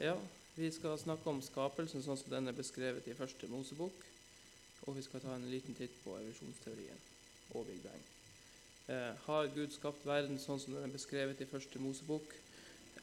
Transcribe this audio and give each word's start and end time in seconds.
Ja, 0.00 0.14
vi 0.56 0.70
skal 0.72 0.96
snakke 0.96 1.28
om 1.28 1.42
skapelsen 1.44 2.00
sånn 2.00 2.16
som 2.16 2.30
den 2.32 2.48
er 2.48 2.56
beskrevet 2.56 3.04
i 3.04 3.12
første 3.12 3.44
Mosebok. 3.52 3.96
Og 4.88 4.94
vi 4.96 5.02
skal 5.04 5.20
ta 5.20 5.34
en 5.34 5.44
liten 5.52 5.76
titt 5.76 5.92
på 6.00 6.14
evolusjonsteorien 6.16 7.02
og 7.52 7.66
Big 7.68 7.82
Bang. 7.84 8.06
Eh, 8.88 9.18
har 9.26 9.50
Gud 9.52 9.74
skapt 9.74 10.06
verden 10.08 10.40
sånn 10.40 10.62
som 10.62 10.72
den 10.72 10.86
er 10.86 10.94
beskrevet 10.94 11.42
i 11.44 11.48
første 11.50 11.82
Mosebok? 11.84 12.32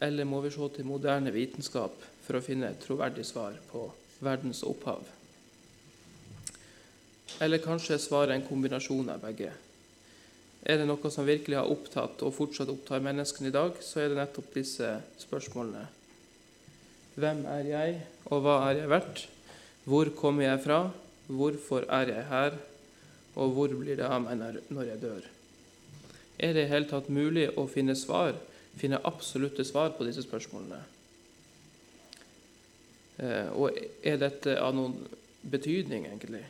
Eller 0.02 0.26
må 0.26 0.40
vi 0.42 0.50
se 0.56 0.70
til 0.74 0.88
moderne 0.90 1.30
vitenskap 1.36 2.02
for 2.26 2.40
å 2.40 2.42
finne 2.42 2.72
et 2.74 2.82
troverdig 2.82 3.28
svar 3.30 3.60
på 3.70 3.84
verdens 4.26 4.64
opphav? 4.66 5.06
Eller 7.46 7.62
kanskje 7.62 8.00
svaret 8.02 8.34
en 8.34 8.48
kombinasjon 8.48 9.14
av 9.14 9.22
begge? 9.22 9.52
Er 10.66 10.82
det 10.82 10.90
noe 10.90 11.14
som 11.14 11.30
virkelig 11.30 11.60
har 11.62 11.70
opptatt 11.70 12.26
og 12.26 12.34
fortsatt 12.40 12.74
opptar 12.74 13.06
menneskene 13.06 13.54
i 13.54 13.56
dag, 13.56 13.78
så 13.86 14.02
er 14.02 14.10
det 14.10 14.18
nettopp 14.18 14.50
disse 14.58 14.96
spørsmålene. 15.22 15.86
Hvem 17.18 17.40
er 17.50 17.66
jeg, 17.66 17.94
og 18.30 18.44
hva 18.46 18.60
er 18.68 18.84
jeg 18.84 18.90
verdt? 18.92 19.22
Hvor 19.90 20.10
kommer 20.14 20.46
jeg 20.46 20.60
fra? 20.62 20.92
Hvorfor 21.26 21.88
er 21.90 22.12
jeg 22.12 22.26
her? 22.30 22.60
Og 23.42 23.56
hvor 23.56 23.74
blir 23.74 23.98
det 23.98 24.06
av 24.06 24.22
meg 24.22 24.38
når 24.70 24.92
jeg 24.92 25.02
dør? 25.02 25.26
Er 26.38 26.54
det 26.54 26.68
i 26.68 26.70
hele 26.70 26.90
tatt 26.92 27.10
mulig 27.10 27.48
å 27.58 27.66
finne 27.72 27.98
svar, 27.98 28.38
finne 28.78 29.02
absolutte 29.10 29.66
svar 29.66 29.96
på 29.98 30.06
disse 30.06 30.22
spørsmålene? 30.28 30.84
Eh, 33.18 33.50
og 33.58 33.74
er 34.06 34.22
dette 34.22 34.60
av 34.62 34.78
noen 34.78 35.00
betydning, 35.42 36.06
egentlig, 36.06 36.46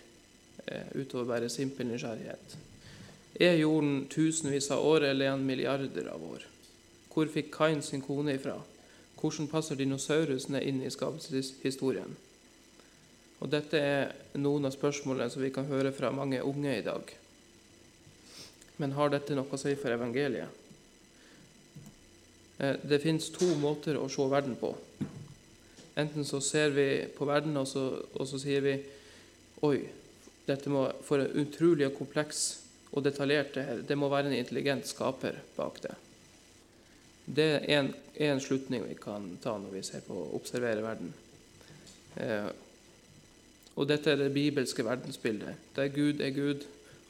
eh, 0.65 0.91
utover 0.99 1.31
bare 1.31 1.49
simpel 1.49 1.87
nysgjerrighet? 1.87 2.57
Er 3.39 3.55
jorden 3.55 4.07
tusenvis 4.11 4.67
av 4.75 4.83
år, 4.83 5.13
eller 5.13 5.25
er 5.25 5.37
han 5.37 5.47
milliarder 5.47 6.11
av 6.11 6.23
år? 6.27 6.43
Hvor 7.13 7.31
fikk 7.31 7.53
Kain 7.55 7.81
sin 7.81 8.03
kone 8.03 8.35
ifra? 8.35 8.59
Hvordan 9.17 9.49
passer 9.49 9.79
dinosaurusene 9.79 10.61
inn 10.61 10.83
i 10.85 10.91
skapelseshistorien? 10.93 12.13
Og 13.37 13.49
Dette 13.49 13.81
er 13.81 14.13
noen 14.37 14.65
av 14.65 14.73
spørsmålene 14.73 15.29
som 15.33 15.43
vi 15.43 15.53
kan 15.53 15.69
høre 15.69 15.93
fra 15.93 16.13
mange 16.13 16.41
unge 16.45 16.77
i 16.77 16.85
dag. 16.85 17.11
Men 18.77 18.93
har 18.97 19.09
dette 19.13 19.37
noe 19.37 19.49
å 19.49 19.61
si 19.61 19.73
for 19.77 19.93
evangeliet? 19.93 20.63
Eh, 22.57 22.77
det 22.81 23.01
fins 23.01 23.29
to 23.33 23.49
måter 23.61 23.97
å 23.97 24.09
se 24.09 24.25
verden 24.29 24.57
på. 24.57 24.73
Enten 25.97 26.25
så 26.25 26.41
ser 26.41 26.73
vi 26.77 26.87
på 27.17 27.25
verden, 27.25 27.57
og 27.57 27.67
så, 27.69 27.87
og 28.13 28.29
så 28.29 28.41
sier 28.41 28.65
vi 28.65 28.77
Oi, 29.65 29.79
dette 30.45 30.69
må 30.69 30.83
for 31.01 31.23
utrolig 31.41 31.89
kompleks 31.97 32.43
og 32.93 33.01
detaljert 33.07 33.55
det 33.57 33.63
her. 33.65 33.79
Det 33.81 33.97
må 33.97 34.09
være 34.11 34.29
en 34.29 34.37
intelligent 34.37 34.85
skaper 34.85 35.39
bak 35.55 35.81
det. 35.81 35.95
Det 37.27 37.47
er 37.57 37.65
en, 37.75 37.89
en, 38.23 38.39
slutning 38.39 38.85
vi 38.87 38.95
kan 38.95 39.25
ta 39.43 39.57
når 39.59 39.73
vi 39.75 39.83
ser 39.83 40.05
på 40.05 40.15
å 40.15 40.29
observere 40.37 40.83
verden. 40.85 41.11
Eh, 42.15 42.49
og 43.75 43.89
dette 43.89 44.13
er 44.13 44.21
det 44.21 44.31
bibelske 44.33 44.85
verdensbildet, 44.87 45.59
der 45.75 45.91
Gud 45.93 46.23
er 46.23 46.31
Gud, 46.33 46.63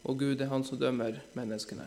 og 0.03 0.17
Gud 0.19 0.41
er 0.41 0.49
Han 0.51 0.65
som 0.65 0.79
dømmer 0.81 1.21
menneskene. 1.37 1.85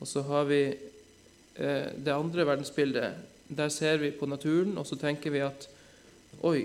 Og 0.00 0.08
så 0.08 0.24
har 0.26 0.48
vi 0.48 0.62
eh, 0.72 1.92
det 1.92 2.14
andre 2.14 2.46
verdensbildet. 2.48 3.28
Der 3.52 3.68
ser 3.68 4.00
vi 4.00 4.10
på 4.10 4.26
naturen, 4.26 4.78
og 4.78 4.86
så 4.88 4.96
tenker 4.96 5.30
vi 5.30 5.44
at 5.44 5.68
Oi, 6.42 6.64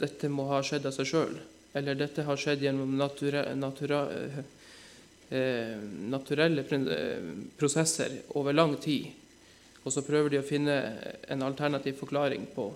dette 0.00 0.28
må 0.28 0.48
ha 0.50 0.58
skjedd 0.66 0.88
av 0.90 0.96
seg 0.96 1.06
sjøl. 1.06 1.36
Eller 1.78 1.94
dette 1.98 2.24
har 2.26 2.38
skjedd 2.38 2.64
gjennom 2.66 2.96
natura, 2.98 3.46
natura, 3.54 4.00
Eh, 5.30 5.76
naturelle 6.10 6.64
eh, 6.68 7.22
prosesser 7.56 8.20
over 8.28 8.52
lang 8.52 8.76
tid. 8.76 9.06
Og 9.84 9.92
så 9.92 10.04
prøver 10.04 10.30
de 10.30 10.40
å 10.40 10.46
finne 10.46 10.76
en 11.28 11.42
alternativ 11.44 11.96
forklaring 12.00 12.46
på, 12.54 12.68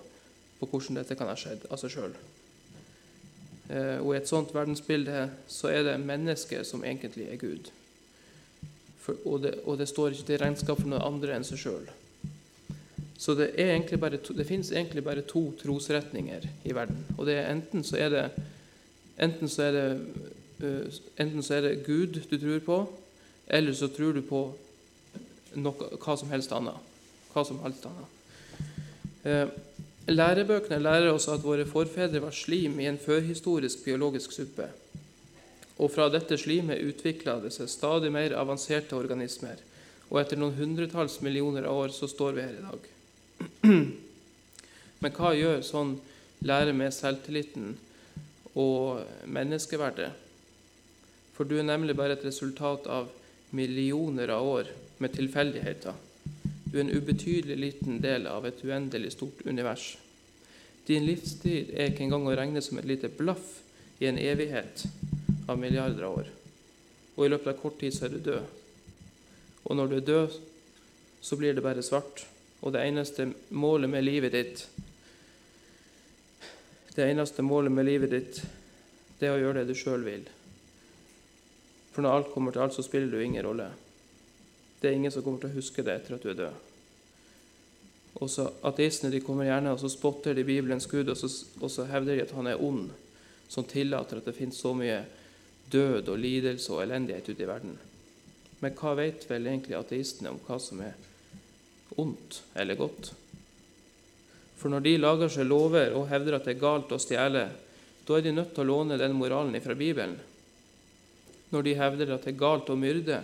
på 0.59 0.69
hvordan 0.69 0.99
dette 0.99 1.17
kan 1.17 1.29
ha 1.29 1.37
skjedd 1.37 1.67
av 1.69 1.81
seg 1.81 1.93
sjøl. 1.93 2.15
Eh, 3.69 3.97
og 4.01 4.13
i 4.13 4.17
et 4.17 4.29
sånt 4.29 4.53
verdensbilde 4.53 5.27
så 5.49 5.69
er 5.69 5.85
det 5.85 5.99
mennesket 6.01 6.65
som 6.65 6.81
egentlig 6.85 7.29
er 7.29 7.41
Gud. 7.41 7.69
For, 8.99 9.21
og, 9.25 9.43
det, 9.45 9.53
og, 9.65 9.77
det, 9.77 9.89
står 9.89 10.17
ikke 10.17 10.31
til 10.31 10.41
regnskap 10.41 10.81
for 10.81 10.89
noen 10.89 11.05
andre 11.05 11.37
enn 11.37 11.45
seg 11.45 11.61
sjøl. 11.61 11.85
Så 13.19 13.35
det, 13.35 13.51
to, 14.23 14.33
det 14.33 14.47
finnes 14.47 14.71
egentlig 14.73 15.03
bare 15.05 15.25
to 15.27 15.51
trosretninger 15.59 16.49
i 16.65 16.73
verden. 16.73 17.05
Og 17.17 17.27
det 17.27 17.37
er 17.37 17.49
enten 17.51 17.85
så 17.85 17.99
er 17.99 18.13
det, 18.13 18.25
enten 19.21 19.51
så 19.51 19.67
er 19.67 19.75
det 19.75 19.87
enten 20.59 21.43
så 21.43 21.57
er 21.57 21.65
det 21.65 21.85
Gud 21.85 22.19
du 22.29 22.37
tror 22.37 22.59
på, 22.65 22.79
eller 23.47 23.73
så 23.73 23.87
tror 23.87 24.13
du 24.13 24.21
på 24.25 24.43
noe, 25.57 25.89
hva 25.97 26.15
som 26.19 26.29
helst 26.33 26.51
annet. 26.53 26.77
Hva 27.33 27.45
som 27.47 27.61
helst 27.63 27.85
annet. 27.89 28.17
Eh, 29.23 29.47
lærebøkene 30.09 30.81
lærer 30.81 31.13
oss 31.13 31.29
at 31.31 31.43
våre 31.45 31.65
forfedre 31.69 32.21
var 32.23 32.35
slim 32.35 32.79
i 32.79 32.87
en 32.89 32.99
førhistorisk 33.01 33.85
biologisk 33.85 34.35
suppe. 34.35 34.69
Og 35.79 35.91
fra 35.93 36.09
dette 36.11 36.37
slimet 36.37 36.83
utvikla 36.83 37.37
det 37.43 37.53
seg 37.55 37.71
stadig 37.71 38.11
mer 38.11 38.35
avanserte 38.37 38.97
organismer. 38.97 39.61
Og 40.09 40.21
etter 40.21 40.39
noen 40.39 40.57
hundretalls 40.57 41.19
millioner 41.23 41.67
av 41.69 41.85
år 41.85 41.93
så 41.95 42.09
står 42.09 42.35
vi 42.35 42.45
her 42.45 42.55
i 42.57 42.65
dag. 42.65 42.87
Men 45.01 45.13
hva 45.15 45.35
gjør 45.37 45.61
sånn 45.63 45.93
lære 46.43 46.73
med 46.75 46.91
selvtilliten 46.95 47.77
og 48.59 49.05
menneskeverdet? 49.29 50.11
For 51.39 51.47
du 51.47 51.53
er 51.55 51.63
nemlig 51.63 51.93
bare 51.95 52.17
et 52.17 52.23
resultat 52.27 52.83
av 52.91 53.05
millioner 53.55 54.27
av 54.35 54.43
år 54.43 54.67
med 54.99 55.13
tilfeldigheter. 55.15 55.93
Du 56.67 56.73
er 56.75 56.81
en 56.83 56.91
ubetydelig 56.91 57.55
liten 57.55 58.01
del 58.03 58.25
av 58.27 58.43
et 58.43 58.59
uendelig 58.59 59.13
stort 59.13 59.45
univers. 59.47 59.93
Din 60.83 61.05
livstid 61.07 61.69
er 61.71 61.93
ikke 61.93 62.03
engang 62.03 62.25
å 62.27 62.33
regne 62.35 62.59
som 62.59 62.81
et 62.81 62.89
lite 62.89 63.07
blaff 63.07 63.61
i 64.03 64.09
en 64.09 64.19
evighet 64.19 64.83
av 65.47 65.61
milliarder 65.61 66.09
av 66.09 66.17
år. 66.25 66.27
Og 67.15 67.23
i 67.23 67.29
løpet 67.31 67.53
av 67.53 67.61
kort 67.61 67.79
tid 67.79 67.95
så 67.95 68.09
er 68.09 68.17
du 68.17 68.19
død. 68.25 68.51
Og 69.63 69.77
når 69.79 69.87
du 69.87 69.95
er 69.95 70.07
død, 70.09 70.35
så 71.23 71.37
blir 71.39 71.55
det 71.55 71.63
bare 71.63 71.85
svart. 71.87 72.25
Og 72.59 72.75
det 72.75 72.83
eneste 72.83 73.29
målet 73.55 73.87
med 73.87 74.03
livet 74.03 74.35
ditt 74.35 74.65
Det 76.99 77.05
eneste 77.07 77.45
målet 77.47 77.71
med 77.71 77.85
livet 77.87 78.11
ditt, 78.11 78.41
det 79.21 79.29
er 79.29 79.37
å 79.37 79.39
gjøre 79.39 79.61
det 79.61 79.71
du 79.71 79.79
sjøl 79.79 80.03
vil. 80.03 80.25
For 81.91 82.05
når 82.05 82.15
alt 82.15 82.33
kommer 82.33 82.53
til 82.53 82.63
alt, 82.63 82.75
så 82.75 82.85
spiller 82.85 83.11
du 83.11 83.21
ingen 83.21 83.45
rolle. 83.45 83.69
Det 84.79 84.89
er 84.89 84.97
ingen 84.97 85.11
som 85.11 85.23
kommer 85.25 85.41
til 85.43 85.51
å 85.51 85.59
huske 85.59 85.83
det 85.83 85.95
etter 85.99 86.15
at 86.15 86.23
du 86.23 86.31
er 86.31 86.39
død. 86.39 86.65
Og 88.19 88.31
så 88.31 88.47
Ateistene 88.65 89.11
de 89.13 89.21
kommer 89.23 89.47
gjerne 89.47 89.73
og 89.73 89.81
så 89.81 89.91
spotter 89.91 90.35
de 90.35 90.45
Bibelens 90.47 90.87
Gud, 90.89 91.09
og 91.11 91.17
så, 91.17 91.29
og 91.59 91.71
så 91.71 91.85
hevder 91.91 92.17
de 92.17 92.25
at 92.25 92.33
han 92.35 92.49
er 92.49 92.63
ond, 92.63 92.89
som 93.49 93.67
tillater 93.67 94.19
at 94.19 94.29
det 94.29 94.35
finnes 94.37 94.59
så 94.59 94.73
mye 94.77 95.03
død 95.71 96.09
og 96.09 96.19
lidelse 96.19 96.73
og 96.73 96.83
elendighet 96.83 97.29
ute 97.29 97.45
i 97.45 97.49
verden. 97.49 97.77
Men 98.59 98.75
hva 98.75 98.95
vet 98.99 99.23
vel 99.29 99.47
egentlig 99.47 99.77
ateistene 99.77 100.33
om 100.33 100.41
hva 100.47 100.57
som 100.61 100.81
er 100.83 100.97
ondt 101.99 102.41
eller 102.59 102.79
godt? 102.79 103.13
For 104.59 104.71
når 104.71 104.83
de 104.83 104.97
lager 104.99 105.31
seg 105.31 105.47
lover 105.47 105.93
og 105.95 106.09
hevder 106.11 106.35
at 106.35 106.47
det 106.47 106.57
er 106.57 106.63
galt 106.63 106.91
å 106.91 106.99
stjele, 106.99 107.45
da 108.07 108.17
er 108.17 108.25
de 108.25 108.33
nødt 108.35 108.51
til 108.55 108.65
å 108.65 108.71
låne 108.71 108.97
den 108.99 109.15
moralen 109.15 109.55
fra 109.63 109.77
Bibelen 109.77 110.17
når 111.49 111.65
de 111.65 111.75
hevder 111.79 112.13
at 112.13 112.25
det 112.25 112.33
er 112.33 112.41
galt 112.41 112.69
å 112.69 112.77
myrde. 112.79 113.21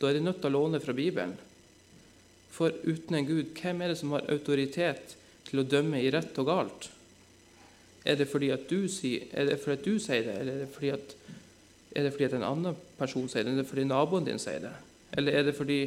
Da 0.00 0.08
er 0.08 0.18
de 0.18 0.24
nødt 0.24 0.40
til 0.42 0.50
å 0.50 0.56
låne 0.58 0.80
fra 0.82 0.94
Bibelen. 0.96 1.36
For 2.50 2.74
uten 2.82 3.16
en 3.16 3.28
Gud, 3.28 3.52
hvem 3.56 3.82
er 3.82 3.92
det 3.92 4.00
som 4.00 4.14
har 4.16 4.26
autoritet 4.32 5.14
til 5.48 5.62
å 5.62 5.66
dømme 5.66 6.00
i 6.02 6.10
rett 6.12 6.38
og 6.42 6.48
galt? 6.50 6.90
Er 8.04 8.16
det 8.16 8.30
fordi 8.30 8.50
at 8.54 8.66
du 8.70 8.88
sier, 8.88 9.26
det, 9.30 9.58
at 9.60 9.84
du 9.84 9.98
sier 10.00 10.24
det, 10.26 10.36
eller 10.40 10.56
er 10.56 10.62
det, 10.64 10.70
fordi 10.72 10.92
at, 10.94 11.14
er 11.94 12.06
det 12.06 12.14
fordi 12.14 12.28
at 12.30 12.38
en 12.38 12.46
annen 12.48 12.78
person 12.98 13.28
sier 13.28 13.44
det, 13.44 13.52
eller 13.52 13.60
er 13.60 13.64
det 13.64 13.72
fordi 13.72 13.88
naboen 13.90 14.28
din 14.28 14.40
sier 14.40 14.62
det? 14.64 14.72
Eller 15.18 15.36
er 15.36 15.46
det 15.46 15.56
fordi 15.58 15.80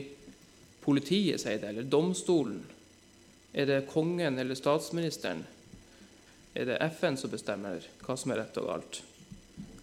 politiet 0.84 1.42
sier 1.42 1.60
det, 1.62 1.74
eller 1.74 1.90
domstolen? 1.90 2.62
Er 3.54 3.70
det 3.70 3.86
kongen 3.90 4.40
eller 4.42 4.58
statsministeren? 4.58 5.44
Er 6.54 6.69
det 6.69 6.81
FN 6.98 7.18
som 7.18 7.34
bestemmer 7.34 7.86
hva 8.06 8.16
som 8.18 8.34
er 8.34 8.44
rett 8.44 8.57
og 8.62 8.69
galt? 8.69 9.02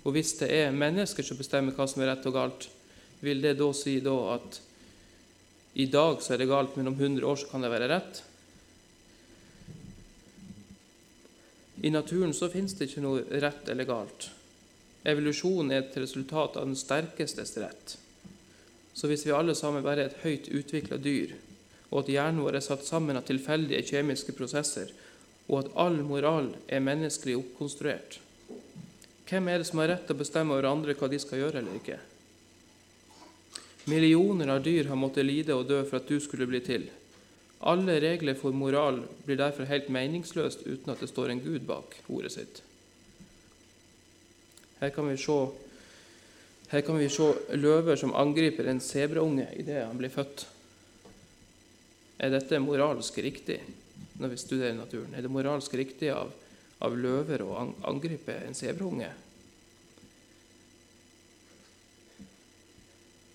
Og 0.05 0.14
hvis 0.17 0.32
det 0.41 0.49
er 0.55 0.73
mennesker 0.75 1.26
som 1.26 1.38
bestemmer 1.38 1.76
hva 1.76 1.87
som 1.91 2.02
er 2.02 2.14
rett 2.14 2.26
og 2.29 2.37
galt, 2.37 2.69
vil 3.20 3.43
det 3.44 3.58
da 3.58 3.69
si 3.76 3.99
da 4.00 4.17
at 4.37 4.61
i 5.81 5.87
dag 5.87 6.23
så 6.25 6.35
er 6.35 6.43
det 6.43 6.50
galt, 6.50 6.76
men 6.76 6.91
om 6.91 6.97
100 6.97 7.26
år 7.26 7.38
så 7.38 7.50
kan 7.50 7.62
det 7.62 7.70
være 7.70 7.88
rett? 7.93 8.23
I 11.81 11.93
naturen 11.93 12.35
så 12.37 12.50
finnes 12.52 12.75
det 12.76 12.91
ikke 12.91 13.05
noe 13.05 13.41
rett 13.41 13.69
eller 13.73 13.88
galt. 13.88 14.31
Evolusjon 15.08 15.70
er 15.73 15.85
et 15.85 15.97
resultat 15.97 16.58
av 16.61 16.67
den 16.67 16.76
sterkestes 16.76 17.55
rett. 17.61 17.94
Så 18.93 19.08
hvis 19.08 19.25
vi 19.25 19.32
alle 19.32 19.55
sammen 19.56 19.85
bare 19.85 20.05
er 20.05 20.11
et 20.11 20.25
høyt 20.25 20.50
utvikla 20.52 20.99
dyr, 21.00 21.37
og 21.91 22.02
at 22.02 22.11
hjernen 22.12 22.43
vår 22.44 22.58
er 22.58 22.67
satt 22.67 22.85
sammen 22.85 23.17
av 23.17 23.25
tilfeldige 23.29 23.87
kjemiske 23.94 24.35
prosesser, 24.37 24.91
og 25.49 25.62
at 25.62 25.73
all 25.87 25.97
moral 26.06 26.52
er 26.69 26.85
menneskelig 26.85 27.38
oppkonstruert, 27.41 28.20
hvem 29.31 29.49
er 29.49 29.61
det 29.61 29.69
som 29.69 29.79
har 29.79 29.93
rett 29.93 30.09
til 30.09 30.17
å 30.17 30.21
bestemme 30.21 30.56
over 30.56 30.67
andre 30.67 30.97
hva 30.99 31.09
de 31.11 31.21
skal 31.23 31.44
gjøre 31.44 31.62
eller 31.62 31.77
ikke? 31.79 31.99
Millioner 33.91 34.50
av 34.53 34.65
dyr 34.65 34.91
har 34.91 34.99
måttet 34.99 35.27
lide 35.27 35.55
og 35.55 35.69
dø 35.71 35.81
for 35.87 36.00
at 36.00 36.11
du 36.11 36.19
skulle 36.21 36.49
bli 36.50 36.61
til. 36.67 36.88
Alle 37.71 37.99
regler 38.03 38.37
for 38.38 38.56
moral 38.56 39.03
blir 39.27 39.38
derfor 39.41 39.69
helt 39.69 39.91
meningsløst 39.93 40.65
uten 40.67 40.93
at 40.93 41.00
det 41.03 41.11
står 41.11 41.32
en 41.32 41.43
Gud 41.44 41.67
bak 41.69 41.97
ordet 42.09 42.32
sitt. 42.35 42.62
Her 44.81 44.93
kan 44.97 45.11
vi 45.11 45.17
se, 45.21 45.38
her 46.73 46.85
kan 46.87 46.97
vi 46.99 47.09
se 47.12 47.29
løver 47.61 48.00
som 48.00 48.17
angriper 48.17 48.71
en 48.71 48.81
sebraunge 48.81 49.47
idet 49.61 49.85
han 49.85 49.99
blir 50.00 50.12
født. 50.12 50.47
Er 52.21 52.33
dette 52.33 52.61
moralsk 52.61 53.19
riktig 53.21 53.61
når 54.21 54.33
vi 54.33 54.41
studerer 54.41 54.76
naturen? 54.76 55.12
Er 55.17 55.25
det 55.25 55.33
moralsk 55.33 55.75
riktig 55.76 56.11
av, 56.15 56.33
av 56.81 56.97
løver 56.97 57.44
å 57.44 57.56
angripe 57.88 58.37
en 58.47 58.56
sebrunge. 58.56 59.11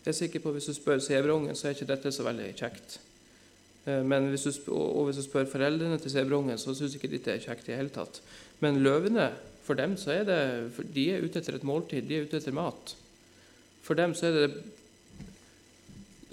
Jeg 0.06 0.12
er 0.12 0.18
sikker 0.20 0.42
på 0.42 0.52
at 0.52 0.60
Hvis 0.60 0.70
du 0.70 0.78
spør 0.78 1.02
sebrungen, 1.02 1.56
så 1.58 1.68
er 1.68 1.76
ikke 1.76 1.90
dette 1.90 2.12
så 2.14 2.26
veldig 2.26 2.52
kjekt. 2.58 3.00
Eh, 3.86 4.04
men 4.06 4.30
hvis 4.30 4.46
du, 4.46 4.72
og 4.74 5.08
hvis 5.08 5.18
du 5.18 5.26
spør 5.26 5.50
foreldrene 5.50 5.98
til 6.02 6.14
sebrungen, 6.14 6.58
så 6.62 6.76
syns 6.78 6.98
ikke 6.98 7.10
dette 7.10 7.34
er 7.34 7.42
kjekt 7.42 7.66
i 7.66 7.74
det 7.74 7.80
hele 7.80 7.94
tatt. 7.94 8.22
Men 8.62 8.84
løvene 8.86 9.32
for 9.66 9.78
dem 9.78 9.96
så 9.98 10.14
er 10.14 10.28
det, 10.30 10.40
de 10.94 11.08
er 11.10 11.26
ute 11.26 11.42
etter 11.42 11.58
et 11.58 11.66
måltid, 11.66 12.06
de 12.06 12.20
er 12.20 12.28
ute 12.28 12.38
etter 12.38 12.54
mat. 12.54 12.94
For 13.86 13.98
dem 13.98 14.14
så 14.18 14.30
er 14.30 14.42
det 14.42 14.50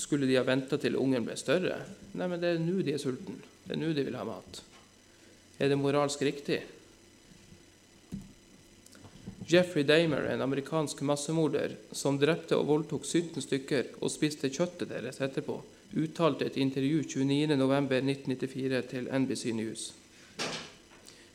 Skulle 0.03 0.26
de 0.26 0.35
ha 0.35 0.43
venta 0.43 0.75
til 0.81 0.97
ungen 0.99 1.23
ble 1.23 1.37
større? 1.38 1.76
Nei, 2.19 2.26
men 2.26 2.41
det 2.43 2.49
er 2.50 2.61
nå 2.61 2.81
de 2.82 2.97
er 2.97 2.99
sultne. 2.99 3.37
Det 3.62 3.76
er 3.76 3.79
nå 3.79 3.93
de 3.94 4.03
vil 4.03 4.17
ha 4.19 4.25
mat. 4.26 4.58
Er 5.62 5.70
det 5.70 5.79
moralsk 5.79 6.25
riktig? 6.26 6.58
Jeffrey 9.47 9.83
Damer, 9.83 10.23
en 10.23 10.41
amerikansk 10.41 11.00
massemorder 11.00 11.75
som 11.91 12.19
drepte 12.19 12.56
og 12.56 12.69
voldtok 12.69 13.06
17 13.06 13.43
stykker 13.43 13.89
og 14.00 14.12
spiste 14.12 14.50
kjøttet 14.53 14.93
deres 14.93 15.19
etterpå, 15.25 15.56
uttalte 15.99 16.47
et 16.47 16.59
intervju 16.61 17.03
29.11.1994 17.11 18.83
til 18.93 19.11
NBC 19.11 19.53
News. 19.56 19.89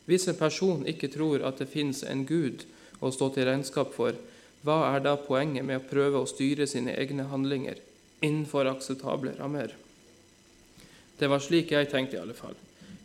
Hvis 0.08 0.28
en 0.32 0.40
person 0.40 0.86
ikke 0.88 1.12
tror 1.12 1.44
at 1.44 1.60
det 1.60 1.68
finnes 1.68 2.04
en 2.08 2.24
Gud 2.26 2.64
å 3.04 3.12
stå 3.12 3.30
til 3.36 3.50
regnskap 3.50 3.92
for, 3.96 4.16
hva 4.64 4.80
er 4.94 5.04
da 5.04 5.18
poenget 5.20 5.68
med 5.68 5.82
å 5.82 5.88
prøve 5.90 6.22
å 6.22 6.30
styre 6.30 6.68
sine 6.70 6.96
egne 6.96 7.28
handlinger 7.28 7.82
innenfor 8.24 8.70
akseptable 8.72 9.36
rammer? 9.38 9.76
Det 11.20 11.28
var 11.28 11.44
slik 11.44 11.74
jeg 11.74 11.92
tenkte, 11.92 12.18
i 12.18 12.24
alle 12.24 12.38
fall. 12.38 12.56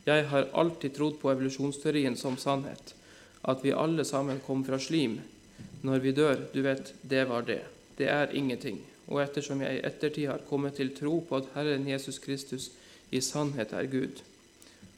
Jeg 0.06 0.26
har 0.30 0.50
alltid 0.58 0.94
trodd 0.94 1.18
på 1.20 1.30
evolusjonsteorien 1.32 2.16
som 2.18 2.38
sannhet, 2.38 2.94
at 3.42 3.64
vi 3.64 3.74
alle 3.74 4.04
sammen 4.04 4.40
kom 4.46 4.64
fra 4.64 4.78
slim. 4.78 5.18
Når 5.82 5.98
vi 5.98 6.12
dør, 6.14 6.46
du 6.52 6.62
vet, 6.62 6.94
det 7.02 7.24
var 7.28 7.42
det. 7.46 7.62
Det 7.98 8.08
er 8.08 8.34
ingenting. 8.34 8.78
Og 9.10 9.22
ettersom 9.22 9.62
jeg 9.64 9.78
i 9.78 9.86
ettertid 9.86 10.28
har 10.30 10.44
kommet 10.48 10.78
til 10.78 10.94
tro 10.94 11.18
på 11.28 11.40
at 11.40 11.50
Herren 11.56 11.88
Jesus 11.88 12.20
Kristus 12.22 12.70
i 13.12 13.20
sannhet 13.20 13.74
er 13.76 13.90
Gud, 13.92 14.22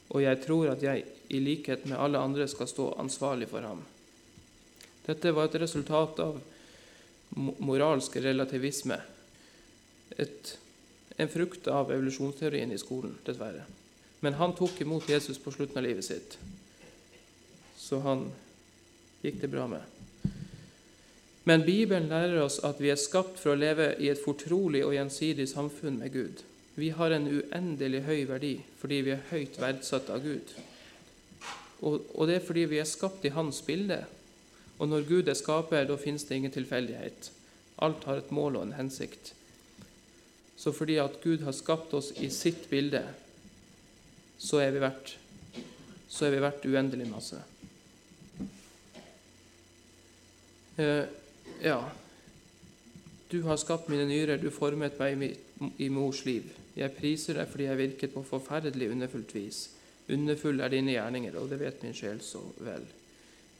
og 0.09 0.21
jeg 0.23 0.39
tror 0.45 0.69
at 0.71 0.83
jeg 0.83 1.03
i 1.33 1.39
likhet 1.41 1.85
med 1.89 1.99
alle 1.99 2.21
andre 2.21 2.47
skal 2.47 2.69
stå 2.69 2.91
ansvarlig 3.01 3.49
for 3.51 3.65
ham. 3.65 3.81
Dette 5.05 5.33
var 5.35 5.49
et 5.49 5.57
resultat 5.61 6.21
av 6.23 6.37
moralsk 7.35 8.15
relativisme, 8.23 8.97
et, 10.15 10.53
en 11.17 11.31
frukt 11.31 11.67
av 11.67 11.91
evolusjonsteorien 11.91 12.71
i 12.71 12.79
skolen, 12.79 13.17
dessverre. 13.25 13.65
Men 14.23 14.37
han 14.39 14.55
tok 14.55 14.79
imot 14.81 15.09
Jesus 15.09 15.41
på 15.41 15.51
slutten 15.51 15.81
av 15.81 15.85
livet 15.89 16.07
sitt, 16.07 16.37
så 17.85 18.01
han 18.01 18.25
gikk 19.21 19.43
det 19.43 19.51
bra 19.53 19.67
med. 19.69 19.83
Men 21.45 21.61
Bibelen 21.61 22.09
lærer 22.09 22.39
oss 22.41 22.57
at 22.65 22.79
vi 22.81 22.89
er 22.89 22.97
skapt 22.97 23.37
for 23.37 23.53
å 23.53 23.59
leve 23.59 23.91
i 24.01 24.09
et 24.09 24.21
fortrolig 24.21 24.81
og 24.85 24.95
gjensidig 24.95 25.45
samfunn 25.51 25.99
med 26.01 26.13
Gud. 26.15 26.41
Vi 26.75 26.89
har 26.97 27.13
en 27.13 27.27
uendelig 27.29 28.01
høy 28.07 28.23
verdi 28.27 28.55
fordi 28.81 29.03
vi 29.05 29.13
er 29.13 29.27
høyt 29.29 29.59
verdsatt 29.61 30.09
av 30.09 30.25
Gud. 30.25 30.55
Og, 31.85 32.01
og, 32.15 32.25
det 32.25 32.39
er 32.39 32.47
fordi 32.47 32.65
vi 32.71 32.81
er 32.81 32.89
skapt 32.89 33.27
i 33.27 33.33
Hans 33.35 33.61
bilde. 33.67 34.01
Og 34.81 34.89
når 34.89 35.05
Gud 35.07 35.29
er 35.29 35.37
skaper, 35.37 35.85
da 35.85 35.99
finnes 36.01 36.25
det 36.25 36.39
ingen 36.39 36.55
tilfeldighet. 36.55 37.29
Alt 37.85 38.07
har 38.09 38.23
et 38.23 38.33
mål 38.33 38.57
og 38.57 38.65
en 38.65 38.77
hensikt. 38.79 39.35
Så 40.57 40.73
fordi 40.73 40.97
at 41.03 41.19
Gud 41.21 41.45
har 41.45 41.53
skapt 41.53 41.93
oss 41.93 42.09
i 42.17 42.31
sitt 42.33 42.65
bilde, 42.71 43.03
så 44.41 44.63
er 44.63 44.73
vi 44.73 44.81
verdt, 44.81 45.17
så 46.09 46.25
er 46.25 46.33
vi 46.33 46.41
verdt 46.41 46.65
uendelig 46.65 47.11
masse. 47.11 47.43
Uh, 50.75 51.05
ja, 51.63 51.79
du 53.31 53.41
har 53.41 53.57
skapt 53.57 53.89
mine 53.89 54.05
nyrer, 54.09 54.37
du 54.37 54.51
formet 54.53 54.99
meg 54.99 55.23
i 55.79 55.87
mors 55.89 56.25
liv. 56.27 56.51
Jeg 56.75 56.91
priser 56.97 57.39
deg 57.39 57.49
fordi 57.49 57.69
jeg 57.69 57.79
virket 57.79 58.13
på 58.13 58.25
forferdelig 58.27 58.91
underfullt 58.91 59.33
vis. 59.35 59.61
Underfull 60.11 60.59
er 60.61 60.73
dine 60.73 60.93
gjerninger, 60.93 61.37
og 61.39 61.49
det 61.49 61.61
vet 61.63 61.81
min 61.83 61.95
sjel 61.95 62.19
så 62.21 62.43
vel. 62.61 62.83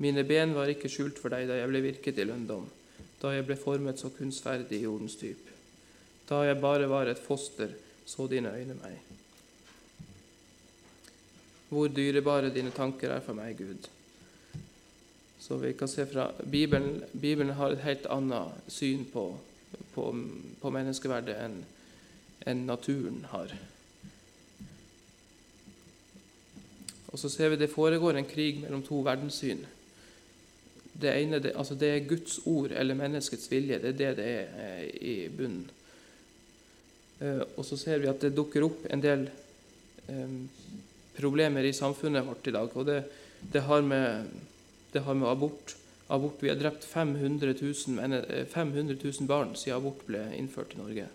Mine 0.03 0.25
ben 0.27 0.53
var 0.53 0.69
ikke 0.69 0.91
skjult 0.91 1.21
for 1.21 1.31
deg 1.31 1.47
da 1.49 1.57
jeg 1.61 1.71
ble 1.71 1.81
virket 1.85 2.19
i 2.19 2.27
lønndom, 2.27 2.67
da 3.21 3.31
jeg 3.31 3.47
ble 3.47 3.55
formet 3.57 4.01
så 4.01 4.11
kunstferdig 4.13 4.81
i 4.81 4.83
jordens 4.83 5.15
dyp. 5.21 5.49
Da 6.27 6.43
jeg 6.43 6.59
bare 6.61 6.89
var 6.91 7.07
et 7.07 7.21
foster, 7.21 7.71
så 8.05 8.27
dine 8.29 8.51
øyne 8.51 8.75
meg. 8.83 8.99
Hvor 11.71 11.89
dyrebare 11.89 12.51
dine 12.53 12.75
tanker 12.75 13.15
er 13.15 13.23
for 13.25 13.37
meg, 13.37 13.57
Gud. 13.57 13.87
Så 15.45 15.59
vi 15.61 15.73
kan 15.77 15.87
se 15.87 16.05
fra 16.09 16.31
Bibelen, 16.43 17.03
Bibelen 17.11 17.53
har 17.53 17.75
et 17.75 17.83
helt 17.85 18.05
annet 18.09 18.65
syn 18.67 19.03
på, 19.13 19.27
på, 19.93 20.05
på 20.61 20.71
menneskeverdet 20.73 21.35
enn 21.37 21.59
en 22.49 22.63
naturen 22.65 23.19
har. 23.29 23.53
Og 27.13 27.21
så 27.21 27.29
ser 27.29 27.53
vi 27.53 27.59
det 27.61 27.69
foregår 27.69 28.17
en 28.17 28.25
krig 28.25 28.63
mellom 28.63 28.81
to 28.83 29.03
verdenssyn. 29.05 29.61
Det 30.97 31.13
ene 31.13 31.39
det, 31.43 31.53
altså 31.53 31.77
det 31.77 31.91
er 31.93 32.09
Guds 32.09 32.39
ord 32.49 32.73
eller 32.73 32.97
menneskets 32.97 33.45
vilje. 33.51 33.77
Det 33.83 33.93
er 33.93 33.99
det 34.01 34.09
det 34.17 34.25
er 34.31 34.57
eh, 34.65 34.89
i 34.97 35.15
bunnen. 35.29 35.69
Eh, 37.21 37.45
og 37.55 37.63
så 37.69 37.77
ser 37.77 38.01
vi 38.01 38.09
at 38.09 38.25
det 38.25 38.33
dukker 38.33 38.65
opp 38.65 38.89
en 38.89 39.05
del 39.05 39.29
eh, 40.09 40.35
problemer 41.15 41.69
i 41.69 41.77
samfunnet 41.77 42.25
vårt 42.27 42.49
i 42.49 42.55
dag. 42.57 42.75
Og 42.75 42.89
det, 42.89 42.99
det, 43.53 43.63
har, 43.69 43.85
med, 43.85 44.25
det 44.95 45.03
har 45.03 45.17
med 45.19 45.29
abort 45.29 45.75
Abort, 46.07 46.37
Vi 46.39 46.49
har 46.49 46.55
drept 46.55 46.83
500 46.85 47.53
000, 47.61 48.45
500 48.49 48.95
000 49.03 49.27
barn 49.27 49.55
siden 49.57 49.79
abort 49.79 50.03
ble 50.05 50.21
innført 50.37 50.75
i 50.75 50.77
Norge. 50.77 51.07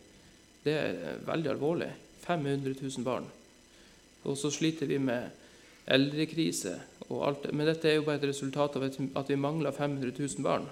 Det 0.65 0.73
er 0.75 1.21
veldig 1.27 1.51
alvorlig. 1.53 1.93
500 2.25 2.75
000 2.83 3.05
barn. 3.07 3.29
Og 4.25 4.37
så 4.39 4.51
sliter 4.51 4.91
vi 4.91 4.99
med 4.99 5.31
eldrekrise 5.87 6.75
og 7.09 7.23
alt. 7.29 7.47
Men 7.55 7.71
dette 7.71 7.89
er 7.89 8.01
jo 8.01 8.07
bare 8.09 8.19
et 8.19 8.29
resultat 8.33 8.77
av 8.77 8.89
at 8.91 9.31
vi 9.31 9.39
mangler 9.39 9.71
500 9.71 10.13
000 10.19 10.43
barn. 10.43 10.67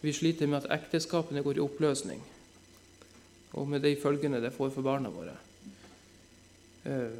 Vi 0.00 0.14
sliter 0.14 0.46
med 0.46 0.62
at 0.62 0.70
ekteskapene 0.78 1.42
går 1.44 1.58
i 1.58 1.64
oppløsning, 1.66 2.22
og 3.52 3.66
med 3.68 3.82
de 3.84 3.92
følgene 4.00 4.40
det 4.40 4.54
får 4.54 4.70
for 4.72 4.86
barna 4.86 5.10
våre. 5.12 5.34
Eh, 6.88 7.18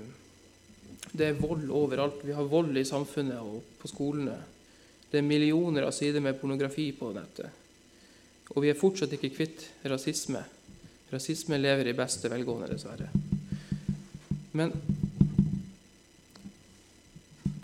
det 1.12 1.26
er 1.26 1.42
vold 1.42 1.66
overalt. 1.68 2.22
Vi 2.24 2.32
har 2.32 2.48
vold 2.48 2.78
i 2.78 2.86
samfunnet 2.88 3.42
og 3.42 3.60
på 3.82 3.90
skolene. 3.90 4.38
Det 5.10 5.18
er 5.18 5.26
millioner 5.26 5.88
av 5.88 5.94
sider 5.94 6.22
med 6.22 6.38
pornografi 6.40 6.90
på 6.96 7.10
nettet. 7.14 7.50
Og 8.54 8.62
vi 8.62 8.70
er 8.70 8.78
fortsatt 8.78 9.12
ikke 9.14 9.34
kvitt 9.34 9.66
rasisme 9.90 10.42
Rasisme 11.10 11.58
lever 11.58 11.88
i 11.90 11.92
beste 11.98 12.28
velgående, 12.30 12.68
dessverre. 12.70 13.08
Men 14.54 14.70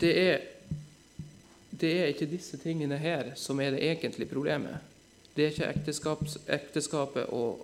det 0.01 0.11
er, 0.19 0.41
det 1.71 1.93
er 2.01 2.11
ikke 2.11 2.27
disse 2.27 2.59
tingene 2.59 2.99
her 2.99 3.31
som 3.39 3.63
er 3.63 3.77
det 3.77 3.85
egentlige 3.87 4.33
problemet. 4.33 4.83
Det 5.37 5.47
er 5.47 5.55
ikke 5.55 6.03
ekteskapet 6.57 7.31
og 7.31 7.63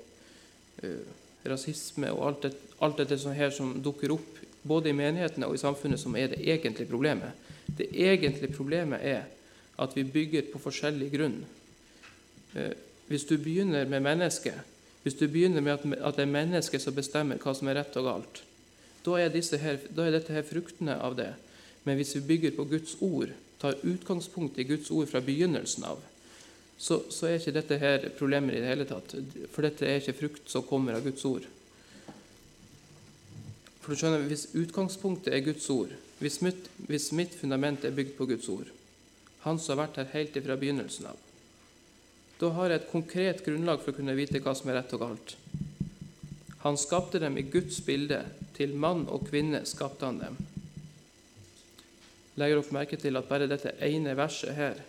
uh, 0.84 1.10
rasisme 1.50 2.12
og 2.14 2.26
alt, 2.28 2.46
det, 2.46 2.52
alt 2.78 3.02
dette 3.02 3.18
som 3.18 3.34
her 3.34 3.50
som 3.50 3.74
dukker 3.82 4.14
opp 4.14 4.38
både 4.62 4.92
i 4.92 4.96
menighetene 4.96 5.48
og 5.50 5.58
i 5.58 5.64
samfunnet, 5.64 5.98
som 5.98 6.14
er 6.14 6.30
det 6.30 6.44
egentlige 6.46 6.86
problemet. 6.86 7.34
Det 7.66 7.90
egentlige 7.90 8.54
problemet 8.54 9.02
er 9.02 9.26
at 9.80 9.96
vi 9.96 10.04
bygger 10.04 10.50
på 10.52 10.60
forskjellig 10.62 11.10
grunn. 11.14 11.40
Uh, 12.56 12.72
hvis 13.08 13.26
du 13.28 13.36
begynner 13.38 13.88
med 13.88 14.04
mennesket, 14.04 14.60
hvis 15.02 15.18
du 15.18 15.26
begynner 15.28 15.64
med 15.64 15.96
at 15.98 16.16
det 16.16 16.26
er 16.26 16.30
mennesket 16.30 16.82
som 16.82 16.94
bestemmer 16.94 17.40
hva 17.42 17.54
som 17.56 17.68
er 17.68 17.80
rett 17.80 17.96
og 17.98 18.06
galt, 18.06 18.42
da 19.02 19.16
er, 19.18 19.34
her, 19.34 19.80
da 19.90 20.04
er, 20.06 20.14
dette 20.14 20.34
her 20.34 20.44
fruktene 20.46 20.94
av 21.02 21.16
det. 21.18 21.32
Men 21.82 21.98
hvis 21.98 22.14
vi 22.16 22.26
bygger 22.28 22.54
på 22.54 22.68
Guds 22.70 22.94
ord, 23.02 23.32
tar 23.58 23.80
utgangspunkt 23.82 24.58
i 24.58 24.66
Guds 24.66 24.90
ord 24.94 25.08
fra 25.10 25.22
begynnelsen 25.24 25.86
av, 25.90 25.98
så, 26.78 27.00
så 27.10 27.26
er 27.26 27.40
ikke 27.40 27.54
dette 27.54 27.78
her 27.78 28.06
problemer 28.18 28.54
i 28.54 28.62
det 28.62 28.70
hele 28.70 28.86
tatt. 28.86 29.14
For 29.54 29.66
dette 29.66 29.86
er 29.86 29.98
ikke 29.98 30.18
frukt 30.18 30.50
som 30.50 30.66
kommer 30.66 30.96
av 30.96 31.04
Guds 31.06 31.24
ord. 31.26 31.48
For 33.82 33.90
du 33.92 33.98
skjønner, 33.98 34.22
Hvis 34.30 34.48
utgangspunktet 34.54 35.34
er 35.34 35.44
Guds 35.46 35.66
ord, 35.70 35.90
hvis 36.22 36.38
mitt, 36.42 36.70
hvis 36.86 37.10
mitt 37.18 37.34
fundament 37.34 37.84
er 37.84 37.94
bygd 37.94 38.14
på 38.18 38.28
Guds 38.30 38.48
ord, 38.50 38.70
Han 39.42 39.58
som 39.58 39.76
har 39.76 39.86
vært 39.86 40.00
her 40.02 40.12
helt 40.14 40.38
fra 40.44 40.56
begynnelsen 40.58 41.10
av, 41.10 41.20
da 42.42 42.50
har 42.56 42.72
jeg 42.72 42.80
et 42.80 42.90
konkret 42.90 43.44
grunnlag 43.46 43.82
for 43.82 43.92
å 43.92 43.96
kunne 44.00 44.16
vite 44.18 44.40
hva 44.42 44.54
som 44.58 44.70
er 44.70 44.80
rett 44.80 44.94
og 44.96 45.04
galt. 45.04 45.36
Han 46.62 46.78
skapte 46.78 47.20
dem 47.22 47.36
i 47.38 47.44
Guds 47.46 47.80
bilde. 47.86 48.24
Til 48.52 48.74
mann 48.76 49.06
og 49.10 49.28
kvinne 49.30 49.62
skapte 49.66 50.06
han 50.06 50.18
dem. 50.20 50.34
Legger 52.38 52.60
dere 52.60 52.74
merke 52.76 52.98
til 53.00 53.16
at 53.18 53.28
bare 53.30 53.48
dette 53.50 53.72
ene 53.82 54.12
verset 54.18 54.54
her 54.54 54.82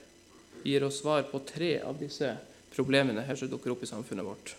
gir 0.63 0.83
oss 0.85 0.99
svar 1.01 1.23
på 1.29 1.41
tre 1.47 1.77
av 1.85 1.97
disse 2.01 2.33
problemene 2.73 3.23
her 3.25 3.39
som 3.39 3.49
dukker 3.51 3.73
opp 3.73 3.85
i 3.85 3.89
samfunnet 3.89 4.27
vårt. 4.27 4.53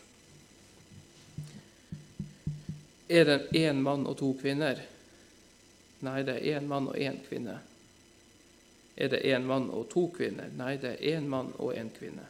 Er 3.08 3.28
det 3.28 3.38
én 3.58 3.82
mann 3.84 4.06
og 4.08 4.18
to 4.18 4.32
kvinner? 4.40 4.80
Nei, 6.04 6.20
det 6.24 6.38
er 6.40 6.58
én 6.58 6.68
mann 6.68 6.88
og 6.90 6.98
én 6.98 7.20
kvinne. 7.28 7.58
Er 8.96 9.10
det 9.10 9.24
én 9.26 9.46
mann 9.46 9.70
og 9.74 9.88
to 9.90 10.06
kvinner? 10.14 10.52
Nei, 10.54 10.76
det 10.78 10.94
er 10.94 11.18
én 11.18 11.26
mann 11.28 11.50
og 11.58 11.74
én 11.74 11.90
kvinne. 11.94 12.28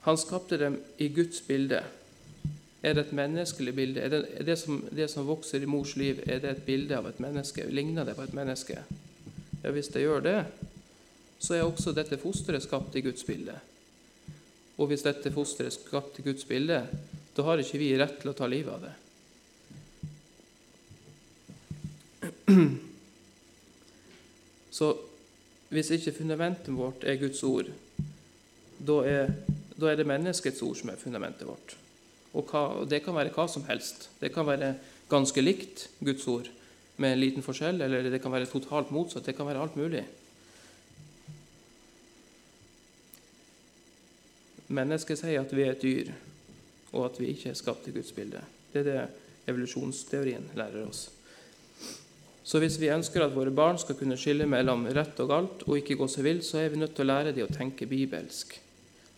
Han 0.00 0.18
skapte 0.18 0.58
dem 0.58 0.78
i 0.98 1.08
Guds 1.12 1.40
bilde. 1.46 1.82
Er 2.82 2.96
det 2.96 3.06
et 3.06 3.12
menneskelig 3.12 3.74
bilde? 3.76 4.00
Er 4.00 4.08
det, 4.08 4.20
er 4.40 4.46
det, 4.48 4.56
som, 4.58 4.80
det, 4.90 5.10
som, 5.12 5.28
vokser 5.28 5.62
i 5.62 5.68
mors 5.68 5.92
liv, 6.00 6.22
er 6.26 6.40
det 6.40 6.54
et 6.54 6.62
bilde 6.64 6.96
av 6.96 7.10
et 7.10 7.20
menneske? 7.20 7.66
Ligner 7.68 8.08
det 8.08 8.16
på 8.16 8.24
et 8.24 8.34
menneske? 8.36 8.78
Ja, 9.62 9.70
Hvis 9.70 9.92
det 9.92 10.06
gjør 10.06 10.24
det, 10.24 10.38
så 11.38 11.54
er 11.54 11.66
også 11.66 11.92
dette 11.92 12.18
fosteret 12.20 12.64
skapt 12.64 12.96
i 12.96 13.04
Guds 13.04 13.24
bilde. 13.28 13.58
Og 14.80 14.88
hvis 14.88 15.04
dette 15.04 15.32
fosteret 15.32 15.68
er 15.68 15.76
skapt 15.76 16.18
i 16.18 16.24
Guds 16.24 16.48
bilde, 16.48 16.80
da 17.36 17.44
har 17.44 17.60
ikke 17.60 17.80
vi 17.80 17.92
rett 18.00 18.18
til 18.22 18.32
å 18.32 18.36
ta 18.36 18.48
livet 18.48 18.72
av 18.72 18.88
det. 18.88 18.94
Så 24.78 24.92
hvis 25.70 25.90
ikke 25.94 26.14
fundamentet 26.14 26.74
vårt 26.74 27.04
er 27.06 27.18
Guds 27.20 27.42
ord, 27.46 27.70
da 28.80 28.96
er, 29.06 29.34
da 29.76 29.90
er 29.90 29.98
det 29.98 30.08
menneskets 30.08 30.62
ord 30.66 30.78
som 30.78 30.90
er 30.90 31.00
fundamentet 31.00 31.46
vårt. 31.48 31.76
Og, 32.32 32.46
hva, 32.46 32.62
og, 32.80 32.88
det 32.90 33.02
kan 33.04 33.16
være 33.16 33.32
hva 33.34 33.46
som 33.50 33.66
helst. 33.68 34.08
Det 34.20 34.32
kan 34.34 34.46
være 34.46 34.74
ganske 35.10 35.42
likt 35.42 35.88
Guds 35.98 36.26
ord 36.30 36.50
med 37.00 37.14
en 37.14 37.22
liten 37.22 37.44
forskjell, 37.44 37.80
eller 37.82 38.10
det 38.10 38.22
kan 38.22 38.32
være 38.32 38.50
totalt 38.50 38.92
motsatt. 38.94 39.26
Det 39.26 39.36
kan 39.36 39.48
være 39.48 39.62
alt 39.62 39.78
mulig. 39.78 40.04
Mennesket 44.70 45.18
sier 45.18 45.42
at 45.42 45.54
vi 45.54 45.64
er 45.66 45.74
et 45.74 45.82
dyr, 45.82 46.12
og 46.92 47.08
at 47.08 47.18
vi 47.18 47.32
ikke 47.32 47.50
er 47.50 47.58
skapt 47.58 47.88
i 47.90 47.94
Guds 47.94 48.12
bilde. 48.14 48.42
Det 48.70 48.84
er 48.84 48.86
det 48.86 49.00
evolusjonsteorien 49.50 50.52
lærer 50.54 50.86
oss. 50.86 51.08
Så 52.50 52.58
hvis 52.58 52.80
vi 52.82 52.88
ønsker 52.90 53.22
at 53.22 53.34
våre 53.36 53.52
barn 53.54 53.76
skal 53.78 53.94
kunne 53.94 54.16
skille 54.18 54.42
mellom 54.50 54.88
rett 54.90 55.20
og 55.22 55.28
galt 55.30 55.60
og 55.68 55.76
ikke 55.78 55.94
gå 56.00 56.08
seg 56.10 56.26
vill, 56.26 56.40
så 56.42 56.58
er 56.58 56.72
vi 56.72 56.80
nødt 56.80 56.96
til 56.98 57.06
å 57.06 57.12
lære 57.12 57.34
dem 57.36 57.46
å 57.46 57.54
tenke 57.54 57.86
bibelsk. 57.86 58.56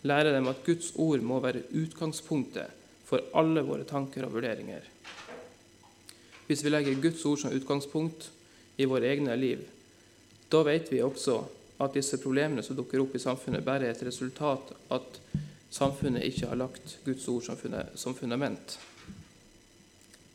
Lære 0.05 0.35
dem 0.35 0.49
at 0.51 0.61
Guds 0.67 0.91
ord 1.01 1.23
må 1.25 1.39
være 1.41 1.63
utgangspunktet 1.73 2.83
for 3.07 3.25
alle 3.33 3.63
våre 3.65 3.87
tanker 3.89 4.27
og 4.27 4.35
vurderinger. 4.35 4.85
Hvis 6.45 6.61
vi 6.61 6.75
legger 6.75 7.01
Guds 7.01 7.25
ord 7.25 7.41
som 7.41 7.57
utgangspunkt 7.57 8.29
i 8.77 8.85
våre 8.85 9.09
egne 9.09 9.33
liv, 9.39 9.65
da 10.53 10.61
vet 10.67 10.93
vi 10.93 11.01
også 11.01 11.41
at 11.81 11.97
disse 11.97 12.21
problemene 12.21 12.61
som 12.61 12.77
dukker 12.77 13.01
opp 13.01 13.17
i 13.17 13.23
samfunnet, 13.23 13.65
bare 13.65 13.89
er 13.89 13.95
et 13.95 14.05
resultat 14.05 14.75
at 14.93 15.21
samfunnet 15.73 16.29
ikke 16.29 16.53
har 16.53 16.61
lagt 16.61 16.99
Guds 17.07 17.25
ord 17.33 17.49
som 17.49 18.13
fundament. 18.13 18.77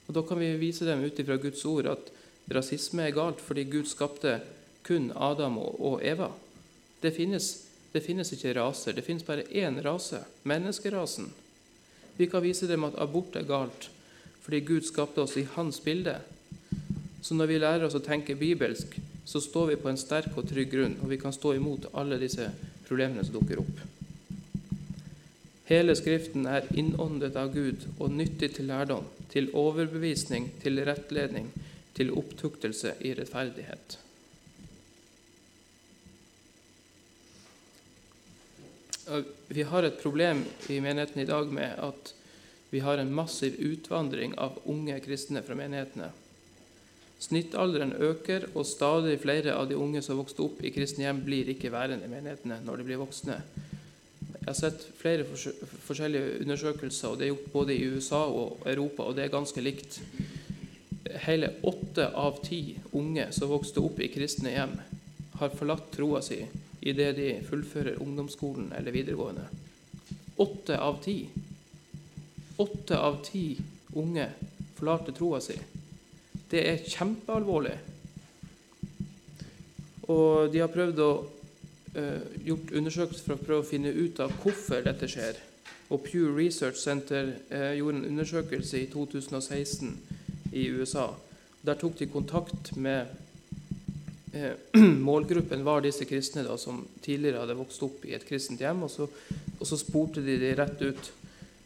Og 0.09 0.15
Da 0.17 0.23
kan 0.27 0.41
vi 0.41 0.57
vise 0.59 0.89
dem 0.89 1.05
ut 1.05 1.19
ifra 1.21 1.37
Guds 1.39 1.63
ord 1.69 1.87
at 1.95 2.15
rasisme 2.55 3.05
er 3.07 3.17
galt 3.17 3.43
fordi 3.45 3.67
Gud 3.69 3.89
skapte 3.91 4.39
kun 4.87 5.11
Adam 5.15 5.59
og 5.59 6.01
Eva. 6.05 6.31
Det 7.03 7.13
finnes, 7.15 7.51
det 7.93 8.03
finnes 8.07 8.33
ikke 8.33 8.55
raser. 8.57 8.97
Det 8.97 9.05
finnes 9.05 9.27
bare 9.27 9.47
én 9.53 9.79
rase 9.85 10.23
menneskerasen. 10.49 11.29
Vi 12.19 12.27
kan 12.27 12.43
vise 12.43 12.67
dem 12.67 12.85
at 12.89 12.99
abort 12.99 13.37
er 13.37 13.47
galt 13.49 13.91
fordi 14.49 14.63
Gud 14.65 14.87
skapte 14.89 15.21
oss 15.21 15.37
i 15.37 15.45
hans 15.59 15.77
bilde. 15.85 16.15
Så 17.21 17.35
når 17.35 17.51
vi 17.51 17.59
lærer 17.61 17.85
oss 17.85 17.99
å 17.99 18.01
tenke 18.01 18.39
bibelsk, 18.39 18.95
så 19.29 19.43
står 19.45 19.67
vi 19.75 19.77
på 19.83 19.91
en 19.91 20.01
sterk 20.01 20.33
og 20.41 20.47
trygg 20.49 20.71
grunn, 20.73 20.95
og 21.03 21.11
vi 21.11 21.19
kan 21.21 21.35
stå 21.37 21.53
imot 21.59 21.91
alle 21.93 22.17
disse 22.17 22.47
problemene 22.87 23.27
som 23.27 23.35
dukker 23.37 23.61
opp. 23.61 23.83
Hele 25.69 25.93
Skriften 25.99 26.47
er 26.49 26.65
innåndet 26.81 27.37
av 27.37 27.53
Gud 27.53 27.85
og 27.99 28.15
nyttig 28.17 28.55
til 28.57 28.71
lærdom, 28.71 29.05
til 29.29 29.51
overbevisning, 29.53 30.49
til 30.63 30.81
rettledning, 30.89 31.51
til 31.99 32.15
opptuktelse 32.15 32.95
i 33.03 33.15
rettferdighet. 33.19 33.99
Vi 39.49 39.65
har 39.65 39.83
et 39.83 40.01
problem 40.03 40.45
i 40.69 40.79
menigheten 40.85 41.23
i 41.23 41.29
dag 41.29 41.51
med 41.53 41.75
at 41.83 42.15
vi 42.71 42.83
har 42.85 43.01
en 43.01 43.13
massiv 43.15 43.57
utvandring 43.59 44.35
av 44.39 44.61
unge 44.69 44.99
kristne 45.01 45.43
fra 45.43 45.57
menighetene. 45.57 46.11
Snittalderen 47.19 47.95
øker, 47.99 48.45
og 48.55 48.67
stadig 48.69 49.17
flere 49.19 49.57
av 49.57 49.67
de 49.71 49.79
unge 49.81 50.03
som 50.05 50.21
vokste 50.21 50.45
opp 50.45 50.61
i 50.63 50.71
kristne 50.71 51.07
hjem, 51.07 51.25
blir 51.27 51.49
ikke 51.51 51.73
værende 51.75 52.07
i 52.07 52.13
menighetene 52.13 52.61
når 52.67 52.79
de 52.79 52.87
blir 52.87 53.01
voksne. 53.01 53.41
Jeg 54.39 54.47
har 54.47 54.57
sett 54.57 54.85
flere 55.01 55.25
forskjellige 55.27 56.43
undersøkelser, 56.45 57.09
og 57.09 57.19
det 57.19 57.27
er 57.27 57.33
gjort 57.33 57.53
både 57.57 57.75
i 57.75 57.89
USA 57.89 58.21
og 58.29 58.63
Europa, 58.69 59.09
og 59.09 59.17
det 59.17 59.25
er 59.25 59.35
ganske 59.35 59.65
likt 59.65 59.99
hele 61.15 61.53
åtte 61.63 62.09
av 62.09 62.41
ti 62.45 62.79
unge 62.93 63.29
som 63.33 63.51
vokste 63.51 63.81
opp 63.81 64.01
i 64.01 64.11
kristne 64.13 64.53
hjem, 64.55 64.75
har 65.39 65.55
forlatt 65.55 65.91
troa 65.95 66.23
si 66.25 66.43
idet 66.81 67.17
de 67.17 67.31
fullfører 67.47 68.03
ungdomsskolen 68.03 68.73
eller 68.73 68.95
videregående. 68.95 69.47
Åtte 70.37 70.79
av 70.79 71.01
ti. 71.03 71.29
Åtte 72.57 72.99
av 72.99 73.19
ti 73.27 73.59
unge 73.95 74.29
forlater 74.79 75.13
troa 75.13 75.41
si. 75.43 75.57
Det 76.51 76.63
er 76.71 76.85
kjempealvorlig. 76.87 77.75
Og 80.09 80.49
de 80.53 80.63
har 80.63 80.73
prøvd 80.73 81.03
å 81.05 81.11
uh, 81.19 82.23
gjort 82.47 82.73
undersøkelser 82.79 83.27
for 83.27 83.37
å 83.37 83.43
prøve 83.43 83.67
å 83.67 83.69
finne 83.69 83.93
ut 83.93 84.21
av 84.25 84.33
hvorfor 84.43 84.87
dette 84.87 85.11
skjer. 85.11 85.43
Og 85.93 86.05
Pew 86.05 86.31
Research 86.37 86.79
Center 86.81 87.35
uh, 87.53 87.75
gjorde 87.77 88.01
en 88.01 88.09
undersøkelse 88.15 88.85
i 88.85 88.89
2016 88.93 89.97
i 90.53 90.69
USA. 90.71 91.11
Der 91.61 91.75
tok 91.75 91.99
de 91.99 92.07
kontakt 92.07 92.77
med 92.77 93.07
eh, 94.33 94.53
Målgruppen 95.09 95.65
var 95.65 95.83
disse 95.85 96.05
kristne 96.05 96.45
da, 96.47 96.57
som 96.59 96.85
tidligere 97.05 97.43
hadde 97.43 97.59
vokst 97.59 97.83
opp 97.83 98.05
i 98.09 98.15
et 98.17 98.27
kristent 98.29 98.63
hjem. 98.63 98.85
Og 98.87 98.91
så, 98.91 99.09
og 99.59 99.67
så 99.67 99.79
spurte 99.81 100.25
de 100.25 100.39
de 100.41 100.55
rett 100.59 100.83
ut 100.83 101.13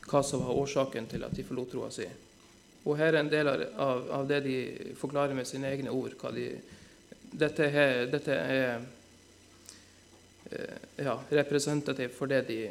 hva 0.09 0.23
som 0.27 0.43
var 0.45 0.59
årsaken 0.59 1.07
til 1.09 1.25
at 1.25 1.35
de 1.37 1.45
forlot 1.47 1.71
troa 1.73 1.91
si. 1.93 2.09
Og 2.83 2.97
her 2.99 3.15
er 3.15 3.21
en 3.21 3.31
del 3.31 3.49
av, 3.49 4.09
av, 4.11 4.25
det 4.29 4.41
de 4.47 4.57
forklarer 4.99 5.37
med 5.39 5.47
sine 5.47 5.71
egne 5.71 5.93
ord. 5.95 6.17
De, 6.35 6.49
dette, 7.31 7.69
er, 7.69 8.09
dette 8.11 8.35
er 8.35 8.81
eh, 10.51 11.05
ja, 11.07 11.15
representativt 11.31 12.17
for 12.17 12.33
det, 12.33 12.43
de, 12.51 12.65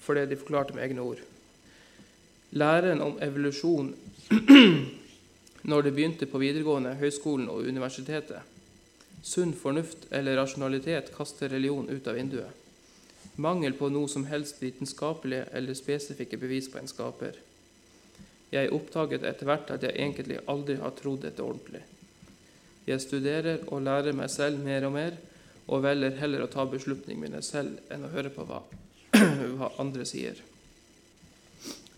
for 0.00 0.14
det 0.14 0.28
de 0.30 0.38
forklarte 0.38 0.76
med 0.76 0.86
egne 0.86 1.02
ord. 1.02 1.24
Læren 2.56 3.02
om 3.02 3.18
evolusjon 3.20 3.90
når 5.66 5.82
det 5.82 5.94
begynte 5.96 6.28
på 6.30 6.38
videregående, 6.38 6.94
høyskolen 7.00 7.48
og 7.50 7.66
universitetet. 7.66 8.44
Sunn 9.26 9.50
fornuft 9.58 10.06
eller 10.14 10.38
rasjonalitet 10.38 11.10
kaster 11.16 11.50
religion 11.50 11.88
ut 11.90 12.06
av 12.06 12.14
vinduet. 12.14 12.62
Mangel 13.42 13.74
på 13.74 13.88
noe 13.90 14.08
som 14.08 14.28
helst 14.30 14.62
vitenskapelige 14.62 15.48
eller 15.58 15.74
spesifikke 15.74 16.38
bevis 16.38 16.70
på 16.70 16.78
en 16.78 16.88
skaper. 16.88 17.34
Jeg 18.54 18.70
oppdaget 18.72 19.26
etter 19.26 19.48
hvert 19.48 19.72
at 19.74 19.82
jeg 19.82 19.98
egentlig 19.98 20.38
aldri 20.46 20.78
har 20.78 20.94
trodd 20.96 21.24
dette 21.26 21.42
ordentlig. 21.42 21.82
Jeg 22.86 23.02
studerer 23.02 23.64
og 23.66 23.82
lærer 23.82 24.14
meg 24.14 24.30
selv 24.30 24.62
mer 24.62 24.86
og 24.86 24.94
mer, 24.94 25.16
og 25.66 25.82
velger 25.82 26.14
heller 26.20 26.44
å 26.44 26.50
ta 26.50 26.62
beslutningene 26.70 27.26
mine 27.26 27.42
selv 27.42 27.80
enn 27.90 28.06
å 28.06 28.12
høre 28.12 28.30
på 28.30 28.46
hva, 28.46 28.60
hva 29.58 29.72
andre 29.82 30.06
sier. 30.06 30.38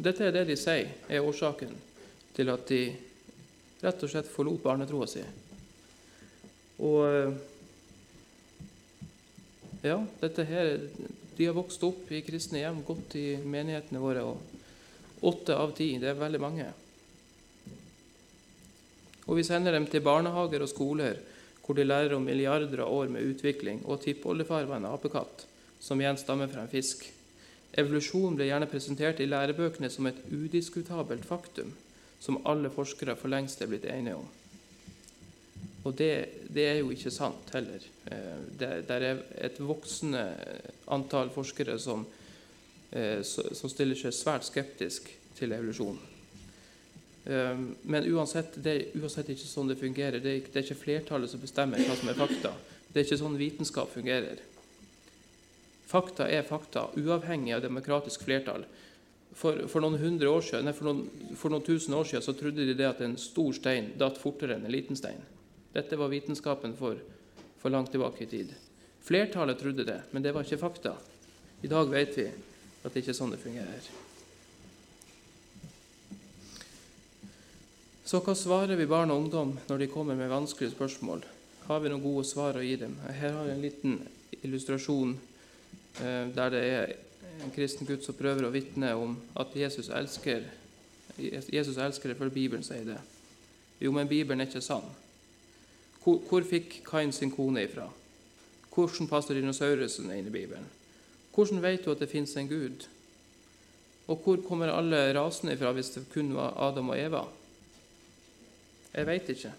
Dette 0.00 0.24
er 0.24 0.32
det 0.32 0.46
de 0.48 0.56
sier 0.56 0.94
er 1.10 1.26
årsaken 1.26 1.76
til 2.32 2.48
at 2.54 2.64
de 2.70 2.80
rett 3.84 4.02
og 4.02 4.10
slett 4.10 4.30
forlot 4.30 4.62
barnetroa 4.64 5.06
si. 5.10 5.22
Og 6.82 7.00
eh, 7.06 7.32
ja, 9.86 9.98
dette 10.20 10.46
her 10.46 10.74
De 11.38 11.46
har 11.46 11.54
vokst 11.54 11.82
opp 11.86 12.08
i 12.10 12.22
kristne 12.26 12.64
hjem, 12.64 12.82
gått 12.82 13.14
i 13.18 13.36
menighetene 13.38 14.00
våre. 14.02 14.24
og 14.26 15.22
Åtte 15.28 15.54
av 15.54 15.70
ti, 15.78 15.92
det 15.98 16.10
er 16.10 16.18
veldig 16.18 16.40
mange. 16.42 16.66
Og 19.28 19.38
vi 19.38 19.44
sender 19.46 19.74
dem 19.74 19.86
til 19.86 20.02
barnehager 20.02 20.64
og 20.64 20.70
skoler 20.70 21.20
hvor 21.62 21.76
de 21.76 21.84
lærer 21.84 22.14
om 22.16 22.24
milliarder 22.24 22.80
av 22.80 22.90
år 22.90 23.10
med 23.12 23.26
utvikling, 23.28 23.82
og 23.84 24.00
tippoldefar 24.00 24.64
var 24.64 24.80
en 24.80 24.88
apekatt, 24.88 25.42
som 25.84 26.00
igjen 26.00 26.16
stammer 26.16 26.48
fra 26.48 26.62
en 26.64 26.70
fisk. 26.72 27.02
Evolusjon 27.76 28.38
ble 28.38 28.46
gjerne 28.48 28.70
presentert 28.70 29.20
i 29.20 29.28
lærebøkene 29.28 29.90
som 29.92 30.08
et 30.08 30.22
udiskutabelt 30.32 31.28
faktum 31.28 31.74
som 32.20 32.40
alle 32.48 32.70
forskere 32.70 33.16
for 33.18 33.30
lengst 33.32 33.62
er 33.62 33.70
blitt 33.70 33.86
enige 33.88 34.18
om. 34.18 34.26
Og 35.86 35.94
det, 35.96 36.12
det 36.52 36.66
er 36.68 36.80
jo 36.80 36.90
ikke 36.92 37.12
sant 37.14 37.52
heller. 37.54 37.84
Eh, 38.10 38.38
det, 38.58 38.70
det, 38.88 38.98
er 38.98 39.22
et 39.46 39.60
voksende 39.62 40.24
antall 40.92 41.30
forskere 41.32 41.78
som, 41.80 42.04
eh, 42.90 43.22
som 43.22 43.70
stiller 43.70 43.98
seg 43.98 44.16
svært 44.16 44.48
skeptisk 44.48 45.08
til 45.38 45.54
evolusjon. 45.54 45.98
Um, 47.28 47.64
men 47.82 48.06
uansett, 48.08 48.54
det 48.64 48.72
er 48.72 49.00
uansett 49.02 49.28
ikke 49.34 49.44
sånn 49.44 49.68
det 49.68 49.76
fungerer. 49.76 50.16
Det 50.24 50.30
er, 50.32 50.44
det 50.48 50.60
er 50.60 50.64
ikke 50.64 50.82
flertallet 50.82 51.28
som 51.28 51.42
bestemmer 51.42 51.82
hva 51.84 51.96
som 51.98 52.08
er 52.08 52.16
fakta. 52.16 52.52
Det 52.88 53.02
er 53.02 53.04
ikke 53.04 53.18
sånn 53.20 53.36
vitenskap 53.36 53.90
fungerer. 53.92 54.40
Fakta 55.88 56.28
er 56.32 56.46
fakta, 56.48 56.86
uavhengig 56.96 57.52
av 57.56 57.64
demokratisk 57.64 58.24
flertall. 58.24 58.64
For, 59.36 59.68
for, 59.70 59.84
noen 59.84 60.00
hundre 60.00 60.30
år 60.32 60.42
siden, 60.42 60.66
nei, 60.66 60.74
for, 60.74 60.88
noen, 60.88 61.34
for 61.38 61.52
noen 61.52 61.66
tusen 61.66 61.94
år 61.94 62.08
siden 62.08 62.24
så 62.24 62.34
trodde 62.34 62.64
de 62.66 62.74
det 62.74 62.88
at 62.88 63.02
en 63.04 63.14
stor 63.20 63.52
stein 63.54 63.92
datt 64.00 64.18
fortere 64.18 64.56
enn 64.56 64.66
en 64.66 64.74
liten 64.74 64.98
stein. 64.98 65.20
Dette 65.74 65.98
var 66.00 66.10
vitenskapen 66.10 66.74
for, 66.78 66.98
for 67.60 67.70
langt 67.70 67.92
tilbake 67.94 68.24
i 68.24 68.30
tid. 68.30 68.56
Flertallet 69.04 69.60
trodde 69.60 69.86
det, 69.86 70.00
men 70.10 70.24
det 70.24 70.34
var 70.34 70.46
ikke 70.46 70.60
fakta. 70.60 70.96
I 71.62 71.70
dag 71.70 71.90
vet 71.92 72.18
vi 72.18 72.26
at 72.28 72.92
det 72.92 73.02
ikke 73.02 73.14
er 73.14 73.18
sånn 73.20 73.34
det 73.34 73.40
fungerer. 73.42 73.88
Så 78.08 78.22
hva 78.24 78.32
svarer 78.32 78.78
vi 78.80 78.88
barn 78.88 79.10
og 79.12 79.26
ungdom 79.26 79.50
når 79.68 79.82
de 79.82 79.90
kommer 79.92 80.16
med 80.16 80.30
vanskelige 80.32 80.72
spørsmål? 80.72 81.26
Har 81.68 81.82
vi 81.84 81.90
noen 81.92 82.00
gode 82.00 82.24
svar 82.24 82.56
å 82.56 82.62
gi 82.64 82.78
dem? 82.80 82.94
Her 83.04 83.34
har 83.36 83.50
jeg 83.50 83.56
en 83.58 83.64
liten 83.66 83.98
illustrasjon 84.40 85.12
eh, 86.00 86.30
der 86.32 86.54
det 86.54 86.62
er 86.64 86.94
en 87.44 87.54
kristen 87.54 87.86
gutt 87.86 88.04
som 88.04 88.16
prøver 88.18 88.46
å 88.46 88.52
vitne 88.54 88.94
om 88.98 89.16
at 89.38 89.54
Jesus 89.56 89.90
elsker 89.94 90.46
Jesus 91.18 91.76
elsker 91.76 92.12
det 92.12 92.16
fordi 92.18 92.34
Bibelen 92.34 92.64
sier 92.64 92.84
det. 92.86 92.98
Jo, 93.80 93.92
men 93.92 94.08
Bibelen 94.08 94.40
er 94.40 94.46
ikke 94.46 94.62
sann. 94.62 94.86
Hvor, 96.02 96.20
hvor 96.28 96.46
fikk 96.46 96.80
Kain 96.86 97.12
sin 97.12 97.32
kone 97.34 97.64
ifra? 97.66 97.88
Hvordan 98.74 99.10
passer 99.10 99.34
dinosaurusen 99.34 100.12
inn 100.14 100.28
i 100.30 100.34
Bibelen? 100.34 100.66
Hvordan 101.34 101.62
vet 101.62 101.84
du 101.84 101.90
at 101.90 102.02
det 102.02 102.10
fins 102.10 102.36
en 102.38 102.50
Gud? 102.50 102.86
Og 104.08 104.22
hvor 104.24 104.38
kommer 104.46 104.72
alle 104.72 105.10
rasene 105.16 105.54
ifra 105.54 105.72
hvis 105.76 105.90
det 105.96 106.06
kun 106.12 106.30
var 106.36 106.54
Adam 106.68 106.94
og 106.94 107.00
Eva? 107.00 107.24
Jeg 108.94 109.06
veit 109.06 109.28
ikke. 109.34 109.52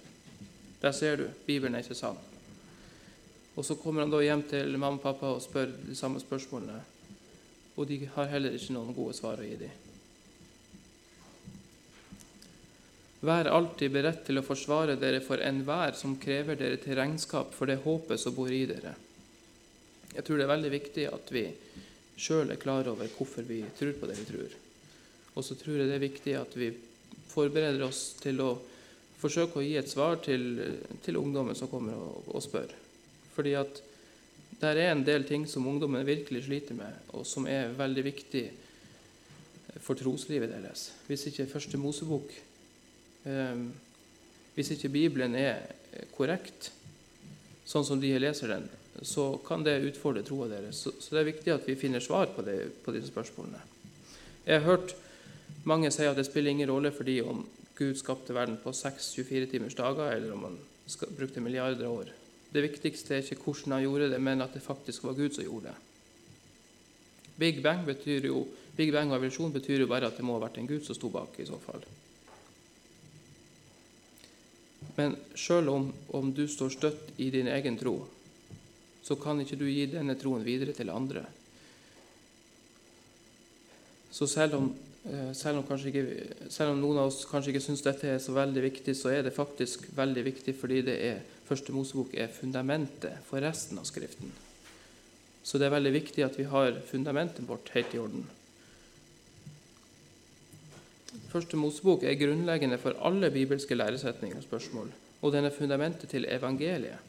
Der 0.81 0.95
ser 0.95 1.19
du, 1.19 1.27
Bibelen 1.45 1.75
er 1.75 1.83
ikke 1.83 1.95
sann. 1.95 2.17
Og 3.55 3.65
så 3.65 3.75
kommer 3.75 4.05
han 4.05 4.12
da 4.12 4.21
hjem 4.24 4.45
til 4.48 4.77
mamma 4.79 4.98
og 4.98 5.03
pappa 5.03 5.33
og 5.36 5.43
spør 5.43 5.75
de 5.83 5.95
samme 5.95 6.21
spørsmålene. 6.24 6.79
Og 7.79 7.88
de 7.88 8.01
har 8.15 8.27
heller 8.33 8.57
ikke 8.57 8.75
noen 8.75 8.95
gode 8.95 9.15
svar 9.15 9.39
å 9.39 9.48
gi 9.48 9.55
dem. 9.62 9.86
Vær 13.25 13.50
alltid 13.51 13.91
beredt 13.91 14.21
til 14.27 14.39
å 14.39 14.45
forsvare 14.45 14.95
dere 15.00 15.19
for 15.24 15.41
enhver 15.43 15.95
som 16.00 16.15
krever 16.19 16.59
dere 16.59 16.79
til 16.79 16.95
regnskap 17.00 17.51
for 17.55 17.67
det 17.67 17.81
håpet 17.83 18.19
som 18.19 18.36
bor 18.36 18.51
i 18.51 18.63
dere. 18.67 18.93
Jeg 20.13 20.25
tror 20.25 20.39
det 20.39 20.45
er 20.45 20.53
veldig 20.53 20.71
viktig 20.71 21.07
at 21.09 21.31
vi 21.36 21.43
sjøl 22.19 22.51
er 22.51 22.59
klar 22.59 22.88
over 22.91 23.12
hvorfor 23.15 23.48
vi 23.48 23.62
tror 23.77 23.95
på 24.00 24.07
det 24.07 24.15
vi 24.21 24.27
tror. 24.27 24.55
Og 25.36 25.45
så 25.45 25.55
tror 25.59 25.79
jeg 25.79 25.89
det 25.89 25.98
er 25.98 26.07
viktig 26.07 26.36
at 26.39 26.55
vi 26.59 26.71
forbereder 27.29 27.83
oss 27.86 28.01
til 28.19 28.39
å 28.43 28.53
forsøke 29.19 29.59
å 29.59 29.65
gi 29.65 29.75
et 29.79 29.91
svar 29.91 30.19
til, 30.24 30.48
til 31.03 31.19
ungdommen 31.19 31.57
som 31.59 31.69
kommer 31.71 31.95
og, 32.00 32.31
og, 32.31 32.41
spør. 32.43 32.71
Fordi 33.36 33.55
at 33.59 33.81
det 34.59 34.71
er 34.73 34.91
en 34.91 35.05
del 35.07 35.23
ting 35.27 35.45
som 35.47 35.67
ungdommen 35.67 36.05
virkelig 36.07 36.43
sliter 36.47 36.75
med, 36.75 36.95
og 37.13 37.27
som 37.27 37.47
er 37.47 37.71
veldig 37.77 38.03
viktig 38.09 38.43
for 39.83 39.99
troslivet 39.99 40.51
deres. 40.51 40.89
Hvis 41.07 41.27
ikke 41.29 41.47
Første 41.47 41.77
Mosebok 41.77 42.33
eh, 43.25 43.61
Hvis 44.55 44.71
ikke 44.75 44.91
Bibelen 44.91 45.35
er 45.39 45.61
korrekt, 46.15 46.71
sånn 47.69 47.85
som 47.85 48.01
de 48.01 48.11
leser 48.19 48.51
den, 48.51 48.65
så 49.05 49.37
kan 49.45 49.63
det 49.63 49.77
utfordre 49.87 50.25
troa 50.27 50.49
deres. 50.51 50.81
Så, 50.83 50.91
det 51.13 51.21
er 51.21 51.29
viktig 51.29 51.53
at 51.53 51.67
vi 51.69 51.77
finner 51.79 52.03
svar 52.03 52.33
på, 52.35 52.43
det, 52.43 52.57
på 52.83 52.91
disse 52.91 53.11
spørsmålene. 53.13 53.61
Jeg 54.43 54.59
har 54.59 54.67
hørt 54.67 54.95
mange 55.69 55.91
si 55.93 56.03
at 56.07 56.17
det 56.17 56.27
spiller 56.27 56.51
ingen 56.51 56.69
rolle 56.71 56.91
for 56.91 57.07
dem 57.07 57.29
om 57.29 57.45
Gud 57.79 57.95
skapte 57.95 58.35
verden 58.35 58.57
på 58.59 58.73
6-24 58.75 59.51
timers 59.53 59.77
dager, 59.77 60.11
eller 60.11 60.33
om 60.35 60.49
han 60.49 60.57
brukte 61.15 61.39
milliarder 61.39 61.87
av 61.87 62.01
år. 62.01 62.11
Det 62.49 62.63
viktigste 62.65 63.15
er 63.15 63.21
ikke 63.23 63.43
hvordan 63.43 63.77
han 63.77 63.85
gjorde 63.85 64.09
det, 64.13 64.21
men 64.21 64.41
at 64.41 64.53
det 64.53 64.65
faktisk 64.65 65.05
var 65.05 65.17
Gud 65.17 65.35
som 65.35 65.45
gjorde 65.45 65.69
det. 65.69 65.77
Big 67.39 67.62
Bang, 67.63 67.85
betyr 67.85 68.25
jo, 68.27 68.43
Big 68.75 68.91
Bang 68.91 69.12
og 69.12 69.19
evolusjon 69.19 69.53
betyr 69.53 69.85
jo 69.85 69.88
bare 69.88 70.09
at 70.09 70.17
det 70.17 70.25
må 70.25 70.35
ha 70.35 70.43
vært 70.43 70.57
en 70.59 70.67
Gud 70.67 70.83
som 70.83 70.97
sto 70.97 71.12
bak. 71.13 71.38
i 71.39 71.45
så 71.47 71.59
fall. 71.62 71.85
Men 74.97 75.15
sjøl 75.35 75.69
om, 75.71 75.89
om, 76.15 76.31
du 76.35 76.47
står 76.47 76.73
støtt 76.75 77.13
i 77.17 77.29
din 77.31 77.47
egen 77.47 77.77
tro, 77.79 78.01
så 79.03 79.15
kan 79.15 79.39
ikke 79.39 79.59
du 79.59 79.65
gi 79.69 79.85
denne 79.93 80.17
troen 80.19 80.43
videre 80.43 80.73
til 80.75 80.91
andre. 80.91 81.23
Så 84.12 84.27
selv 84.27 84.57
om 84.57 84.71
selv 85.33 85.62
om, 85.62 85.77
ikke, 85.88 86.03
selv 86.51 86.73
om, 86.73 86.81
noen 86.81 86.99
av 87.01 87.09
oss 87.09 87.23
kanskje 87.29 87.53
ikke 87.53 87.63
syns 87.63 87.83
dette 87.85 88.09
er 88.12 88.19
så 88.21 88.35
veldig 88.35 88.63
viktig, 88.65 88.95
så 88.97 89.13
er 89.13 89.23
det 89.25 89.35
faktisk 89.35 89.88
veldig 89.97 90.25
viktig 90.27 90.55
fordi 90.59 90.81
det 90.89 90.97
er, 91.09 91.21
Første 91.49 91.73
Mosebok 91.73 92.12
er 92.13 92.27
fundamentet 92.29 93.23
for 93.25 93.41
resten 93.41 93.79
av 93.81 93.88
Skriften. 93.89 94.29
Så 95.41 95.57
det 95.57 95.65
er 95.65 95.73
veldig 95.73 95.93
viktig 95.95 96.21
at 96.21 96.35
vi 96.38 96.45
har 96.45 96.75
fundamentet 96.85 97.47
vårt 97.49 97.71
helt 97.73 97.95
i 97.95 98.01
orden. 98.03 98.27
Første 101.31 101.57
Mosebok 101.57 102.05
er 102.05 102.19
grunnleggende 102.19 102.77
for 102.77 102.97
alle 103.01 103.31
bibelske 103.33 103.73
læresetninger 103.73 104.38
og 104.38 104.45
spørsmål, 104.45 104.91
og 105.21 105.33
den 105.33 105.49
er 105.49 105.55
fundamentet 105.55 106.13
til 106.13 106.29
evangeliet. 106.29 107.01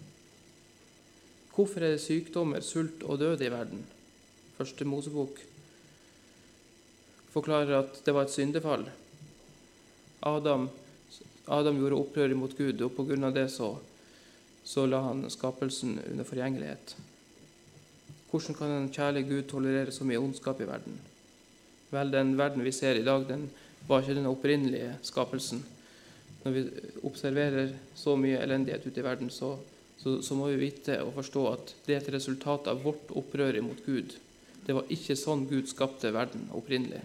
Hvorfor 1.53 1.85
er 1.85 1.99
det 1.99 2.01
sykdommer, 2.01 2.65
sult 2.65 3.03
og 3.05 3.19
død 3.21 3.45
i 3.45 3.53
verden? 3.53 3.85
Første 4.57 4.89
Mosebok 4.89 5.43
forklarer 7.35 7.79
at 7.79 8.01
det 8.05 8.15
var 8.15 8.27
et 8.27 8.35
syndefall. 8.35 8.89
Adam, 10.27 10.69
Adam 11.47 11.79
gjorde 11.81 12.01
opprør 12.01 12.35
mot 12.37 12.57
Gud, 12.57 12.83
og 12.83 12.97
pga. 12.97 13.31
det 13.31 13.49
så, 13.51 13.77
så 14.65 14.87
la 14.87 15.01
han 15.07 15.25
skapelsen 15.31 16.01
under 16.11 16.25
forgjengelighet. 16.25 16.97
Hvordan 18.31 18.55
kan 18.55 18.71
en 18.71 18.93
kjærlig 18.93 19.25
Gud 19.29 19.43
tolerere 19.51 19.93
så 19.93 20.05
mye 20.05 20.21
ondskap 20.21 20.61
i 20.61 20.69
verden? 20.69 20.99
Vel, 21.91 22.13
den 22.13 22.37
verden 22.39 22.63
vi 22.63 22.73
ser 22.73 22.95
i 22.95 23.05
dag, 23.07 23.27
den 23.27 23.49
var 23.89 24.03
ikke 24.03 24.15
den 24.15 24.31
opprinnelige 24.31 24.93
skapelsen. 25.03 25.65
Når 26.45 26.53
vi 26.55 26.63
observerer 27.05 27.73
så 27.99 28.15
mye 28.17 28.39
elendighet 28.39 28.87
ute 28.87 29.01
i 29.01 29.05
verden, 29.05 29.31
så, 29.35 29.57
så, 29.99 30.21
så 30.23 30.37
må 30.39 30.49
vi 30.53 30.61
vite 30.63 31.01
og 31.03 31.17
forstå 31.19 31.47
at 31.51 31.75
det 31.87 31.97
er 31.97 32.05
et 32.05 32.13
resultat 32.15 32.71
av 32.71 32.85
vårt 32.85 33.11
opprør 33.19 33.59
mot 33.67 33.83
Gud. 33.87 34.15
Det 34.67 34.77
var 34.77 34.93
ikke 34.93 35.19
sånn 35.19 35.49
Gud 35.51 35.67
skapte 35.69 36.13
verden 36.15 36.47
opprinnelig. 36.55 37.03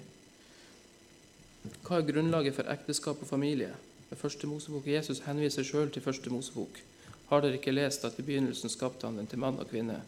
Hva 1.85 1.99
er 1.99 2.07
grunnlaget 2.07 2.55
for 2.57 2.69
ekteskap 2.71 3.21
og 3.21 3.29
familie? 3.29 3.71
Ved 4.09 4.19
første 4.19 4.47
Mosebok 4.47 4.87
Jesus 4.87 5.23
henviser 5.25 5.65
sjøl 5.65 5.89
til 5.91 6.03
første 6.05 6.29
Mosebok. 6.29 6.79
Har 7.29 7.41
dere 7.41 7.57
ikke 7.57 7.73
lest 7.73 8.05
at 8.05 8.19
i 8.19 8.25
begynnelsen 8.25 8.69
skapte 8.69 9.07
han 9.07 9.17
den 9.17 9.27
til 9.27 9.41
mann 9.41 9.59
og 9.59 9.69
kvinne? 9.69 10.01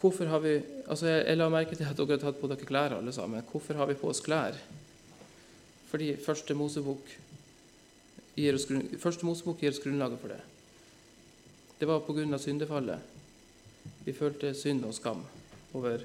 Hvorfor 0.00 0.24
har 0.24 0.38
vi, 0.40 0.54
altså 0.88 1.06
Jeg 1.06 1.36
la 1.36 1.48
merke 1.48 1.76
til 1.76 1.84
at 1.84 1.96
dere 1.96 2.16
har 2.16 2.22
tatt 2.22 2.40
på 2.40 2.48
dere 2.48 2.68
klær, 2.68 2.96
alle 2.96 3.12
sammen. 3.12 3.44
Hvorfor 3.50 3.74
har 3.76 3.86
vi 3.86 3.98
på 4.00 4.08
oss 4.08 4.22
klær? 4.24 4.56
Fordi 5.90 6.14
første 6.16 6.54
Mosebok 6.54 7.12
gir 8.36 8.54
oss, 8.56 8.66
første 8.98 9.26
Mosebok 9.26 9.60
gir 9.60 9.74
oss 9.74 9.82
grunnlaget 9.82 10.20
for 10.22 10.32
det. 10.32 10.40
Det 11.80 11.88
var 11.88 12.00
pga. 12.00 12.38
syndefallet. 12.38 13.00
Vi 14.04 14.12
følte 14.12 14.54
synd 14.54 14.84
og 14.84 14.94
skam 14.94 15.24
over 15.74 16.00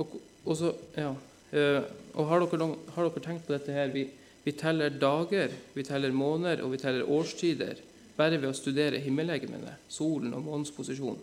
Og, 0.00 0.16
og, 0.44 0.54
så, 0.56 0.72
ja. 0.96 1.12
Eh, 1.52 1.82
og 2.14 2.28
har, 2.30 2.42
dere, 2.44 2.70
har, 2.94 3.06
dere, 3.08 3.24
tenkt 3.24 3.46
på 3.46 3.54
dette 3.54 3.74
her? 3.74 3.92
Vi, 3.94 4.06
vi, 4.44 4.56
teller 4.56 4.92
dager, 4.94 5.52
vi 5.74 5.86
teller 5.86 6.14
måneder 6.16 6.64
og 6.64 6.74
vi 6.74 6.82
teller 6.82 7.08
årstider 7.10 7.82
bare 8.16 8.38
ved 8.40 8.50
å 8.50 8.56
studere 8.56 9.00
himmellegemene, 9.00 9.76
solen 9.88 10.34
og 10.36 10.44
månens 10.46 10.72
posisjon. 10.74 11.18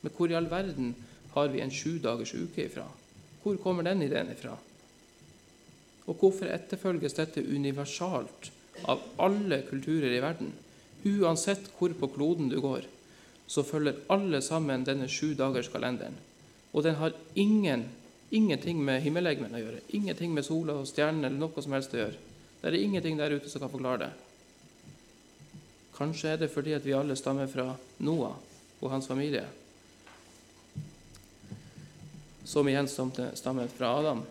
Men 0.00 0.14
hvor 0.16 0.32
i 0.32 0.36
all 0.38 0.48
verden 0.50 0.94
har 1.34 1.50
vi 1.52 1.60
en 1.62 1.72
sju 1.72 1.98
dagers 2.02 2.32
uke 2.34 2.64
ifra? 2.64 2.86
Hvor 3.42 3.58
kommer 3.62 3.86
den 3.86 4.02
ideen 4.04 4.32
ifra? 4.32 4.56
Og 6.08 6.16
hvorfor 6.16 6.48
etterfølges 6.50 7.14
dette 7.16 7.44
universalt 7.44 8.50
av 8.88 9.02
alle 9.20 9.60
kulturer 9.68 10.12
i 10.12 10.22
verden? 10.22 10.50
Uansett 11.06 11.70
hvor 11.76 11.92
på 11.96 12.10
kloden 12.16 12.50
du 12.52 12.58
går, 12.60 12.88
så 13.50 13.64
følger 13.66 14.00
alle 14.12 14.40
sammen 14.44 14.84
denne 14.86 15.08
sju 15.10 15.32
dagers 15.38 15.70
kalenderen. 15.72 16.16
Og 16.72 16.84
den 16.86 16.98
har 17.00 17.16
ingen 17.34 17.86
Ingenting 18.30 18.78
med 18.84 19.02
himmellegemen 19.02 19.54
å 19.54 19.60
gjøre. 19.62 19.80
Ingenting 19.98 20.34
med 20.34 20.46
sola 20.46 20.76
og 20.78 20.86
stjernene 20.86 21.26
eller 21.26 21.40
noe 21.40 21.62
som 21.64 21.74
helst 21.74 21.94
å 21.96 22.02
gjøre. 22.04 22.18
Det 22.60 22.68
er 22.68 22.76
ingenting 22.78 23.16
der 23.18 23.34
ute 23.34 23.50
som 23.50 23.62
kan 23.62 23.72
forklare 23.72 24.04
det. 24.04 24.10
Kanskje 25.96 26.34
er 26.34 26.38
det 26.40 26.50
fordi 26.52 26.76
at 26.76 26.84
vi 26.86 26.94
alle 26.96 27.16
stammer 27.18 27.50
fra 27.50 27.72
Noah 28.06 28.36
og 28.80 28.92
hans 28.92 29.08
familie, 29.10 29.42
som 32.44 32.68
igjen 32.68 32.88
stammer 32.88 33.68
fra 33.74 33.90
Adam. 33.98 34.22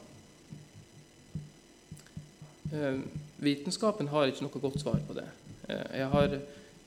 Eh, 2.73 2.97
vitenskapen 3.37 4.09
har 4.09 4.31
ikke 4.31 4.47
noe 4.47 4.63
godt 4.63 4.81
svar 4.81 4.97
på 5.05 5.15
det. 5.17 5.27
Eh, 5.67 5.85
jeg 6.01 6.09
har, 6.15 6.35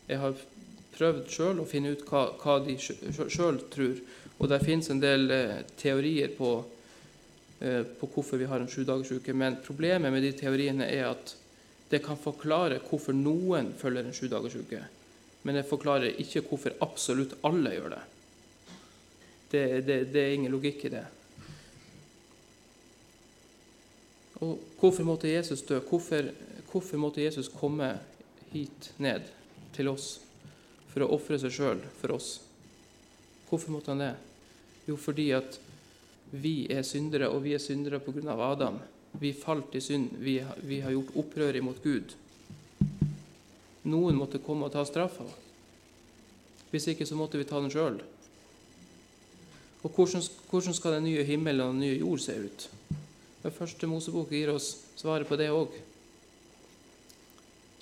jeg 0.09 0.21
har 0.25 0.43
prøvd 0.97 1.31
sjøl 1.31 1.63
å 1.63 1.69
finne 1.69 1.95
ut 1.95 2.05
hva, 2.09 2.27
hva 2.43 2.59
de 2.67 2.77
sjøl 2.83 3.63
tror, 3.73 4.03
og 4.39 4.51
det 4.51 4.65
fins 4.67 4.91
en 4.91 5.03
del 5.03 5.31
eh, 5.31 5.59
teorier 5.79 6.35
på 6.37 6.57
på 7.63 8.09
hvorfor 8.11 8.41
vi 8.41 8.49
har 8.51 8.61
en 8.61 8.71
sjudagersuke. 8.71 9.35
Men 9.35 9.61
problemet 9.63 10.13
med 10.13 10.25
de 10.25 10.33
teoriene 10.35 10.89
er 10.91 11.13
at 11.13 11.37
det 11.93 12.01
kan 12.03 12.19
forklare 12.19 12.81
hvorfor 12.83 13.15
noen 13.15 13.73
følger 13.79 14.09
en 14.09 14.17
sjudagersuke. 14.17 14.81
Men 15.43 15.59
det 15.59 15.69
forklarer 15.69 16.21
ikke 16.23 16.45
hvorfor 16.47 16.75
absolutt 16.83 17.37
alle 17.47 17.75
gjør 17.75 17.97
det. 17.97 18.03
Det, 19.53 19.65
det, 19.87 19.99
det 20.15 20.23
er 20.23 20.37
ingen 20.37 20.55
logikk 20.55 20.87
i 20.89 20.93
det. 20.95 21.05
Og 24.43 24.59
hvorfor 24.81 25.07
måtte 25.07 25.31
Jesus 25.31 25.63
dø? 25.69 25.79
Hvorfor, 25.87 26.31
hvorfor 26.71 26.99
måtte 26.99 27.23
Jesus 27.23 27.51
komme 27.53 27.93
hit 28.51 28.91
ned 28.99 29.29
til 29.77 29.91
oss 29.93 30.17
for 30.93 31.05
å 31.05 31.13
ofre 31.15 31.39
seg 31.39 31.55
sjøl 31.55 31.85
for 32.01 32.17
oss? 32.17 32.33
Hvorfor 33.51 33.75
måtte 33.75 33.93
han 33.93 34.03
det? 34.03 34.15
Jo, 34.89 34.97
fordi 34.97 35.29
at 35.37 35.61
vi 36.33 36.67
er 36.73 36.83
syndere, 36.83 37.29
og 37.29 37.43
vi 37.45 37.53
er 37.53 37.61
syndere 37.61 38.01
pga. 38.01 38.33
Adam. 38.33 38.81
Vi 39.21 39.33
falt 39.37 39.75
i 39.77 39.81
synd. 39.81 40.17
Vi, 40.19 40.39
vi, 40.65 40.81
har 40.81 40.91
gjort 40.91 41.17
opprør 41.21 41.57
imot 41.57 41.83
Gud. 41.85 42.15
Noen 43.85 44.17
måtte 44.17 44.41
komme 44.41 44.67
og 44.67 44.73
ta 44.73 44.85
straffa. 44.89 45.27
Hvis 46.73 46.89
ikke 46.89 47.07
så 47.07 47.19
måtte 47.19 47.37
vi 47.37 47.45
ta 47.45 47.61
den 47.61 47.73
sjøl. 47.73 48.01
Og 49.83 49.91
hvordan, 49.91 50.23
hvordan, 50.49 50.75
skal 50.75 50.97
den 50.97 51.11
nye 51.11 51.25
himmelen 51.29 51.67
og 51.67 51.75
den 51.75 51.83
nye 51.85 51.99
jord 52.01 52.23
se 52.25 52.39
ut? 52.39 52.69
Den 53.43 53.53
første 53.53 53.87
Mosebok 53.91 54.31
gir 54.33 54.55
oss 54.55 54.77
svaret 54.97 55.29
på 55.29 55.37
det 55.37 55.51
òg. 55.53 55.75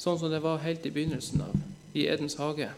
Sånn 0.00 0.18
som 0.18 0.32
det 0.32 0.40
var 0.42 0.64
helt 0.64 0.86
i 0.88 0.92
begynnelsen 0.94 1.44
av, 1.44 1.54
i 1.92 2.06
Edens 2.08 2.38
hage. 2.40 2.70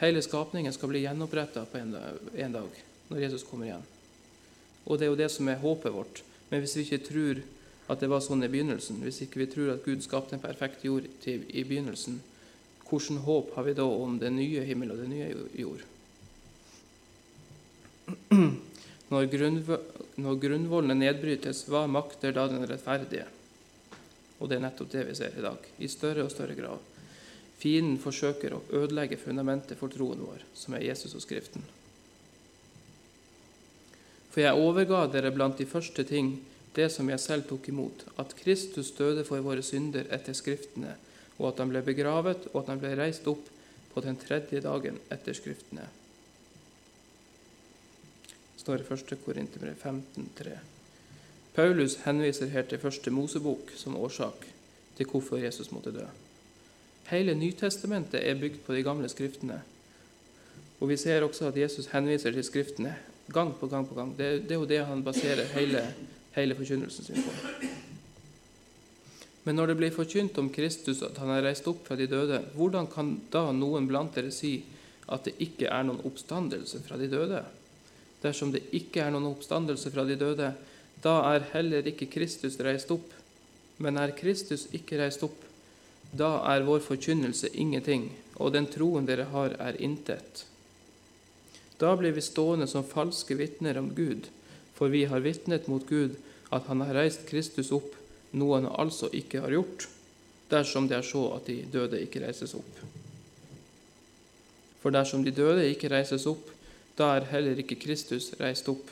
Hele 0.00 0.24
skapningen 0.24 0.72
skal 0.74 0.90
bli 0.90 1.04
gjenoppretta 1.04 1.66
på 1.68 1.78
en 1.78 1.94
en 2.34 2.56
dag, 2.56 2.80
når 3.10 3.24
Jesus 3.26 3.44
kommer 3.48 3.68
igjen. 3.68 3.86
Og 4.84 4.98
det 4.98 5.06
er 5.06 5.12
jo 5.12 5.20
det 5.20 5.30
som 5.32 5.48
er 5.48 5.60
håpet 5.62 5.94
vårt. 5.94 6.22
Men 6.50 6.62
hvis 6.62 6.76
vi 6.76 6.84
ikke 6.86 7.06
tror 7.06 7.42
at 7.92 8.00
det 8.00 8.08
var 8.08 8.22
sånn 8.24 8.44
i 8.44 8.50
begynnelsen, 8.52 9.02
hvis 9.04 9.22
ikke 9.24 9.42
vi 9.42 9.50
tror 9.52 9.74
at 9.74 9.84
Gud 9.84 10.04
skapte 10.04 10.36
en 10.36 10.44
perfekt 10.44 10.84
jord 10.86 11.08
til, 11.24 11.44
i 11.48 11.64
begynnelsen, 11.66 12.20
hvilket 12.84 13.24
håp 13.24 13.54
har 13.56 13.66
vi 13.66 13.74
da 13.76 13.84
om 13.88 14.18
den 14.20 14.36
nye 14.38 14.62
himmel 14.68 14.92
og 14.94 15.00
den 15.02 15.12
nye 15.12 15.28
jord? 15.58 15.84
Når, 19.14 19.28
når 20.18 20.38
grunnvollene 20.40 20.96
nedbrytes, 20.96 21.66
hva 21.70 21.84
makter 21.86 22.32
da 22.34 22.46
den 22.50 22.64
rettferdige? 22.66 23.26
Og 24.40 24.48
det 24.48 24.56
er 24.56 24.64
nettopp 24.64 24.90
det 24.90 25.04
vi 25.10 25.14
ser 25.14 25.36
i 25.38 25.44
dag, 25.44 25.68
i 25.78 25.90
større 25.92 26.24
og 26.24 26.32
større 26.32 26.56
grad. 26.58 26.80
Fienden 27.60 28.00
forsøker 28.02 28.56
å 28.56 28.62
ødelegge 28.74 29.20
fundamentet 29.20 29.78
for 29.78 29.92
troen 29.92 30.24
vår, 30.24 30.42
som 30.56 30.74
er 30.74 30.88
Jesus 30.88 31.14
og 31.14 31.22
Skriften. 31.22 31.62
For 34.34 34.42
jeg 34.42 34.58
overga 34.58 35.04
dere 35.12 35.30
blant 35.30 35.60
de 35.60 35.66
første 35.70 36.02
ting 36.08 36.32
det 36.74 36.88
som 36.90 37.06
jeg 37.06 37.22
selv 37.22 37.44
tok 37.46 37.68
imot, 37.70 38.00
at 38.18 38.34
Kristus 38.34 38.90
døde 38.98 39.22
for 39.22 39.38
våre 39.46 39.62
synder 39.62 40.08
etter 40.10 40.34
Skriftene, 40.34 40.96
og 41.38 41.52
at 41.52 41.60
han 41.62 41.70
ble 41.70 41.84
begravet, 41.86 42.48
og 42.50 42.64
at 42.64 42.72
han 42.72 42.80
ble 42.82 42.96
reist 42.98 43.28
opp 43.30 43.46
på 43.94 44.02
den 44.02 44.18
tredje 44.18 44.58
dagen 44.64 44.98
etter 45.14 45.38
Skriftene 45.38 45.86
Det 48.26 48.64
står 48.64 48.82
i 48.82 48.88
1. 48.96 49.14
Korinterbrev 49.22 49.76
15,3. 49.78 50.56
Paulus 51.54 52.00
henviser 52.02 52.50
her 52.50 52.66
til 52.66 52.82
første 52.82 53.12
Mosebok 53.14 53.70
som 53.78 53.94
årsak 53.94 54.48
til 54.98 55.06
hvorfor 55.06 55.38
Jesus 55.38 55.70
måtte 55.70 55.94
dø. 55.94 56.08
Hele 57.12 57.36
Nytestamentet 57.38 58.18
er 58.18 58.40
bygd 58.40 58.64
på 58.66 58.74
de 58.74 58.82
gamle 58.82 59.10
skriftene. 59.12 59.60
Og 60.84 60.90
Vi 60.90 60.98
ser 61.00 61.24
også 61.24 61.48
at 61.48 61.56
Jesus 61.56 61.88
henviser 61.94 62.36
til 62.36 62.44
skriftene 62.44 62.92
gang 63.32 63.54
på 63.56 63.66
gang. 63.72 63.88
på 63.88 63.96
gang. 63.96 64.12
Det, 64.18 64.44
det 64.44 64.52
er 64.52 64.60
jo 64.60 64.68
det 64.68 64.82
han 64.84 65.04
baserer 65.04 65.48
hele, 65.56 65.80
hele 66.36 66.54
forkynnelsen 66.54 67.08
sin 67.08 67.24
på. 67.24 67.70
Men 69.44 69.56
når 69.56 69.72
det 69.72 69.76
blir 69.76 69.96
forkynt 69.96 70.38
om 70.38 70.52
Kristus, 70.52 71.02
at 71.02 71.16
han 71.20 71.32
er 71.32 71.42
reist 71.44 71.66
opp 71.68 71.86
fra 71.88 71.96
de 71.96 72.06
døde, 72.08 72.42
hvordan 72.54 72.86
kan 72.92 73.16
da 73.32 73.50
noen 73.52 73.88
blant 73.88 74.14
dere 74.16 74.32
si 74.32 74.58
at 75.08 75.24
det 75.24 75.34
ikke 75.40 75.68
er 75.72 75.84
noen 75.88 76.04
oppstandelse 76.04 76.80
fra 76.84 77.00
de 77.00 77.08
døde? 77.12 77.42
dersom 78.24 78.52
det 78.54 78.64
ikke 78.76 79.04
er 79.04 79.12
noen 79.12 79.28
oppstandelse 79.34 79.92
fra 79.92 80.06
de 80.08 80.16
døde, 80.20 80.52
da 81.04 81.14
er 81.34 81.50
heller 81.52 81.84
ikke 81.90 82.08
Kristus 82.12 82.56
reist 82.64 82.92
opp. 82.94 83.10
Men 83.82 83.98
er 84.00 84.14
Kristus 84.16 84.68
ikke 84.76 85.00
reist 85.00 85.24
opp, 85.26 85.36
da 86.14 86.38
er 86.52 86.64
vår 86.64 86.80
forkynnelse 86.84 87.50
ingenting, 87.58 88.08
og 88.38 88.54
den 88.54 88.68
troen 88.70 89.06
dere 89.08 89.26
har, 89.32 89.56
er 89.58 89.80
intet. 89.82 90.44
Da 91.78 91.96
blir 91.96 92.14
vi 92.14 92.22
stående 92.22 92.66
som 92.70 92.86
falske 92.86 93.34
vitner 93.38 93.78
om 93.78 93.90
Gud, 93.94 94.28
for 94.74 94.92
vi 94.92 95.04
har 95.10 95.24
vitnet 95.24 95.66
mot 95.70 95.86
Gud 95.88 96.16
at 96.54 96.66
Han 96.70 96.80
har 96.80 96.94
reist 96.94 97.26
Kristus 97.26 97.72
opp, 97.72 97.94
noe 98.30 98.60
Han 98.60 98.70
altså 98.70 99.10
ikke 99.12 99.42
har 99.42 99.54
gjort, 99.54 99.88
dersom 100.50 100.88
det 100.88 100.98
er 100.98 101.06
så 101.06 101.24
at 101.36 101.46
de 101.50 101.62
døde 101.72 102.02
ikke 102.02 102.22
reises 102.22 102.54
opp. 102.54 102.82
For 104.82 104.94
dersom 104.94 105.24
de 105.24 105.32
døde 105.32 105.64
ikke 105.70 105.88
reises 105.90 106.26
opp, 106.30 106.50
da 106.98 107.14
er 107.16 107.30
heller 107.32 107.58
ikke 107.58 107.80
Kristus 107.80 108.30
reist 108.38 108.68
opp. 108.70 108.90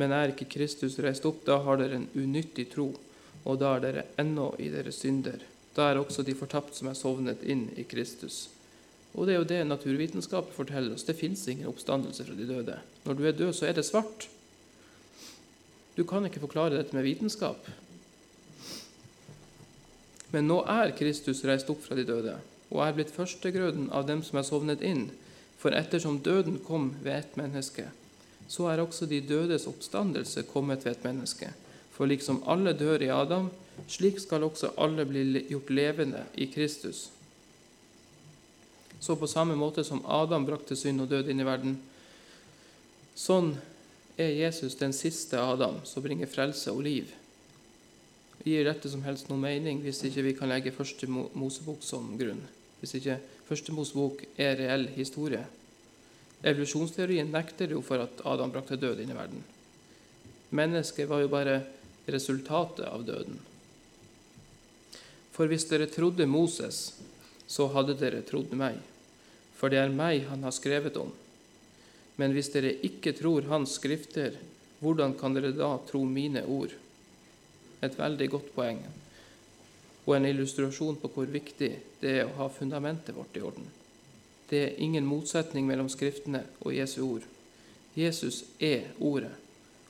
Men 0.00 0.14
er 0.16 0.32
ikke 0.32 0.48
Kristus 0.48 0.96
reist 1.02 1.26
opp, 1.28 1.44
da 1.46 1.58
har 1.62 1.78
dere 1.78 1.98
en 2.00 2.08
unyttig 2.16 2.70
tro, 2.72 2.88
og 3.44 3.58
da 3.60 3.74
er 3.76 3.84
dere 3.84 4.06
ennå 4.20 4.54
i 4.58 4.70
deres 4.72 5.02
synder. 5.02 5.42
Da 5.76 5.90
er 5.90 6.00
også 6.00 6.24
de 6.26 6.34
fortapt 6.34 6.74
som 6.78 6.88
er 6.90 6.98
sovnet 6.98 7.44
inn 7.44 7.68
i 7.78 7.84
Kristus. 7.84 8.48
Og 9.14 9.26
det 9.26 9.34
er 9.34 9.40
jo 9.40 9.48
det 9.48 9.60
naturvitenskapet 9.66 10.54
forteller 10.54 10.94
oss. 10.94 11.06
Det 11.06 11.18
fins 11.18 11.42
ingen 11.50 11.68
oppstandelse 11.70 12.24
fra 12.24 12.36
de 12.38 12.46
døde. 12.46 12.76
Når 13.04 13.18
du 13.18 13.24
er 13.26 13.36
død, 13.36 13.52
så 13.56 13.66
er 13.66 13.74
det 13.76 13.86
svart. 13.88 14.28
Du 15.96 16.04
kan 16.06 16.24
ikke 16.24 16.42
forklare 16.42 16.76
dette 16.78 16.94
med 16.96 17.04
vitenskap. 17.08 17.66
Men 20.30 20.46
nå 20.46 20.60
er 20.70 20.94
Kristus 20.94 21.42
reist 21.44 21.70
opp 21.72 21.82
fra 21.82 21.98
de 21.98 22.06
døde 22.06 22.38
og 22.70 22.84
er 22.84 22.94
blitt 22.94 23.10
førstegrøden 23.10 23.88
av 23.90 24.06
dem 24.06 24.22
som 24.22 24.38
er 24.38 24.46
sovnet 24.46 24.82
inn. 24.86 25.08
For 25.58 25.74
ettersom 25.76 26.20
døden 26.24 26.60
kom 26.64 26.92
ved 27.02 27.16
ett 27.16 27.34
menneske, 27.36 27.88
så 28.48 28.70
er 28.70 28.80
også 28.82 29.08
de 29.10 29.20
dødes 29.20 29.66
oppstandelse 29.68 30.46
kommet 30.48 30.86
ved 30.86 30.94
et 30.94 31.04
menneske. 31.04 31.50
For 31.92 32.08
liksom 32.08 32.40
alle 32.48 32.72
dør 32.78 33.02
i 33.02 33.10
Adam, 33.12 33.50
slik 33.90 34.22
skal 34.22 34.46
også 34.46 34.72
alle 34.80 35.04
bli 35.08 35.44
gjort 35.50 35.72
levende 35.74 36.24
i 36.34 36.46
Kristus. 36.54 37.08
Så 39.00 39.16
på 39.16 39.28
samme 39.30 39.56
måte 39.56 39.84
som 39.84 40.04
Adam 40.04 40.44
brakte 40.46 40.76
synd 40.76 41.02
og 41.04 41.10
død 41.10 41.30
inn 41.32 41.40
i 41.40 41.48
verden, 41.48 41.78
sånn 43.16 43.54
er 44.20 44.36
Jesus 44.36 44.76
den 44.76 44.92
siste 44.96 45.40
Adam 45.40 45.80
som 45.88 46.04
bringer 46.04 46.28
frelse 46.28 46.72
og 46.72 46.84
liv. 46.84 47.10
Gir 48.44 48.64
dette 48.68 48.88
som 48.92 49.02
helst 49.04 49.28
noen 49.28 49.42
mening 49.44 49.80
hvis 49.84 50.04
ikke 50.08 50.24
vi 50.24 50.36
kan 50.36 50.52
legge 50.52 50.72
første 50.72 51.08
Mosebok 51.08 51.82
som 51.84 52.14
grunn? 52.20 52.40
Hvis 52.80 52.96
ikke 52.96 53.18
Første 53.50 53.74
Mosebok 53.74 54.20
er 54.38 54.54
reell 54.60 54.84
historie. 54.94 55.42
Evolusjonsteorien 56.46 57.32
nekter 57.34 57.72
jo 57.74 57.80
for 57.82 57.98
at 58.04 58.20
Adam 58.22 58.52
brakte 58.54 58.78
død 58.78 59.00
inn 59.02 59.10
i 59.10 59.16
verden. 59.16 59.40
Mennesket 60.54 61.08
var 61.10 61.24
jo 61.24 61.32
bare 61.32 61.56
resultatet 62.06 62.86
av 62.86 63.02
døden. 63.08 63.40
For 65.34 65.50
hvis 65.50 65.66
dere 65.66 65.90
trodde 65.90 66.28
Moses, 66.30 66.92
så 67.50 67.66
hadde 67.74 67.98
dere 67.98 68.22
trodd 68.26 68.54
meg, 68.54 68.78
for 69.60 69.72
det 69.72 69.82
er 69.82 69.92
meg 69.92 70.24
han 70.30 70.46
har 70.46 70.56
skrevet 70.56 70.96
om. 70.96 71.12
Men 72.16 72.32
hvis 72.32 72.48
dere 72.54 72.72
ikke 72.86 73.12
tror 73.16 73.48
hans 73.52 73.76
skrifter, 73.76 74.38
hvordan 74.80 75.12
kan 75.20 75.36
dere 75.36 75.52
da 75.52 75.74
tro 75.88 76.00
mine 76.08 76.42
ord? 76.48 76.72
Et 77.84 77.96
veldig 77.96 78.28
godt 78.32 78.50
poeng 78.56 78.80
og 80.06 80.16
en 80.16 80.26
illustrasjon 80.26 80.96
på 81.00 81.10
hvor 81.14 81.28
viktig 81.30 81.70
det 82.00 82.14
er 82.22 82.24
å 82.26 82.36
ha 82.40 82.48
fundamentet 82.50 83.14
vårt 83.14 83.36
i 83.36 83.44
orden. 83.46 83.66
Det 84.50 84.62
er 84.64 84.80
ingen 84.82 85.06
motsetning 85.06 85.68
mellom 85.68 85.90
Skriftene 85.92 86.42
og 86.64 86.74
Jesu 86.74 86.98
ord. 87.04 87.26
Jesus 87.94 88.42
er 88.58 88.88
Ordet, 88.98 89.32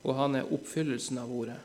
og 0.05 0.17
han 0.19 0.37
er 0.37 0.53
oppfyllelsen 0.53 1.21
av 1.23 1.33
Ordet. 1.33 1.57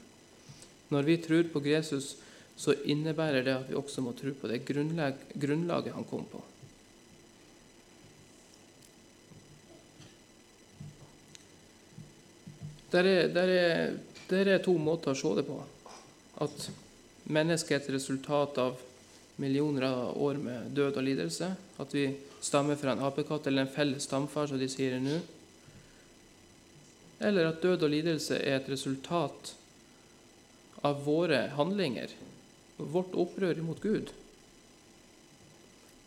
Når 0.93 1.07
vi 1.09 1.17
tror 1.19 1.49
på 1.51 1.63
Jesus, 1.65 2.13
så 2.55 2.75
innebærer 2.87 3.43
det 3.43 3.55
at 3.55 3.67
vi 3.67 3.75
også 3.75 4.03
må 4.05 4.13
tro 4.15 4.31
på 4.39 4.47
det 4.47 4.61
grunnlag, 4.67 5.17
grunnlaget 5.35 5.95
han 5.95 6.07
kom 6.07 6.23
på. 6.31 6.39
Der 12.95 13.07
er, 13.11 13.29
der, 13.35 13.51
er, 13.51 13.93
der 14.29 14.53
er 14.55 14.63
to 14.63 14.77
måter 14.79 15.11
å 15.11 15.19
se 15.19 15.33
det 15.35 15.43
på. 15.47 15.59
At 16.43 16.69
Mennesket 17.25 17.73
er 17.73 17.81
et 17.81 17.93
resultat 17.95 18.57
av 18.61 18.81
millioner 19.41 19.87
av 19.87 20.17
år 20.21 20.37
med 20.37 20.73
død 20.77 20.99
og 20.99 21.05
lidelse. 21.07 21.47
At 21.81 21.93
vi 21.95 22.05
stammer 22.45 22.77
fra 22.77 22.93
en 22.93 23.01
apekatt 23.07 23.47
eller 23.49 23.65
en 23.65 23.73
felles 23.73 24.05
stamfar, 24.05 24.51
som 24.51 24.61
de 24.61 24.67
sier 24.69 24.93
det 24.93 25.01
nå. 25.01 25.17
Eller 27.25 27.49
at 27.49 27.63
død 27.63 27.87
og 27.87 27.93
lidelse 27.95 28.37
er 28.37 28.59
et 28.59 28.69
resultat 28.69 29.55
av 30.85 31.01
våre 31.07 31.47
handlinger, 31.57 32.13
vårt 32.77 33.15
opprør 33.17 33.63
mot 33.65 33.81
Gud. 33.81 34.11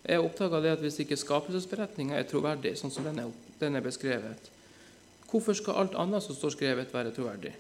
Jeg 0.07 0.23
oppdaga 0.23 0.63
at 0.71 0.85
hvis 0.85 1.01
ikke 1.03 1.19
skapelsesberetninga 1.19 2.15
er 2.17 2.29
troverdig, 2.31 2.77
sånn 2.79 2.95
som 2.95 3.09
den 3.09 3.19
er, 3.25 3.35
den 3.59 3.81
beskrevet, 3.83 4.53
Hvorfor 5.29 5.57
skal 5.57 5.81
alt 5.83 5.97
annet 5.99 6.25
som 6.25 6.37
står 6.37 6.55
skrevet, 6.57 6.93
være 6.95 7.13
troverdig? 7.13 7.55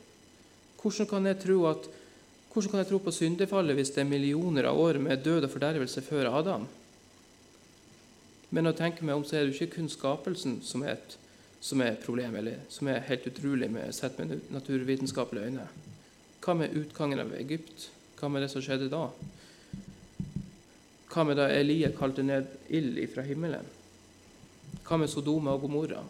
Hvordan 0.81 1.09
kan 1.11 1.27
jeg 1.27 1.41
tro, 1.43 1.61
at, 1.69 1.89
kan 2.55 2.81
jeg 2.81 2.89
tro 2.89 2.99
på 3.03 3.13
syndefallet 3.13 3.77
hvis 3.77 3.93
det 3.95 4.03
er 4.03 4.11
millioner 4.11 4.71
av 4.71 4.79
år 4.81 4.99
med 5.03 5.25
død 5.25 5.45
og 5.45 5.53
fordervelse 5.53 6.03
før 6.07 6.31
Adam? 6.33 6.67
Men 8.51 8.71
å 8.71 8.77
tenke 8.77 9.05
meg 9.05 9.19
om, 9.19 9.25
så 9.27 9.37
er 9.37 9.45
det 9.45 9.53
jo 9.53 9.67
ikke 9.67 9.77
kun 9.77 9.91
skapelsen 9.93 10.61
som 10.65 10.85
er 10.87 10.97
et 10.97 11.19
som 11.61 11.81
er 11.83 11.97
problemet, 11.99 12.39
eller 12.39 12.61
som 12.71 12.89
er 12.89 13.05
helt 13.09 13.27
utrolig 13.27 13.71
med, 13.71 13.95
sett 13.95 14.19
med 14.19 14.37
naturvitenskapelige 14.55 15.51
øyne. 15.51 15.67
Hva 16.45 16.55
med 16.55 16.77
utgangen 16.79 17.23
av 17.23 17.35
Egypt? 17.35 17.89
Hva 18.19 18.31
med 18.31 18.45
det 18.45 18.51
som 18.53 18.63
skjedde 18.63 18.91
da? 18.93 19.09
Hva 21.11 21.25
med 21.27 21.39
da 21.41 21.49
Elia 21.51 21.91
kalte 21.97 22.23
ned 22.23 22.47
ild 22.71 23.01
fra 23.11 23.25
himmelen? 23.27 23.67
Hva 24.87 25.01
med 25.01 25.11
Sodoma 25.11 25.57
og 25.57 25.67
Gomorra? 25.67 26.05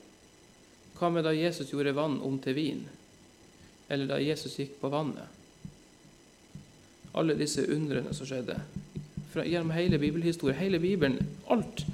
Hva 0.99 1.11
med 1.15 1.25
da 1.25 1.33
Jesus 1.35 1.71
gjorde 1.71 1.95
vann 1.95 2.19
om 2.27 2.39
til 2.43 2.57
vin? 2.57 2.81
Eller 3.89 4.11
da 4.11 4.19
Jesus 4.19 4.59
gikk 4.59 4.81
på 4.81 4.91
vannet? 4.91 5.31
Alle 7.19 7.39
disse 7.39 7.65
undrene 7.71 8.11
som 8.15 8.27
skjedde 8.27 8.59
fra, 9.33 9.45
gjennom 9.47 9.71
hele 9.77 9.99
bibelhistorien, 9.99 10.59
hele 10.59 10.81
Bibelen, 10.83 11.19
alt. 11.47 11.85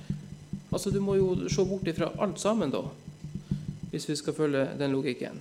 Altså, 0.73 0.90
Du 0.90 1.01
må 1.01 1.17
jo 1.17 1.49
se 1.49 1.64
bort 1.64 1.87
ifra 1.88 2.11
alt 2.19 2.40
sammen, 2.40 2.73
da, 2.73 2.83
hvis 3.90 4.09
vi 4.09 4.17
skal 4.17 4.35
følge 4.35 4.64
den 4.79 4.93
logikken. 4.93 5.40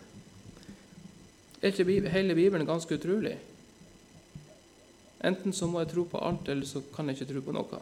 Er 1.62 1.71
ikke 1.71 2.10
hele 2.12 2.36
Bibelen 2.36 2.67
ganske 2.67 2.95
utrolig? 2.95 3.38
Enten 5.23 5.54
så 5.54 5.67
må 5.67 5.80
jeg 5.80 5.93
tro 5.93 6.04
på 6.04 6.19
alt, 6.19 6.49
eller 6.49 6.67
så 6.67 6.84
kan 6.95 7.08
jeg 7.08 7.21
ikke 7.21 7.32
tro 7.34 7.41
på 7.41 7.56
noe. 7.56 7.80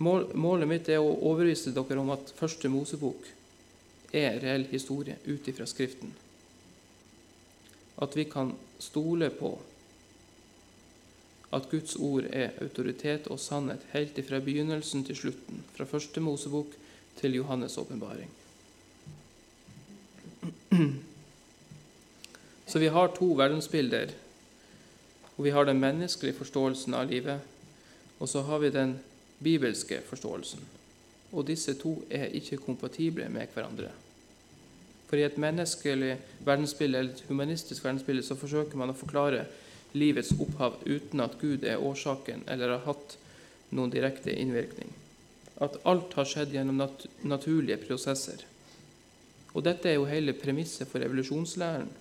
Mål, 0.00 0.30
målet 0.34 0.68
mitt 0.68 0.88
er 0.88 0.98
å 0.98 1.12
overbevise 1.12 1.74
dere 1.76 2.00
om 2.00 2.10
at 2.10 2.32
første 2.34 2.68
Mosebok 2.72 3.28
er 4.14 4.40
reell 4.42 4.66
historie 4.70 5.16
ut 5.26 5.48
ifra 5.48 5.66
Skriften. 5.66 6.14
At 8.02 8.16
vi 8.16 8.24
kan 8.30 8.54
stole 8.78 9.30
på 9.30 9.52
at 11.54 11.68
Guds 11.70 11.94
ord 11.96 12.24
er 12.32 12.56
autoritet 12.62 13.28
og 13.30 13.38
sannhet 13.38 13.84
helt 13.92 14.18
ifra 14.18 14.40
begynnelsen 14.42 15.04
til 15.06 15.16
slutten, 15.16 15.62
fra 15.76 15.86
første 15.86 16.20
Mosebok 16.20 16.72
til 17.20 17.38
Johannes' 17.38 17.78
åpenbaring. 17.78 18.30
Så 22.66 22.78
vi 22.82 22.90
har 22.90 23.12
to 23.14 23.26
verdensbilder 23.38 24.10
og 25.36 25.44
vi 25.44 25.50
har 25.50 25.64
den 25.64 25.80
menneskelige 25.80 26.36
forståelsen 26.38 26.94
av 26.94 27.10
livet, 27.10 27.40
og 28.18 28.28
så 28.28 28.42
har 28.46 28.58
vi 28.62 28.70
den 28.70 28.98
bibelske 29.42 30.00
forståelsen. 30.06 30.60
Og 31.32 31.46
disse 31.46 31.74
to 31.74 31.96
er 32.10 32.30
ikke 32.30 32.62
kompatible 32.62 33.26
med 33.28 33.50
hverandre. 33.54 33.90
For 35.14 35.20
i 35.22 35.28
et 35.28 35.36
menneskelig 35.38 36.16
verdensbilde, 36.42 36.98
eller 36.98 37.12
et 37.14 37.28
humanistisk 37.28 37.84
verdensbilde 37.84 38.24
så 38.26 38.34
forsøker 38.34 38.74
man 38.74 38.90
å 38.90 38.96
forklare 38.98 39.44
livets 39.94 40.32
opphav 40.42 40.80
uten 40.88 41.20
at 41.22 41.36
Gud 41.38 41.62
er 41.62 41.78
årsaken 41.78 42.40
eller 42.50 42.72
har 42.72 42.80
hatt 42.88 43.14
noen 43.70 43.92
direkte 43.94 44.34
innvirkning. 44.34 44.90
At 45.62 45.76
alt 45.86 46.16
har 46.18 46.26
skjedd 46.26 46.56
gjennom 46.56 46.80
nat 46.82 47.04
naturlige 47.22 47.76
prosesser. 47.84 48.42
Og 49.54 49.62
dette 49.68 49.92
er 49.92 50.00
jo 50.00 50.08
hele 50.10 50.34
premisset 50.34 50.90
for 50.90 51.06
evolusjonslæren. 51.06 51.94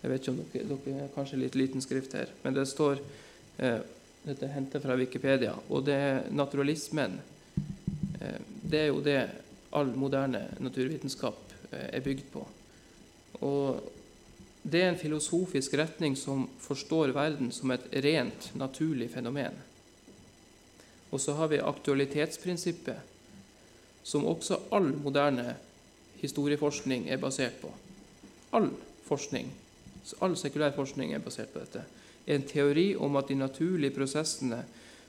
Jeg 0.00 0.14
vet 0.14 0.24
ikke 0.24 0.32
om 0.32 0.40
dere, 0.40 0.80
dere 0.86 1.04
er 1.10 1.12
kanskje 1.18 1.42
litt 1.42 1.60
liten 1.60 1.84
skrift 1.84 2.16
her, 2.16 2.32
men 2.40 2.56
det 2.56 2.64
står 2.72 3.04
eh, 3.60 3.84
Dette 4.24 4.48
er 4.48 4.56
hentet 4.56 4.80
fra 4.80 4.96
Wikipedia. 4.96 5.52
Og 5.68 5.84
det 5.84 6.00
er 6.08 6.26
naturalismen. 6.32 7.20
Eh, 8.16 8.40
det 8.64 8.84
er 8.86 8.90
jo 8.94 9.04
det 9.04 9.20
all 9.76 9.92
moderne 9.96 10.46
naturvitenskap 10.58 11.54
eh, 11.70 11.88
er 11.96 12.04
bygd 12.04 12.26
på. 12.32 12.44
Og 13.46 13.92
det 14.62 14.82
er 14.82 14.90
en 14.90 15.00
filosofisk 15.00 15.74
retning 15.80 16.16
som 16.18 16.44
forstår 16.60 17.14
verden 17.16 17.52
som 17.54 17.72
et 17.72 17.86
rent 18.04 18.50
naturlig 18.58 19.08
fenomen. 19.14 19.56
Og 21.10 21.20
så 21.20 21.34
har 21.38 21.48
vi 21.50 21.62
aktualitetsprinsippet, 21.62 23.00
som 24.04 24.26
også 24.28 24.60
all 24.74 24.92
moderne 25.00 25.56
historieforskning 26.20 27.08
er 27.08 27.18
basert 27.22 27.56
på. 27.62 27.72
All 28.56 28.70
forskning 29.08 29.50
all 30.20 30.36
sekulær 30.38 30.74
forskning 30.76 31.14
er 31.14 31.22
basert 31.24 31.52
på 31.52 31.62
dette, 31.62 31.84
en 32.30 32.44
teori 32.46 32.92
om 32.96 33.16
at 33.16 33.28
de 33.30 33.38
naturlige 33.38 33.94
prosessene 33.94 34.62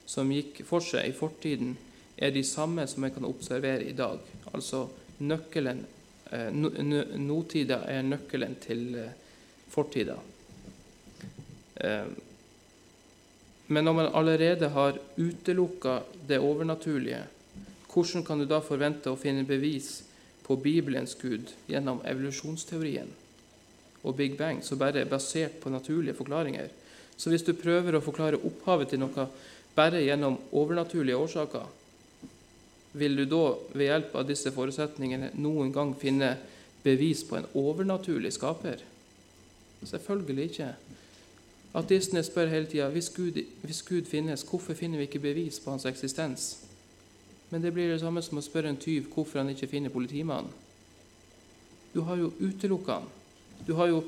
som 0.08 0.30
gikk 0.32 0.62
for 0.66 0.84
seg 0.84 1.08
i 1.08 1.16
fortiden, 1.16 1.76
er 2.16 2.34
de 2.34 2.42
samme 2.44 2.86
som 2.88 3.04
jeg 3.04 3.14
kan 3.14 3.28
observere 3.28 3.86
i 3.88 3.96
dag. 3.96 4.18
Altså 4.52 4.86
nøkkelen 5.22 5.84
eh, 6.32 6.50
Nåtida 6.52 7.82
er 7.88 8.04
nøkkelen 8.06 8.58
til 8.62 8.84
eh, 9.00 9.14
fortida. 9.70 10.18
Eh, 11.76 12.12
men 13.72 13.84
når 13.84 13.96
man 13.96 14.12
allerede 14.12 14.68
har 14.68 14.98
utelukka 15.16 16.02
det 16.28 16.38
overnaturlige, 16.42 17.24
hvordan 17.92 18.24
kan 18.24 18.40
du 18.40 18.48
da 18.48 18.60
forvente 18.64 19.12
å 19.12 19.20
finne 19.20 19.46
bevis 19.48 20.02
på 20.44 20.56
Bibelens 20.60 21.14
Gud 21.20 21.52
gjennom 21.68 22.02
evolusjonsteorien? 22.04 23.12
og 24.02 24.16
Big 24.16 24.36
Bang 24.38 24.62
som 24.64 24.78
bare 24.78 25.02
er 25.02 25.10
basert 25.10 25.60
på 25.62 25.70
naturlige 25.70 26.16
forklaringer. 26.18 26.68
Så 27.16 27.30
hvis 27.30 27.44
du 27.46 27.52
prøver 27.54 27.94
å 27.94 28.02
forklare 28.02 28.40
opphavet 28.40 28.92
til 28.92 29.02
noe 29.02 29.28
bare 29.76 30.02
gjennom 30.02 30.38
overnaturlige 30.58 31.18
årsaker, 31.18 31.68
vil 32.92 33.16
du 33.16 33.24
da 33.28 33.42
ved 33.72 33.88
hjelp 33.88 34.16
av 34.20 34.26
disse 34.28 34.52
forutsetningene 34.52 35.32
noen 35.40 35.72
gang 35.72 35.94
finne 35.98 36.34
bevis 36.84 37.22
på 37.28 37.38
en 37.38 37.48
overnaturlig 37.58 38.34
skaper? 38.36 38.82
Selvfølgelig 39.82 40.50
ikke. 40.50 40.68
Ateistene 41.78 42.22
spør 42.24 42.50
hele 42.52 42.68
tida 42.68 42.90
hvis, 42.92 43.08
hvis 43.64 43.82
Gud 43.88 44.10
finnes, 44.10 44.44
hvorfor 44.44 44.76
finner 44.76 45.00
vi 45.00 45.08
ikke 45.08 45.22
bevis 45.24 45.58
på 45.62 45.72
hans 45.72 45.88
eksistens? 45.88 46.50
Men 47.50 47.64
det 47.64 47.72
blir 47.72 47.90
det 47.92 48.00
samme 48.00 48.22
som 48.24 48.38
å 48.40 48.44
spørre 48.44 48.70
en 48.72 48.80
tyv 48.80 49.08
hvorfor 49.12 49.42
han 49.42 49.52
ikke 49.52 49.70
finner 49.72 49.92
politimannen. 49.92 50.52
Du 51.92 52.00
har 52.08 52.16
jo 52.16 52.30
utelukka 52.40 53.00
han. 53.00 53.08
Du, 53.66 53.74
har 53.76 53.90
jo, 53.90 53.98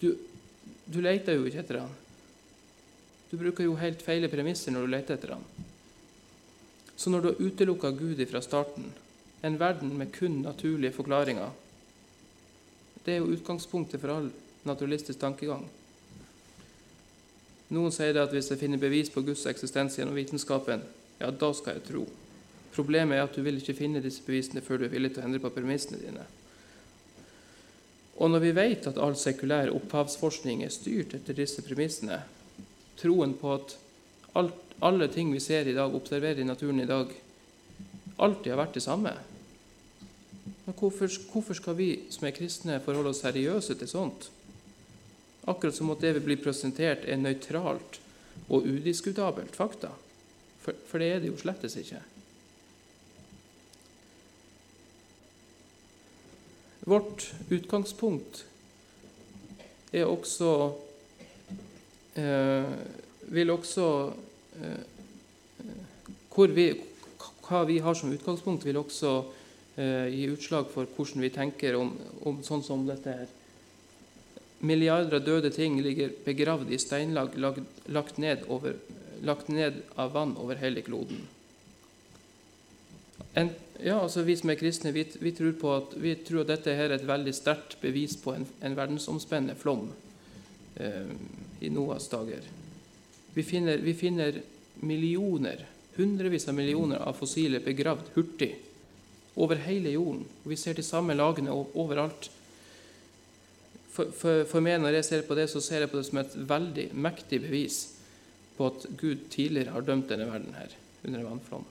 du, 0.00 0.10
du 0.84 0.98
leter 1.00 1.38
jo 1.38 1.46
ikke 1.48 1.62
etter 1.62 1.80
han. 1.80 1.94
Du 3.30 3.38
bruker 3.40 3.64
jo 3.64 3.78
helt 3.80 4.02
feile 4.04 4.28
premisser 4.28 4.74
når 4.74 4.84
du 4.84 4.92
leter 4.92 5.16
etter 5.16 5.36
han. 5.36 5.44
Så 7.00 7.10
når 7.10 7.20
du 7.20 7.28
har 7.30 7.40
utelukka 7.40 7.90
Gud 7.96 8.20
fra 8.28 8.42
starten, 8.44 8.90
en 9.40 9.56
verden 9.56 9.94
med 9.96 10.12
kun 10.12 10.42
naturlige 10.44 10.92
forklaringer 10.92 11.50
Det 13.04 13.14
er 13.14 13.22
jo 13.22 13.32
utgangspunktet 13.32 14.00
for 14.00 14.12
all 14.12 14.26
naturalistisk 14.68 15.18
tankegang. 15.20 15.62
Noen 17.72 17.94
sier 17.94 18.12
det 18.12 18.20
at 18.26 18.34
hvis 18.34 18.50
jeg 18.52 18.60
finner 18.60 18.82
bevis 18.82 19.08
på 19.14 19.22
Guds 19.24 19.46
eksistens 19.48 19.96
gjennom 19.96 20.18
vitenskapen, 20.18 20.82
ja, 21.20 21.30
da 21.30 21.52
skal 21.56 21.78
jeg 21.78 21.86
tro. 21.86 22.04
Problemet 22.74 23.16
er 23.16 23.24
at 23.24 23.34
du 23.34 23.40
vil 23.46 23.56
ikke 23.62 23.78
finne 23.78 24.02
disse 24.04 24.20
bevisene 24.26 24.60
før 24.60 24.82
du 24.82 24.84
er 24.90 24.92
villig 24.92 25.14
til 25.14 25.22
å 25.22 25.30
endre 25.30 25.40
på 25.40 25.54
premissene 25.54 26.02
dine. 26.02 26.26
Og 28.20 28.28
når 28.28 28.44
vi 28.44 28.56
vet 28.58 28.90
at 28.90 29.00
all 29.00 29.16
sekulær 29.16 29.72
opphavsforskning 29.72 30.66
er 30.66 30.74
styrt 30.74 31.14
etter 31.16 31.38
disse 31.38 31.64
premissene, 31.64 32.20
troen 33.00 33.32
på 33.40 33.54
at 33.56 33.78
alt, 34.36 34.69
alle 34.80 35.08
ting 35.12 35.32
vi 35.32 35.40
ser 35.40 35.68
i 35.68 35.76
dag, 35.76 35.94
observerer 35.94 36.40
i 36.40 36.46
naturen 36.48 36.80
i 36.80 36.88
dag, 36.88 37.12
alltid 38.16 38.52
har 38.52 38.60
vært 38.60 38.76
det 38.76 38.84
samme 38.84 39.12
Men 40.64 40.76
hvorfor, 40.78 41.10
hvorfor 41.32 41.56
skal 41.56 41.76
vi 41.76 41.88
som 42.12 42.26
er 42.26 42.36
kristne, 42.36 42.80
forholde 42.84 43.10
oss 43.10 43.22
seriøse 43.24 43.74
til 43.74 43.88
sånt? 43.90 44.28
Akkurat 45.48 45.74
som 45.74 45.90
at 45.90 46.02
det 46.04 46.14
vi 46.18 46.24
blir 46.28 46.40
presentert, 46.42 47.04
er 47.08 47.18
nøytralt 47.18 47.98
og 48.48 48.66
udiskutabelt 48.68 49.56
fakta. 49.56 49.90
For, 50.60 50.76
for 50.86 51.02
det 51.02 51.08
er 51.10 51.22
det 51.22 51.32
jo 51.32 51.38
slettes 51.40 51.76
ikke. 51.80 52.02
Vårt 56.86 57.26
utgangspunkt 57.50 58.44
er 59.92 60.06
også 60.08 60.54
eh, 62.16 62.72
Vil 63.30 63.50
også 63.50 63.86
vi, 66.54 66.66
Hva 67.46 67.64
vi 67.64 67.78
har 67.78 67.94
som 67.94 68.12
utgangspunkt, 68.12 68.64
vil 68.66 68.78
også 68.78 69.12
eh, 69.76 70.06
gi 70.12 70.28
utslag 70.30 70.70
for 70.72 70.86
hvordan 70.86 71.24
vi 71.24 71.32
tenker 71.34 71.76
om, 71.78 71.94
om 72.26 72.42
sånn 72.46 72.62
som 72.62 72.86
dette 72.88 73.16
her. 73.22 73.32
Milliarder 74.60 75.16
av 75.16 75.24
døde 75.24 75.50
ting 75.50 75.80
ligger 75.80 76.12
begravd 76.24 76.70
i 76.72 76.78
steinlag 76.78 77.36
lagt, 77.40 77.64
lagt, 77.88 78.18
ned 78.20 78.44
over, 78.48 78.76
lagt 79.24 79.48
ned 79.48 79.80
av 79.96 80.12
vann 80.12 80.36
over 80.36 80.60
hele 80.60 80.84
kloden. 80.84 81.24
En, 83.34 83.50
ja, 83.80 83.96
altså 84.00 84.22
Vi 84.22 84.36
som 84.36 84.50
er 84.52 84.58
kristne, 84.60 84.92
vi, 84.92 85.06
vi, 85.20 85.32
tror, 85.32 85.52
på 85.56 85.74
at, 85.74 85.96
vi 85.96 86.14
tror 86.26 86.42
at 86.44 86.52
dette 86.52 86.76
her 86.76 86.90
er 86.90 86.98
et 86.98 87.08
veldig 87.08 87.34
sterkt 87.34 87.78
bevis 87.80 88.18
på 88.20 88.34
en, 88.36 88.46
en 88.60 88.76
verdensomspennende 88.76 89.56
flom 89.56 89.88
eh, 90.76 91.08
i 91.60 91.72
Noas 91.72 92.10
dager. 92.12 92.44
Vi 93.34 93.42
finner, 93.46 93.78
vi 93.78 93.94
finner, 93.94 94.40
millioner, 94.80 95.66
hundrevis 95.96 96.48
av 96.48 96.54
millioner 96.54 97.02
av 97.04 97.18
fossiler 97.18 97.62
begravd 97.64 98.12
hurtig 98.14 98.54
over 99.34 99.60
hele 99.66 99.90
jorden. 99.94 100.24
Vi 100.42 100.56
ser 100.56 100.74
de 100.74 100.82
samme 100.82 101.14
lagene 101.14 101.52
overalt. 101.54 102.30
For, 103.90 104.10
for, 104.14 104.44
for, 104.48 104.62
meg, 104.64 104.80
når 104.80 105.00
jeg 105.00 105.08
ser 105.08 105.26
på 105.28 105.36
det, 105.38 105.48
så 105.50 105.62
ser 105.62 105.84
jeg 105.84 105.92
på 105.92 105.98
det 106.00 106.06
som 106.08 106.22
et 106.22 106.36
veldig 106.48 106.86
mektig 106.94 107.42
bevis 107.44 107.80
på 108.56 108.70
at 108.70 108.86
Gud 109.00 109.28
tidligere 109.32 109.74
har 109.74 109.86
dømt 109.86 110.10
denne 110.10 110.28
verden 110.30 110.56
her 110.58 110.74
under 111.04 111.20
en 111.20 111.30
vannflom. 111.32 111.68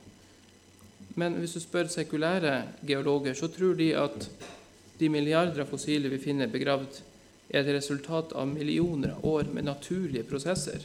Men 1.19 1.35
hvis 1.39 1.55
du 1.57 1.61
spør 1.63 1.89
sekulære 1.91 2.55
geologer, 2.87 3.35
så 3.35 3.49
tror 3.51 3.75
de 3.79 3.91
at 3.97 4.29
de 4.99 5.09
milliarder 5.11 5.63
av 5.63 5.71
fossiler 5.71 6.11
vi 6.11 6.21
finner 6.21 6.51
begravd, 6.51 7.01
er 7.49 7.63
et 7.63 7.73
resultat 7.79 8.33
av 8.37 8.47
millioner 8.49 9.15
av 9.15 9.25
år 9.25 9.49
med 9.53 9.65
naturlige 9.65 10.27
prosesser. 10.27 10.83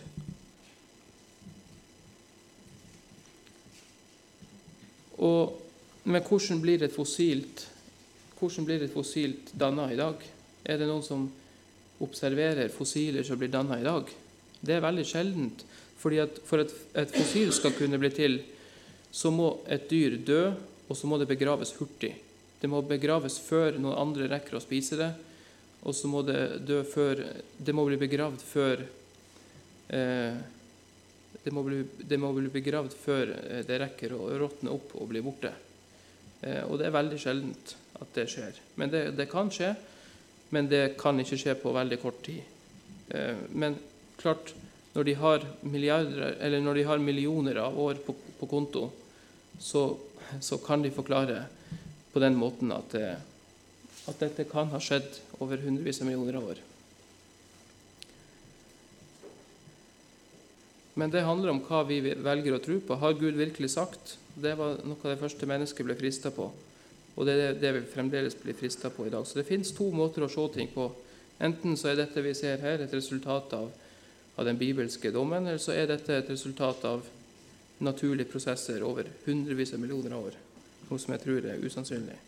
Og, 5.22 5.54
men 6.04 6.24
hvordan 6.24 6.60
blir 6.62 6.82
et 6.82 6.94
fossilt 6.94 7.68
hvordan 8.44 8.66
blir 8.66 8.82
et 8.84 8.92
fossilt 8.92 9.52
danna 9.56 9.86
i 9.92 9.96
dag? 9.98 10.20
Er 10.64 10.80
det 10.80 10.88
noen 10.88 11.04
som 11.04 11.24
observerer 12.04 12.72
fossiler 12.72 13.24
som 13.24 13.38
blir 13.40 13.52
danna 13.52 13.78
i 13.80 13.86
dag? 13.86 14.10
Det 14.60 14.76
er 14.76 14.84
veldig 14.84 15.06
sjeldent. 15.06 15.64
fordi 15.98 16.18
at 16.20 16.40
For 16.44 16.60
at 16.60 16.72
et 16.94 17.14
fossil 17.16 17.52
skal 17.52 17.72
kunne 17.72 17.98
bli 17.98 18.10
til, 18.10 18.42
så 19.10 19.30
må 19.30 19.60
et 19.66 19.88
dyr 19.88 20.18
dø, 20.18 20.52
og 20.88 20.96
så 20.96 21.06
må 21.06 21.16
det 21.18 21.28
begraves 21.28 21.72
hurtig. 21.78 22.14
Det 22.60 22.68
må 22.68 22.82
begraves 22.82 23.38
før 23.38 23.78
noen 23.78 23.96
andre 23.96 24.28
rekker 24.28 24.56
å 24.56 24.60
spise 24.60 24.96
det, 24.96 25.14
og 25.84 25.94
så 25.94 26.08
må 26.08 26.20
det 26.22 26.66
dø 26.66 26.82
før 26.84 27.24
Det 27.56 27.72
må 27.72 27.86
bli 27.86 27.96
begravd 27.96 28.40
før 28.40 28.84
eh, 29.88 30.36
det, 31.42 31.52
må 31.52 31.64
bli, 31.66 31.82
det 31.98 32.18
må 32.20 32.30
bli 32.36 32.50
begravd 32.52 32.94
før 32.96 33.32
eh, 33.34 33.62
det 33.66 33.80
rekker 33.82 34.14
å 34.16 34.28
råtne 34.40 34.72
opp 34.74 34.94
og 35.00 35.10
bli 35.10 35.22
borte. 35.24 35.52
Eh, 36.40 36.62
og 36.68 36.78
det 36.80 36.88
er 36.88 36.94
veldig 36.94 37.20
sjeldent 37.20 37.74
at 38.00 38.14
det 38.16 38.28
skjer. 38.32 38.60
Men 38.80 38.92
det, 38.92 39.04
det, 39.18 39.28
kan 39.30 39.50
skje, 39.52 39.72
men 40.54 40.70
det 40.70 40.96
kan 41.00 41.18
ikke 41.20 41.40
skje 41.40 41.56
på 41.60 41.74
veldig 41.74 42.00
kort 42.02 42.20
tid. 42.26 42.42
Eh, 43.14 43.46
men 43.52 43.78
klart, 44.20 44.54
når 44.94 45.08
de 45.08 45.16
har 45.18 45.46
når 45.64 46.74
de 46.78 46.86
har 46.86 47.02
millioner 47.02 47.58
av 47.64 47.78
år 47.80 47.98
på, 48.06 48.14
på 48.38 48.48
konto, 48.50 48.88
så, 49.58 49.88
så, 50.40 50.58
kan 50.62 50.82
de 50.82 50.92
forklare 50.94 51.44
på 52.12 52.22
den 52.22 52.38
måten 52.38 52.70
at, 52.74 52.94
at 52.94 54.22
dette 54.22 54.46
kan 54.50 54.70
ha 54.70 54.78
skjedd 54.82 55.18
over 55.42 55.58
hundrevis 55.62 55.98
av 56.02 56.08
millioner 56.08 56.38
av 56.38 56.46
år. 56.54 56.62
Men 60.94 61.10
det 61.10 61.24
handler 61.26 61.50
om 61.50 61.62
hva 61.66 61.82
vi 61.88 61.98
velger 62.00 62.54
å 62.54 62.62
tro 62.62 62.78
på. 62.86 62.98
Har 63.02 63.16
Gud 63.18 63.34
virkelig 63.34 63.72
sagt? 63.74 64.16
Det 64.34 64.54
var 64.58 64.78
noe 64.86 65.00
av 65.02 65.10
det 65.10 65.20
første 65.22 65.46
mennesket 65.50 65.86
ble 65.86 65.96
frista 65.98 66.30
på. 66.34 66.46
Og 67.14 67.26
det 67.26 67.34
er 67.38 67.56
det 67.58 67.72
vi 67.76 67.82
fremdeles 67.90 68.36
blir 68.38 68.56
frista 68.58 68.90
på 68.94 69.06
i 69.06 69.10
dag. 69.10 69.26
Så 69.26 69.40
det 69.40 69.48
fins 69.48 69.72
to 69.74 69.88
måter 69.94 70.26
å 70.26 70.30
se 70.30 70.46
ting 70.54 70.70
på. 70.74 70.88
Enten 71.42 71.74
så 71.78 71.90
er 71.90 71.98
dette 71.98 72.22
vi 72.22 72.34
ser 72.38 72.62
her, 72.62 72.82
et 72.82 72.94
resultat 72.94 73.54
av, 73.58 73.70
av 74.38 74.46
den 74.46 74.58
bibelske 74.58 75.10
dommen, 75.14 75.46
eller 75.46 75.62
så 75.62 75.74
er 75.74 75.90
dette 75.90 76.14
et 76.14 76.30
resultat 76.30 76.84
av 76.86 77.02
naturlige 77.82 78.30
prosesser 78.30 78.82
over 78.86 79.10
hundrevis 79.26 79.74
av 79.74 79.82
millioner 79.82 80.14
av 80.14 80.28
år. 80.28 80.38
Noe 80.90 81.02
som 81.02 81.14
jeg 81.14 81.24
tror 81.24 81.48
er 81.50 81.64
usannsynlig. 81.64 82.20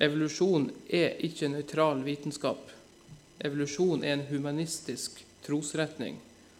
Evolusjon 0.00 0.70
er 0.94 1.18
ikke 1.26 1.50
nøytral 1.52 2.00
vitenskap. 2.06 2.70
Evolusjon 3.44 4.04
er 4.06 4.16
en 4.16 4.26
humanistisk 4.30 5.20
trosretning 5.44 6.16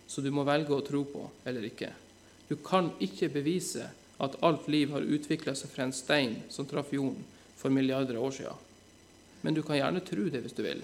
så 0.09 0.25
du 0.25 0.31
må 0.33 0.45
velge 0.49 0.73
å 0.75 0.85
tro 0.85 1.05
på 1.05 1.27
eller 1.49 1.69
ikke. 1.69 1.93
Du 2.49 2.57
kan 2.65 2.91
ikke 3.05 3.29
bevise 3.33 3.91
at 4.19 4.39
alt 4.43 4.67
liv 4.73 4.91
har 4.95 5.05
utvikla 5.05 5.55
seg 5.55 5.71
fra 5.71 5.85
en 5.85 5.95
stein 5.95 6.39
som 6.51 6.67
traff 6.67 6.91
jorden 6.97 7.21
for 7.59 7.71
milliarder 7.75 8.17
av 8.17 8.31
år 8.31 8.37
siden. 8.39 8.65
Men 9.43 9.55
du 9.55 9.63
kan 9.63 9.79
gjerne 9.79 10.03
tro 10.03 10.25
det 10.33 10.41
hvis 10.43 10.57
du 10.57 10.65
vil. 10.65 10.81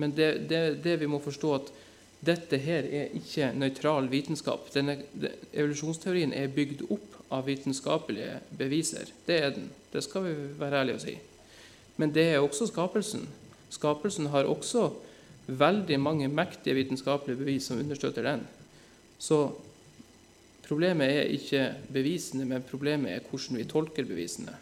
Men 0.00 0.14
det, 0.16 0.30
det, 0.50 0.62
det 0.82 0.96
vi 1.02 1.10
må 1.10 1.20
forstå, 1.22 1.52
at 1.54 1.72
dette 2.22 2.58
her 2.62 2.86
er 2.86 3.14
ikke 3.18 3.50
nøytral 3.58 4.08
vitenskap. 4.10 4.70
Denne, 4.74 4.96
de, 5.12 5.30
evolusjonsteorien 5.52 6.32
er 6.34 6.52
bygd 6.54 6.86
opp 6.88 7.18
av 7.34 7.46
vitenskapelige 7.46 8.40
beviser. 8.58 9.10
Det 9.26 9.38
er 9.42 9.54
den. 9.56 9.70
Det 9.92 10.02
skal 10.04 10.26
vi 10.26 10.34
være 10.58 10.82
ærlige 10.82 10.98
og 10.98 11.04
si. 11.04 11.16
Men 12.00 12.14
det 12.14 12.28
er 12.30 12.40
også 12.40 12.70
skapelsen. 12.70 13.26
Skapelsen 13.72 14.30
har 14.32 14.48
også 14.48 14.88
veldig 15.46 15.98
mange 16.00 16.28
mektige 16.28 16.74
vitenskapelige 16.78 17.40
bevis 17.40 17.66
som 17.68 17.78
understøtter 17.82 18.22
den. 18.26 18.44
Så 19.18 19.40
problemet 20.66 21.10
er 21.10 21.34
ikke 21.34 21.64
bevisene, 21.92 22.44
men 22.48 22.62
problemet 22.66 23.12
er 23.12 23.26
hvordan 23.28 23.58
vi 23.58 23.68
tolker 23.70 24.04
bevisene. 24.08 24.56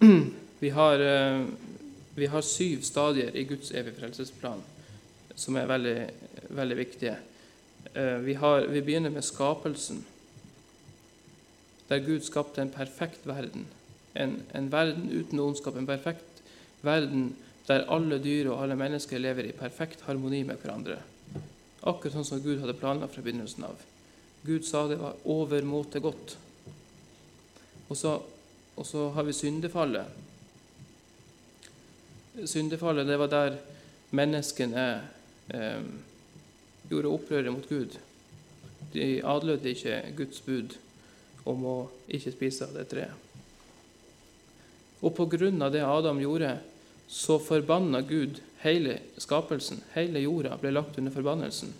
Vi 0.56 0.70
har, 0.72 0.96
eh, 1.04 1.42
vi 2.16 2.26
har 2.32 2.40
syv 2.40 2.80
stadier 2.82 3.34
i 3.36 3.42
Guds 3.44 3.70
evige 3.76 3.98
frelsesplan 3.98 4.62
som 5.36 5.56
er 5.56 5.68
veldig, 5.68 5.96
veldig 6.56 6.76
viktige. 6.78 7.16
Eh, 7.92 8.18
vi, 8.24 8.34
har, 8.40 8.66
vi 8.72 8.80
begynner 8.80 9.12
med 9.12 9.24
skapelsen, 9.24 10.04
der 11.88 11.98
Gud 12.06 12.24
skapte 12.26 12.62
en 12.62 12.72
perfekt 12.72 13.26
verden. 13.28 13.66
En, 14.14 14.40
en 14.54 14.72
verden 14.72 15.10
uten 15.12 15.40
ondskap, 15.40 15.76
en 15.76 15.86
perfekt 15.86 16.35
verden 16.84 17.30
der 17.66 17.86
alle 17.90 18.18
dyr 18.22 18.50
og 18.52 18.62
alle 18.62 18.76
mennesker 18.78 19.20
lever 19.20 19.48
i 19.48 19.56
perfekt 19.56 20.04
harmoni 20.06 20.42
med 20.46 20.60
hverandre. 20.62 21.00
Akkurat 21.86 22.14
sånn 22.14 22.26
som 22.26 22.42
Gud 22.42 22.60
hadde 22.62 22.76
planlagt 22.78 23.14
fra 23.14 23.24
begynnelsen 23.24 23.66
av. 23.66 23.80
Gud 24.46 24.66
sa 24.66 24.84
det 24.86 25.00
var 25.00 25.18
overmåte 25.26 26.02
godt. 26.02 26.36
Og 27.88 27.98
så, 27.98 28.16
og 28.74 28.86
så 28.86 29.08
har 29.14 29.26
vi 29.26 29.34
syndefallet. 29.34 30.22
Syndefallet 32.46 33.08
det 33.08 33.18
var 33.18 33.30
der 33.32 33.58
menneskene 34.14 34.86
eh, 35.54 35.86
gjorde 36.90 37.14
opprøret 37.14 37.54
mot 37.54 37.68
Gud. 37.68 37.98
De 38.94 39.06
adlød 39.26 39.66
ikke 39.66 40.02
Guds 40.18 40.42
bud 40.46 40.76
om 41.46 41.64
å 41.66 41.76
ikke 42.06 42.34
spise 42.34 42.66
av 42.66 42.74
det 42.76 42.86
treet. 42.90 43.25
Og 45.04 45.12
på 45.16 45.26
grunn 45.28 45.62
av 45.62 45.72
det 45.74 45.84
Adam 45.84 46.20
gjorde, 46.20 46.58
så 47.06 47.38
forbanna 47.38 48.00
Gud 48.00 48.40
hele 48.62 48.98
skapelsen. 49.16 49.82
Hele 49.94 50.22
jorda 50.24 50.56
ble 50.60 50.72
lagt 50.72 50.98
under 50.98 51.14
forbannelsen. 51.14 51.72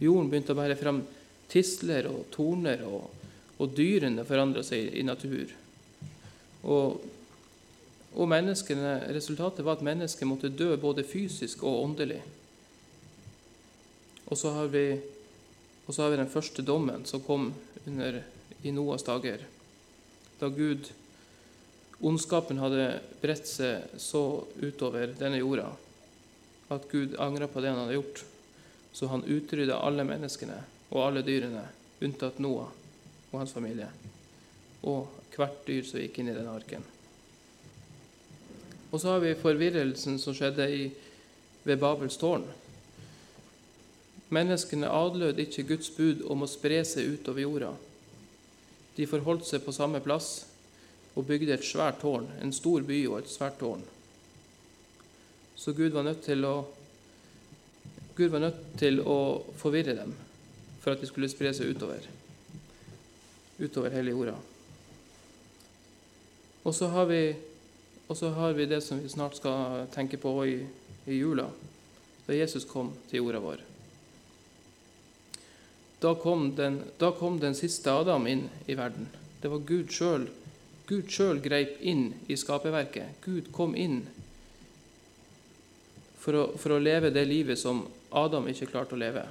Jorden 0.00 0.30
begynte 0.30 0.54
å 0.54 0.58
bære 0.58 0.78
fram 0.80 1.02
tisler 1.50 2.06
og 2.08 2.28
torner, 2.32 2.84
og, 2.86 3.10
og 3.58 3.72
dyrene 3.76 4.24
forandra 4.24 4.62
seg 4.64 4.94
i 4.96 5.04
natur. 5.04 5.52
Og, 6.62 7.00
og 8.14 8.34
resultatet 8.34 9.64
var 9.64 9.78
at 9.78 9.86
mennesket 9.86 10.28
måtte 10.28 10.52
dø 10.52 10.76
både 10.80 11.04
fysisk 11.04 11.64
og 11.64 11.84
åndelig. 11.84 12.20
Og 14.30 14.38
så 14.38 14.54
har 14.54 14.70
vi, 14.70 15.00
så 15.90 16.04
har 16.04 16.10
vi 16.10 16.20
den 16.22 16.30
første 16.30 16.62
dommen 16.62 17.04
som 17.04 17.22
kom 17.26 17.50
under, 17.86 18.22
i 18.62 18.70
Noas 18.70 19.02
dager, 19.02 19.40
da 20.38 20.48
Gud 20.52 20.90
Ondskapen 22.00 22.60
hadde 22.62 23.00
bredt 23.20 23.48
seg 23.48 23.98
så 24.00 24.22
utover 24.62 25.12
denne 25.18 25.42
jorda 25.42 25.68
at 26.70 26.86
Gud 26.88 27.16
angra 27.20 27.48
på 27.50 27.60
det 27.60 27.72
han 27.72 27.82
hadde 27.82 27.98
gjort. 27.98 28.22
Så 28.92 29.06
han 29.06 29.24
utrydda 29.26 29.78
alle 29.84 30.04
menneskene 30.06 30.56
og 30.90 31.02
alle 31.04 31.22
dyrene, 31.26 31.66
unntatt 32.02 32.40
Noah 32.42 32.70
og 33.30 33.36
hans 33.38 33.52
familie, 33.54 33.86
og 34.82 35.10
hvert 35.36 35.60
dyr 35.66 35.84
som 35.86 36.00
gikk 36.02 36.18
inn 36.18 36.32
i 36.32 36.34
den 36.34 36.48
arken. 36.50 36.82
Og 38.90 38.98
så 38.98 39.14
har 39.14 39.22
vi 39.22 39.36
forvirrelsen 39.38 40.18
som 40.18 40.34
skjedde 40.34 40.66
i, 40.66 40.88
ved 41.62 41.78
Babels 41.78 42.16
tårn. 42.18 42.46
Menneskene 44.32 44.88
adlød 44.90 45.38
ikke 45.42 45.66
Guds 45.68 45.90
bud 45.94 46.24
om 46.30 46.42
å 46.42 46.50
spre 46.50 46.80
seg 46.88 47.12
utover 47.14 47.44
jorda. 47.44 47.74
De 48.96 49.06
forholdt 49.06 49.46
seg 49.46 49.62
på 49.62 49.74
samme 49.74 50.00
plass 50.02 50.49
og 51.14 51.26
bygde 51.26 51.54
et 51.56 51.66
svært 51.66 52.00
tårn, 52.02 52.28
en 52.42 52.52
stor 52.54 52.84
by 52.86 53.00
og 53.10 53.18
et 53.20 53.30
svært 53.30 53.58
tårn. 53.60 53.82
Så 55.56 55.74
Gud 55.76 55.92
var 55.96 56.06
nødt 56.06 56.22
til 56.24 56.44
å 56.48 56.54
Gud 58.16 58.30
var 58.34 58.42
nødt 58.42 58.58
til 58.76 58.98
å 59.00 59.40
forvirre 59.56 59.94
dem 59.96 60.10
for 60.82 60.92
at 60.92 61.00
de 61.00 61.08
skulle 61.08 61.28
spre 61.30 61.52
seg 61.56 61.70
utover, 61.72 62.04
utover 63.60 63.94
hele 63.94 64.12
jorda. 64.12 64.34
Og 66.68 66.74
så 66.76 66.90
har 66.92 67.06
vi, 67.08 67.22
har 68.10 68.52
vi 68.58 68.66
det 68.68 68.82
som 68.84 69.00
vi 69.00 69.08
snart 69.08 69.38
skal 69.38 69.86
tenke 69.94 70.20
på 70.20 70.34
i, 70.44 70.58
i 71.08 71.16
jula, 71.16 71.46
da 72.26 72.36
Jesus 72.36 72.68
kom 72.68 72.92
til 73.08 73.22
jorda 73.22 73.40
vår. 73.40 73.64
Da 76.00 76.14
kom, 76.20 76.50
den, 76.56 76.80
da 77.00 77.12
kom 77.16 77.40
den 77.40 77.56
siste 77.56 77.92
Adam 77.92 78.28
inn 78.28 78.46
i 78.66 78.76
verden. 78.76 79.08
Det 79.40 79.48
var 79.52 79.64
Gud 79.68 79.92
sjøl 79.92 80.28
Gud 80.90 81.06
sjøl 81.12 81.38
greip 81.38 81.76
inn 81.86 82.08
i 82.26 82.36
skaperverket. 82.38 83.20
Gud 83.22 83.52
kom 83.54 83.76
inn 83.78 84.00
for 86.18 86.34
å, 86.36 86.46
for 86.58 86.74
å, 86.74 86.80
leve 86.82 87.12
det 87.14 87.22
livet 87.28 87.60
som 87.60 87.84
Adam 88.10 88.48
ikke 88.50 88.68
klarte 88.72 88.96
å 88.96 89.00
leve. 89.00 89.22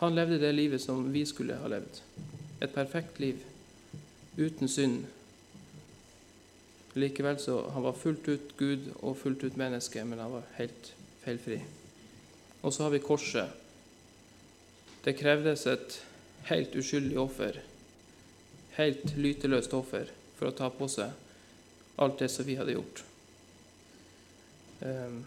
Han 0.00 0.16
levde 0.16 0.40
det 0.40 0.54
livet 0.56 0.82
som 0.82 1.04
vi 1.12 1.26
skulle 1.28 1.58
ha 1.60 1.68
levd. 1.70 2.00
Et 2.64 2.72
perfekt 2.72 3.20
liv, 3.20 3.44
uten 4.40 4.72
synd. 4.72 5.04
Likevel 6.96 7.36
så 7.42 7.58
han 7.74 7.84
var 7.84 7.98
fullt 7.98 8.28
ut 8.30 8.56
Gud 8.56 8.88
og 9.02 9.18
fullt 9.20 9.44
ut 9.44 9.60
menneske, 9.60 10.00
men 10.06 10.22
han 10.22 10.32
var 10.38 10.48
helt 10.56 10.90
feilfri. 11.26 11.60
Og 12.64 12.72
så 12.72 12.86
har 12.86 12.94
vi 12.94 13.04
korset. 13.04 13.52
Det 15.04 15.16
krevdes 15.18 15.66
et 15.68 16.00
helt 16.48 16.72
uskyldig 16.80 17.18
offer, 17.20 17.60
helt 18.78 19.16
lyteløst 19.16 19.74
offer, 19.76 20.10
for 20.38 20.50
å 20.50 20.56
ta 20.56 20.70
på 20.72 20.88
seg 20.90 21.12
alt 22.02 22.18
det 22.18 22.28
som 22.32 22.46
vi 22.46 22.56
hadde 22.58 22.74
gjort. 22.74 23.04
Um, 24.82 25.22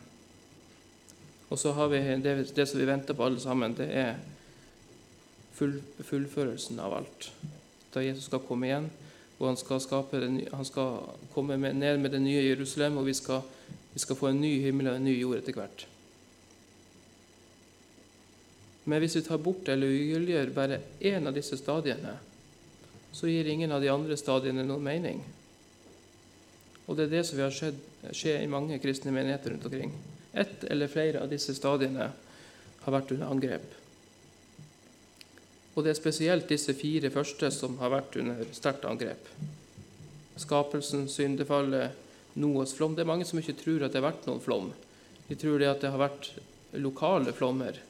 og 1.48 1.60
så 1.60 1.72
har 1.78 1.88
vi 1.88 2.02
det, 2.24 2.36
det, 2.56 2.66
som 2.68 2.80
vi 2.80 2.88
venter 2.90 3.16
på 3.16 3.24
alle 3.24 3.40
sammen, 3.40 3.76
det 3.78 3.88
er 3.88 4.18
full, 5.56 5.80
fullførelsen 6.04 6.80
av 6.84 6.98
alt. 7.00 7.30
Da 7.94 8.04
Jesus 8.04 8.28
skal 8.28 8.44
komme 8.44 8.68
igjen, 8.68 8.90
og 9.38 9.52
han 9.52 9.60
skal, 9.60 9.82
den, 10.12 10.42
han 10.52 10.68
skal 10.68 10.98
komme 11.34 11.58
med, 11.62 11.78
ned 11.80 12.02
med 12.04 12.12
det 12.12 12.22
nye 12.26 12.44
Jerusalem, 12.50 13.00
og 13.00 13.08
vi 13.08 13.16
skal, 13.16 13.46
vi 13.94 14.04
skal 14.04 14.20
få 14.20 14.34
en 14.34 14.42
ny 14.42 14.58
himmel 14.66 14.92
og 14.92 15.00
en 15.00 15.08
ny 15.08 15.16
jord 15.16 15.40
etter 15.40 15.56
hvert. 15.56 15.88
Men 18.88 19.04
hvis 19.04 19.18
vi 19.20 19.26
tar 19.26 19.40
bort 19.44 19.68
eller 19.68 19.92
ugyldiggjør 19.92 20.54
bare 20.56 20.82
én 21.04 21.28
av 21.28 21.36
disse 21.36 21.58
stadiene, 21.60 22.14
så 23.18 23.30
gir 23.30 23.48
ingen 23.50 23.72
av 23.74 23.82
de 23.82 23.90
andre 23.90 24.18
stadiene 24.20 24.66
noen 24.66 24.84
mening. 24.86 25.24
Og 26.86 26.96
det 26.98 27.08
er 27.08 27.16
det 27.16 27.24
som 27.26 27.42
har 27.42 27.56
sett 27.56 28.14
skje 28.14 28.36
i 28.44 28.52
mange 28.52 28.78
kristne 28.80 29.12
menigheter 29.12 29.56
rundt 29.56 29.66
omkring. 29.66 29.96
Ett 30.38 30.64
eller 30.70 30.92
flere 30.92 31.24
av 31.24 31.32
disse 31.32 31.56
stadiene 31.58 32.12
har 32.84 32.94
vært 32.94 33.16
under 33.16 33.34
angrep. 33.34 33.66
Og 35.74 35.84
det 35.84 35.92
er 35.94 36.00
spesielt 36.00 36.48
disse 36.50 36.78
fire 36.78 37.10
første 37.14 37.50
som 37.54 37.80
har 37.82 37.92
vært 37.96 38.20
under 38.22 38.46
sterkt 38.54 38.86
angrep. 38.86 39.34
Skapelsen, 40.38 41.08
syndefallet, 41.10 42.06
Noas 42.38 42.76
flom. 42.78 42.94
Det 42.94 43.02
er 43.02 43.10
mange 43.10 43.26
som 43.26 43.40
ikke 43.42 43.58
tror 43.58 43.82
at 43.82 43.96
det 43.96 43.98
har 43.98 44.12
vært 44.12 44.30
noen 44.30 44.44
flom. 44.46 44.70
De 45.26 45.36
tror 45.42 45.58
det 45.58 45.72
at 45.72 45.82
det 45.82 45.90
har 45.90 46.06
vært 46.06 46.36
lokale 46.78 47.34
flommer 47.34 47.82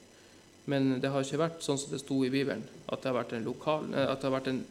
men 0.67 0.97
det 0.99 1.09
har 1.13 1.23
ikke 1.23 1.39
vært 1.39 1.61
sånn 1.63 1.77
som 1.79 1.93
det 1.93 2.01
sto 2.01 2.17
i 2.27 2.31
Bibelen, 2.31 2.65
at 2.91 2.99
det 2.99 3.07
har 3.07 3.15
vært 3.21 3.33
en, 3.37 3.45
lokal, 3.47 3.85
at 3.95 4.19
det 4.19 4.27
har 4.27 4.33
vært 4.33 4.49
en 4.51 4.63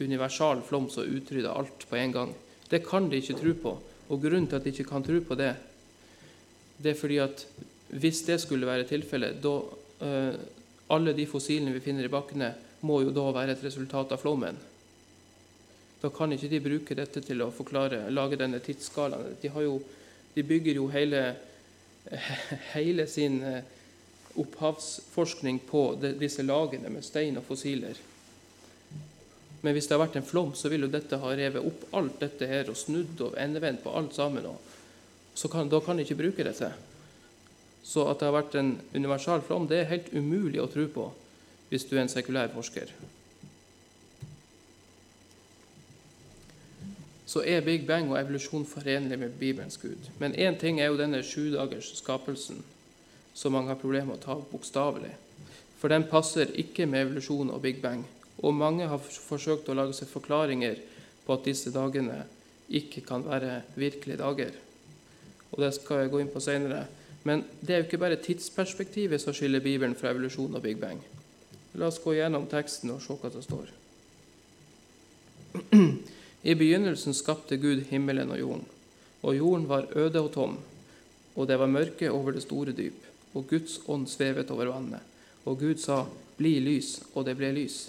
universal 0.00 0.62
flom 0.66 0.88
som 0.90 1.06
utrydder 1.06 1.52
alt 1.52 1.86
på 1.88 1.96
en 1.96 2.12
gang. 2.12 2.34
Det 2.68 2.82
kan 2.86 3.08
de 3.10 3.20
ikke 3.20 3.38
tro 3.38 3.54
på. 3.62 3.74
Og 4.10 4.20
grunnen 4.20 4.48
til 4.50 4.58
at 4.58 4.66
de 4.66 4.72
ikke 4.74 4.88
kan 4.88 5.04
tro 5.04 5.20
på 5.24 5.36
det, 5.38 5.54
det 6.82 6.90
er 6.90 6.98
fordi 6.98 7.20
at 7.22 7.46
hvis 7.94 8.24
det 8.26 8.40
skulle 8.42 8.66
være 8.66 8.88
tilfellet, 8.88 9.40
da 9.42 9.56
uh, 10.04 10.34
Alle 10.92 11.14
de 11.16 11.24
fossilene 11.24 11.72
vi 11.72 11.80
finner 11.80 12.04
i 12.04 12.12
bakkene, 12.12 12.50
må 12.84 12.98
jo 13.00 13.12
da 13.16 13.22
være 13.32 13.54
et 13.54 13.62
resultat 13.64 14.10
av 14.12 14.20
flommen. 14.20 14.58
Da 16.02 16.10
kan 16.12 16.32
ikke 16.32 16.50
de 16.52 16.60
bruke 16.60 16.96
dette 16.98 17.22
til 17.24 17.40
å 17.40 17.48
forklare, 17.48 18.10
lage 18.12 18.36
denne 18.36 18.60
tidsskalaen. 18.60 19.38
De, 19.40 19.48
jo, 19.64 19.78
de 20.34 20.44
bygger 20.44 20.76
jo 20.76 20.90
hele, 20.92 21.22
hele 22.74 23.06
sin 23.08 23.40
uh, 23.40 23.62
opphavsforskning 24.44 25.62
på 25.64 25.86
disse 26.20 26.44
lagene 26.44 26.92
med 26.92 27.08
stein 27.08 27.40
og 27.40 27.48
fossiler. 27.48 27.96
Men 29.64 29.72
hvis 29.72 29.86
det 29.88 29.96
har 29.96 30.02
vært 30.02 30.18
en 30.20 30.26
flom, 30.28 30.52
så 30.52 30.68
vil 30.68 30.84
jo 30.84 30.92
dette 30.92 31.16
ha 31.16 31.30
revet 31.32 31.64
opp 31.64 31.86
alt 31.96 32.18
dette 32.20 32.46
her 32.48 32.68
og 32.68 32.76
snudd 32.76 33.22
og 33.24 33.38
endevendt 33.40 33.80
på 33.80 33.94
alt 33.96 34.12
sammen. 34.12 34.44
så 35.34 35.48
kan, 35.48 35.68
da 35.68 35.80
kan 35.80 35.96
de 35.96 36.04
ikke 36.04 36.20
bruke 36.20 36.44
det 36.44 36.54
til. 36.56 36.72
Så 37.82 38.04
at 38.08 38.20
det 38.20 38.28
har 38.28 38.36
vært 38.36 38.54
en 38.54 38.80
universal 38.94 39.40
flom, 39.42 39.66
det 39.68 39.78
er 39.80 39.90
helt 39.90 40.12
umulig 40.12 40.60
å 40.60 40.68
tro 40.68 40.86
på 40.86 41.10
hvis 41.70 41.88
du 41.88 41.96
er 41.96 42.02
en 42.04 42.12
sekulær 42.12 42.52
forsker. 42.52 42.92
Så 47.26 47.40
er 47.42 47.64
Big 47.64 47.86
Bang 47.86 48.12
og 48.12 48.20
evolusjon 48.20 48.66
forenlig 48.68 49.18
med 49.18 49.32
Bibelens 49.40 49.80
Gud. 49.80 50.10
Men 50.20 50.36
én 50.36 50.60
ting 50.60 50.80
er 50.80 50.92
jo 50.92 51.00
denne 51.00 51.22
sjudagers 51.24 51.96
skapelsen 51.98 52.60
som 53.34 53.56
mange 53.56 53.72
har 53.72 53.80
problemer 53.80 54.12
med 54.12 54.20
å 54.20 54.24
ta 54.24 54.36
bokstavelig. 54.52 55.10
For 55.80 55.90
den 55.90 56.06
passer 56.08 56.52
ikke 56.60 56.86
med 56.86 57.08
evolusjon 57.08 57.50
og 57.50 57.64
big 57.64 57.80
bang. 57.82 58.04
Og 58.42 58.54
mange 58.54 58.88
har 58.90 58.98
forsøkt 58.98 59.68
å 59.70 59.76
lage 59.76 59.94
seg 59.96 60.10
forklaringer 60.10 60.80
på 61.24 61.36
at 61.36 61.46
disse 61.46 61.70
dagene 61.74 62.24
ikke 62.74 63.04
kan 63.06 63.24
være 63.26 63.62
virkelige 63.78 64.20
dager. 64.20 64.52
Og 65.52 65.60
Det 65.62 65.74
skal 65.76 66.02
jeg 66.02 66.10
gå 66.10 66.20
inn 66.20 66.32
på 66.32 66.42
senere. 66.42 66.86
Men 67.24 67.44
det 67.60 67.72
er 67.72 67.78
jo 67.80 67.86
ikke 67.86 68.02
bare 68.02 68.20
tidsperspektivet 68.20 69.20
som 69.22 69.32
skiller 69.32 69.62
Bibelen 69.64 69.94
fra 69.96 70.10
evolusjon 70.10 70.56
og 70.56 70.62
big 70.62 70.80
bang. 70.80 71.00
La 71.74 71.88
oss 71.88 72.02
gå 72.02 72.12
gjennom 72.14 72.46
teksten 72.50 72.92
og 72.92 73.00
se 73.02 73.16
hva 73.16 73.30
som 73.32 73.44
står. 73.44 73.70
I 76.50 76.54
begynnelsen 76.58 77.16
skapte 77.16 77.56
Gud 77.56 77.86
himmelen 77.88 78.34
og 78.34 78.38
jorden. 78.42 78.68
Og 79.24 79.38
jorden 79.38 79.68
var 79.70 79.88
øde 79.96 80.20
og 80.20 80.32
tom, 80.34 80.58
og 81.34 81.48
det 81.48 81.56
var 81.58 81.70
mørke 81.70 82.10
over 82.12 82.36
det 82.36 82.44
store 82.44 82.74
dyp 82.76 83.00
og 83.34 83.48
Guds 83.50 83.80
ånd 83.90 84.06
svevet 84.08 84.50
over 84.54 84.70
vannet. 84.70 85.02
Og 85.44 85.58
Gud 85.60 85.80
sa, 85.82 86.04
Bli 86.34 86.56
lys, 86.58 86.98
og 87.14 87.28
det 87.28 87.36
ble 87.38 87.52
lys. 87.54 87.88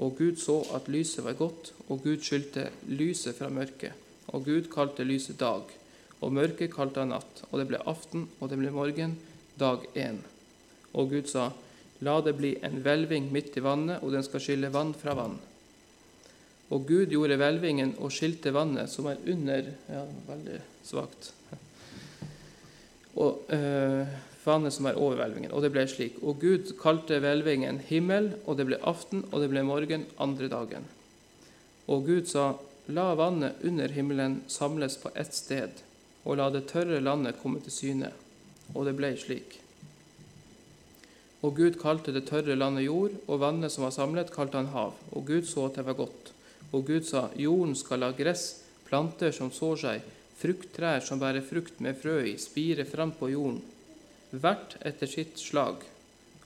Og 0.00 0.16
Gud 0.18 0.38
så 0.40 0.62
at 0.76 0.88
lyset 0.88 1.24
var 1.24 1.36
godt, 1.36 1.72
og 1.88 2.02
Gud 2.04 2.22
skyldte 2.24 2.70
lyset 2.88 3.36
fra 3.36 3.50
mørket. 3.52 3.92
Og 4.32 4.46
Gud 4.46 4.70
kalte 4.72 5.04
lyset 5.04 5.40
dag, 5.40 5.68
og 6.22 6.32
mørket 6.32 6.72
kalte 6.72 7.02
han 7.02 7.12
natt. 7.12 7.44
Og 7.50 7.60
det 7.60 7.68
ble 7.68 7.82
aften, 7.84 8.28
og 8.40 8.50
det 8.50 8.58
ble 8.60 8.72
morgen, 8.72 9.18
dag 9.60 9.84
én. 9.98 10.22
Og 10.94 11.12
Gud 11.12 11.28
sa, 11.28 11.50
La 12.02 12.16
det 12.24 12.34
bli 12.34 12.56
en 12.66 12.80
hvelving 12.82 13.28
midt 13.30 13.56
i 13.56 13.62
vannet, 13.62 14.02
og 14.02 14.14
den 14.14 14.24
skal 14.26 14.42
skille 14.42 14.72
vann 14.74 14.94
fra 14.98 15.14
vann. 15.14 15.36
Og 16.72 16.86
Gud 16.88 17.12
gjorde 17.12 17.36
hvelvingen 17.36 17.92
og 18.00 18.12
skilte 18.14 18.52
vannet 18.54 18.90
som 18.90 19.06
er 19.10 19.20
under 19.28 19.68
Ja, 19.92 20.02
veldig 20.28 20.58
svakt. 20.88 21.32
Og 23.20 23.52
øh, 23.52 24.08
vannet 24.44 24.74
som 24.74 24.88
er 24.88 24.98
over 24.98 25.20
hvelvingen. 25.20 25.52
Og 25.54 25.62
det 25.64 25.72
ble 25.74 25.84
slik. 25.90 26.18
Og 26.22 26.40
Gud 26.42 26.74
kalte 26.80 27.20
hvelvingen 27.22 27.80
himmel, 27.88 28.32
og 28.46 28.58
det 28.58 28.68
ble 28.68 28.80
aften, 28.82 29.24
og 29.30 29.42
det 29.42 29.50
ble 29.52 29.64
morgen 29.66 30.06
andre 30.22 30.50
dagen. 30.50 30.86
Og 31.90 32.06
Gud 32.08 32.28
sa, 32.30 32.52
la 32.90 33.12
vannet 33.18 33.62
under 33.66 33.92
himmelen 33.94 34.40
samles 34.50 34.98
på 34.98 35.12
ett 35.18 35.34
sted, 35.34 35.82
og 36.24 36.38
la 36.38 36.48
det 36.54 36.66
tørre 36.70 37.00
landet 37.02 37.38
komme 37.42 37.62
til 37.62 37.74
syne. 37.74 38.12
Og 38.74 38.86
det 38.88 38.96
ble 38.98 39.12
slik. 39.18 39.58
Og 41.42 41.56
Gud 41.58 41.78
kalte 41.80 42.14
det 42.14 42.28
tørre 42.28 42.54
landet 42.58 42.86
jord, 42.86 43.14
og 43.26 43.42
vannet 43.42 43.74
som 43.74 43.86
var 43.86 43.94
samlet, 43.94 44.30
kalte 44.34 44.60
han 44.60 44.70
hav. 44.74 44.94
Og 45.10 45.26
Gud 45.26 45.46
så 45.50 45.66
at 45.68 45.78
det 45.78 45.86
var 45.88 45.98
godt. 45.98 46.30
Og 46.72 46.86
Gud 46.86 47.06
sa, 47.06 47.28
jorden 47.36 47.74
skal 47.76 48.02
la 48.02 48.12
gress, 48.16 48.62
planter 48.86 49.34
som 49.34 49.50
sår 49.54 49.80
seg, 49.82 50.06
frukttrær 50.38 51.02
som 51.04 51.20
bærer 51.20 51.44
frukt 51.44 51.82
med 51.82 51.98
frø 51.98 52.20
i, 52.32 52.38
spire 52.40 52.86
fram 52.88 53.12
på 53.14 53.30
jorden 53.34 53.60
hvert 54.32 54.76
etter 54.80 55.08
sitt 55.10 55.38
slag. 55.40 55.84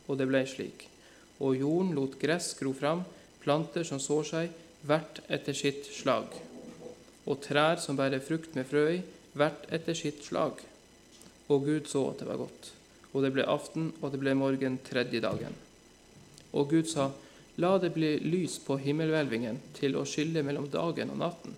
Og 0.06 0.18
det 0.18 0.26
ble 0.28 0.42
slik. 0.48 0.86
Og 1.42 1.58
jorden 1.58 1.94
lot 1.96 2.16
gress 2.20 2.52
gro 2.58 2.72
fram, 2.76 3.04
planter 3.42 3.86
som 3.86 4.00
sår 4.02 4.24
seg, 4.30 4.54
hvert 4.86 5.20
etter 5.32 5.56
sitt 5.56 5.86
slag. 5.94 6.32
Og 7.26 7.42
trær 7.42 7.80
som 7.82 7.98
bærer 7.98 8.22
frukt 8.22 8.54
med 8.58 8.66
frø 8.68 8.86
i, 8.96 9.02
hvert 9.36 9.66
etter 9.74 9.96
sitt 9.98 10.24
slag. 10.24 10.62
Og 11.52 11.66
Gud 11.66 11.90
så 11.90 12.08
at 12.10 12.22
det 12.22 12.30
var 12.30 12.40
godt. 12.42 12.72
Og 13.12 13.22
det 13.24 13.32
ble 13.34 13.46
aften, 13.48 13.92
og 14.00 14.12
det 14.12 14.20
ble 14.22 14.34
morgen 14.38 14.80
tredje 14.86 15.22
dagen. 15.22 15.54
Og 16.56 16.72
Gud 16.72 16.90
sa, 16.90 17.10
La 17.56 17.78
det 17.80 17.94
bli 17.94 18.18
lys 18.20 18.58
på 18.60 18.76
himmelhvelvingen 18.82 19.62
til 19.78 19.96
å 19.96 20.04
skille 20.04 20.42
mellom 20.44 20.66
dagen 20.68 21.14
og 21.14 21.22
natten. 21.22 21.54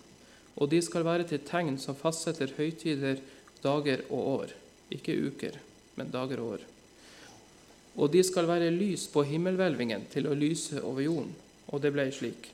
Og 0.55 0.71
de 0.71 0.79
skal 0.83 1.03
være 1.03 1.25
til 1.27 1.43
tegn 1.43 1.75
som 1.81 1.97
fastsetter 1.99 2.53
høytider, 2.55 3.19
dager 3.59 4.05
og 4.07 4.29
år, 4.37 4.53
ikke 4.95 5.17
uker 5.27 5.59
men 5.99 6.11
dager 6.13 6.41
og 6.41 6.55
år. 6.55 6.67
Og 7.99 8.11
de 8.13 8.21
skal 8.23 8.47
være 8.47 8.71
lys 8.71 9.07
på 9.11 9.25
himmelhvelvingen 9.27 10.07
til 10.13 10.29
å 10.29 10.37
lyse 10.37 10.79
over 10.79 11.03
jorden. 11.03 11.33
Og 11.69 11.83
det 11.83 11.91
ble 11.93 12.07
slik. 12.15 12.47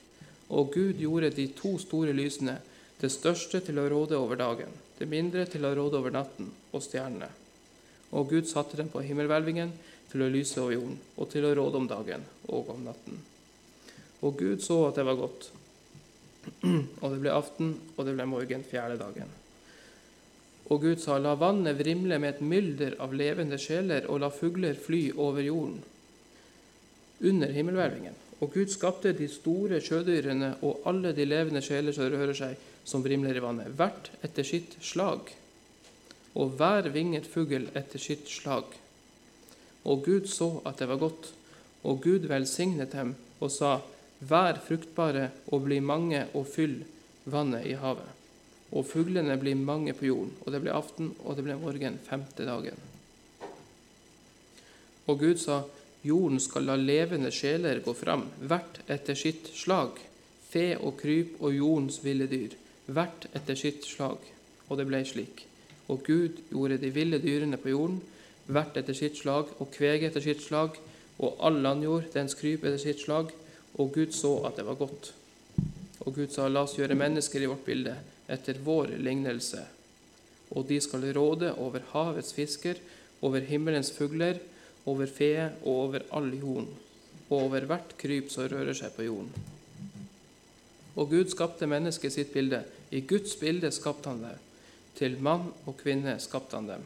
Og 0.50 0.72
Gud 0.74 1.00
gjorde 1.02 1.32
de 1.34 1.46
to 1.58 1.76
store 1.82 2.14
lysene, 2.16 2.58
det 3.00 3.10
største 3.12 3.60
til 3.64 3.78
å 3.78 3.88
råde 3.92 4.16
over 4.18 4.38
dagen, 4.40 4.70
det 4.98 5.08
mindre 5.10 5.44
til 5.50 5.66
å 5.68 5.74
råde 5.76 5.98
over 6.00 6.14
natten 6.14 6.48
og 6.72 6.84
stjernene. 6.84 7.28
Og 8.16 8.30
Gud 8.30 8.48
satte 8.48 8.78
dem 8.78 8.88
på 8.88 9.02
himmelhvelvingen 9.04 9.74
til 10.10 10.24
å 10.24 10.30
lyse 10.32 10.60
over 10.62 10.76
jorden, 10.76 10.98
og 11.18 11.30
til 11.32 11.44
å 11.44 11.54
råde 11.58 11.82
om 11.82 11.88
dagen 11.90 12.24
og 12.46 12.70
om 12.72 12.86
natten. 12.86 13.18
Og 14.24 14.38
Gud 14.40 14.62
så 14.64 14.78
at 14.88 14.96
det 14.96 15.04
var 15.06 15.18
godt. 15.20 15.50
Og 17.02 17.10
det 17.10 17.18
ble 17.18 17.32
aften, 17.34 17.72
og 17.98 18.06
det 18.06 18.12
ble 18.14 18.24
morgen 18.30 18.62
fjerde 18.62 19.00
dagen. 19.00 19.32
Og 20.66 20.82
Gud 20.82 20.98
sa, 20.98 21.18
la 21.22 21.36
vannet 21.38 21.78
vrimle 21.78 22.18
med 22.18 22.34
et 22.34 22.42
mylder 22.42 22.96
av 23.02 23.14
levende 23.14 23.58
sjeler, 23.60 24.08
og 24.10 24.20
la 24.22 24.30
fugler 24.34 24.74
fly 24.74 25.10
over 25.14 25.44
jorden 25.46 25.82
under 27.24 27.48
himmelhvelvingen. 27.48 28.16
Og 28.44 28.52
Gud 28.52 28.68
skapte 28.68 29.14
de 29.16 29.28
store 29.32 29.78
sjødyrene 29.80 30.56
og 30.66 30.82
alle 30.90 31.14
de 31.16 31.24
levende 31.24 31.62
sjeler 31.64 31.94
som 31.96 32.10
rører 32.12 32.36
seg, 32.36 32.58
som 32.84 33.04
vrimler 33.04 33.38
i 33.38 33.42
vannet, 33.42 33.72
hvert 33.78 34.10
etter 34.26 34.44
sitt 34.44 34.76
slag, 34.84 35.30
og 36.36 36.58
hver 36.58 36.90
vinget 36.92 37.24
fugl 37.30 37.70
etter 37.72 38.02
sitt 38.02 38.28
slag. 38.28 38.74
Og 39.88 40.04
Gud 40.04 40.28
så 40.28 40.50
at 40.68 40.82
det 40.82 40.90
var 40.90 41.00
godt, 41.00 41.32
Og 41.86 42.00
Gud 42.02 42.26
velsignet 42.26 42.92
dem 42.92 43.14
og 43.40 43.50
sa:" 43.50 43.78
Vær 44.20 44.56
fruktbare 44.64 45.30
og 45.52 45.66
bli 45.66 45.78
mange 45.80 46.26
og 46.34 46.46
fyll 46.48 46.84
vannet 47.24 47.66
i 47.66 47.74
havet. 47.76 48.15
Og 48.72 48.86
fuglene 48.88 49.36
blir 49.38 49.58
mange 49.58 49.94
på 49.94 50.08
jorden. 50.08 50.34
Og 50.44 50.52
det 50.52 50.62
ble 50.64 50.74
aften, 50.74 51.12
og 51.24 51.36
det 51.36 51.46
ble 51.46 51.58
morgen 51.60 51.98
femte 52.02 52.46
dagen. 52.46 52.78
Og 55.06 55.18
Gud 55.18 55.38
sa:" 55.38 55.62
Jorden 56.06 56.38
skal 56.40 56.68
la 56.68 56.76
levende 56.76 57.32
sjeler 57.34 57.80
gå 57.82 57.92
fram, 57.94 58.28
hvert 58.38 58.78
etter 58.86 59.16
sitt 59.18 59.48
slag, 59.58 59.98
fe 60.50 60.76
og 60.78 61.00
kryp 61.00 61.40
og 61.40 61.56
jordens 61.56 61.98
ville 62.04 62.28
dyr, 62.30 62.54
hvert 62.86 63.26
etter 63.34 63.58
sitt 63.58 63.84
slag. 63.88 64.20
Og 64.68 64.78
det 64.78 64.86
ble 64.86 65.02
slik. 65.08 65.46
Og 65.90 66.04
Gud 66.06 66.42
gjorde 66.50 66.78
de 66.82 66.92
ville 66.94 67.18
dyrene 67.22 67.58
på 67.58 67.72
jorden, 67.72 67.98
hvert 68.46 68.78
etter 68.78 68.94
sitt 68.94 69.18
slag, 69.18 69.50
og 69.58 69.72
kveget 69.74 70.12
etter 70.12 70.22
sitt 70.22 70.44
slag, 70.44 70.78
og 71.18 71.40
all 71.42 71.58
landjord, 71.64 72.10
dens 72.14 72.38
kryp 72.38 72.62
etter 72.62 72.82
sitt 72.82 73.02
slag. 73.02 73.32
Og 73.74 73.92
Gud 73.94 74.14
så 74.14 74.36
at 74.46 74.60
det 74.60 74.66
var 74.66 74.78
godt. 74.78 75.12
Og 76.06 76.14
Gud 76.14 76.30
sa, 76.30 76.46
la 76.46 76.62
oss 76.62 76.76
gjøre 76.78 76.94
mennesker 76.98 77.42
i 77.42 77.50
vårt 77.50 77.66
bilde, 77.66 77.96
etter 78.28 78.60
vår 78.64 78.96
lignelse. 78.98 79.64
Og 80.54 80.66
de 80.68 80.78
skal 80.82 81.08
råde 81.16 81.52
over 81.58 81.84
havets 81.92 82.32
fisker, 82.36 82.78
over 83.24 83.40
himmelens 83.40 83.90
fugler, 83.94 84.38
over 84.86 85.10
fe 85.10 85.32
og 85.64 85.70
over 85.72 86.06
all 86.14 86.30
jorden, 86.34 86.68
og 87.28 87.36
over 87.48 87.66
hvert 87.66 87.94
kryp 87.98 88.30
som 88.30 88.46
rører 88.50 88.76
seg 88.76 88.94
på 88.94 89.06
jorden. 89.08 89.32
Og 90.96 91.10
Gud 91.10 91.32
skapte 91.32 91.68
mennesket 91.68 92.14
sitt 92.14 92.32
bilde. 92.32 92.62
I 92.90 93.02
Guds 93.04 93.34
bilde 93.36 93.70
skapte 93.74 94.12
han 94.12 94.22
det. 94.22 94.36
Til 94.96 95.18
mann 95.20 95.50
og 95.66 95.74
kvinne 95.82 96.14
skapte 96.22 96.56
han 96.56 96.70
dem. 96.70 96.84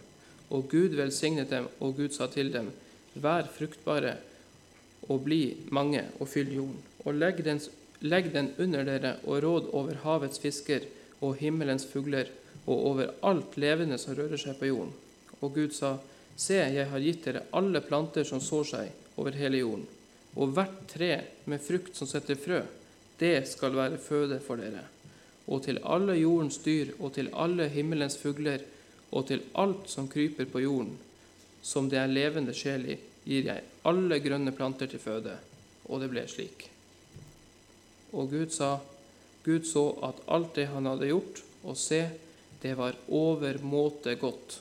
Og 0.51 0.67
Gud 0.73 0.97
velsignet 0.99 1.53
dem, 1.53 1.69
og 1.79 1.95
Gud 2.01 2.17
sa 2.17 2.27
til 2.33 2.51
dem, 2.53 2.73
Vær 3.15 3.47
fruktbare 3.51 4.17
og 5.11 5.25
bli 5.27 5.57
mange, 5.75 6.05
og 6.19 6.29
fyll 6.31 6.51
jorden. 6.55 6.81
Og 7.05 7.15
legg 7.19 7.43
den, 7.45 7.61
legg 8.01 8.33
den 8.35 8.53
under 8.59 8.87
dere, 8.87 9.17
og 9.27 9.43
råd 9.45 9.71
over 9.77 10.03
havets 10.03 10.43
fisker 10.43 10.87
og 11.21 11.37
himmelens 11.41 11.87
fugler, 11.87 12.31
og 12.67 12.87
over 12.93 13.13
alt 13.27 13.57
levende 13.61 13.99
som 13.99 14.15
rører 14.17 14.41
seg 14.41 14.59
på 14.59 14.71
jorden. 14.71 14.93
Og 15.41 15.55
Gud 15.55 15.75
sa, 15.77 15.97
Se, 16.41 16.57
jeg 16.57 16.87
har 16.89 17.03
gitt 17.05 17.27
dere 17.27 17.43
alle 17.57 17.83
planter 17.85 18.25
som 18.25 18.41
sår 18.41 18.69
seg 18.71 19.19
over 19.21 19.35
hele 19.37 19.59
jorden, 19.61 19.83
og 20.41 20.55
hvert 20.57 20.79
tre 20.89 21.11
med 21.51 21.61
frukt 21.61 21.99
som 21.99 22.09
setter 22.09 22.39
frø, 22.41 22.63
det 23.21 23.43
skal 23.51 23.77
være 23.77 23.99
føde 24.01 24.39
for 24.41 24.61
dere. 24.61 24.87
Og 25.51 25.65
til 25.67 25.81
alle 25.85 26.15
jordens 26.17 26.61
dyr 26.65 26.95
og 26.99 27.13
til 27.17 27.29
alle 27.37 27.67
himmelens 27.69 28.17
fugler 28.17 28.63
og 29.11 29.27
til 29.29 29.43
alt 29.59 29.91
som 29.91 30.09
kryper 30.09 30.49
på 30.49 30.63
jorden, 30.65 30.95
som 31.63 31.91
det 31.91 31.99
er 32.01 32.13
levende 32.13 32.55
sjel 32.57 32.87
i, 32.95 32.97
gir 33.27 33.51
jeg 33.51 33.67
alle 33.85 34.21
grønne 34.23 34.55
planter 34.57 34.89
til 34.89 35.03
føde. 35.03 35.37
Og 35.91 36.01
det 36.01 36.09
ble 36.13 36.25
slik. 36.31 36.69
Og 38.17 38.31
Gud 38.31 38.55
sa, 38.55 38.79
Gud 39.45 39.67
så 39.67 39.85
at 40.07 40.21
alt 40.29 40.55
det 40.59 40.69
han 40.73 40.89
hadde 40.89 41.09
gjort, 41.11 41.43
og 41.65 41.77
se, 41.77 42.03
det 42.63 42.75
var 42.77 42.99
overmåte 43.09 44.15
godt. 44.21 44.61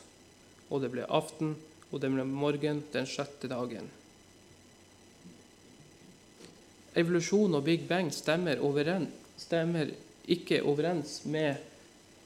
Og 0.69 0.83
det 0.83 0.91
ble 0.93 1.07
aften, 1.07 1.55
og 1.91 2.01
det 2.01 2.11
ble 2.13 2.25
morgen 2.27 2.83
den 2.93 3.09
sjette 3.09 3.49
dagen. 3.51 3.89
Evolusjon 6.99 7.55
og 7.55 7.65
Big 7.67 7.85
Bang 7.89 8.09
stemmer, 8.13 8.61
overens, 8.65 9.13
stemmer 9.39 9.91
ikke 10.29 10.61
overens 10.67 11.21
med 11.25 11.59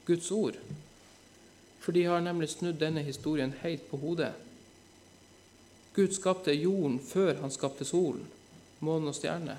Guds 0.06 0.30
ord. 0.30 0.56
For 1.80 1.92
de 1.92 2.06
har 2.08 2.22
nemlig 2.24 2.48
snudd 2.54 2.80
denne 2.80 3.04
historien 3.04 3.52
helt 3.62 3.84
på 3.90 4.00
hodet. 4.00 4.32
Gud 5.94 6.14
skapte 6.16 6.54
jorden 6.56 6.98
før 6.98 7.38
han 7.42 7.52
skapte 7.54 7.86
solen, 7.86 8.24
månen 8.80 9.12
og 9.12 9.16
stjernene. 9.16 9.58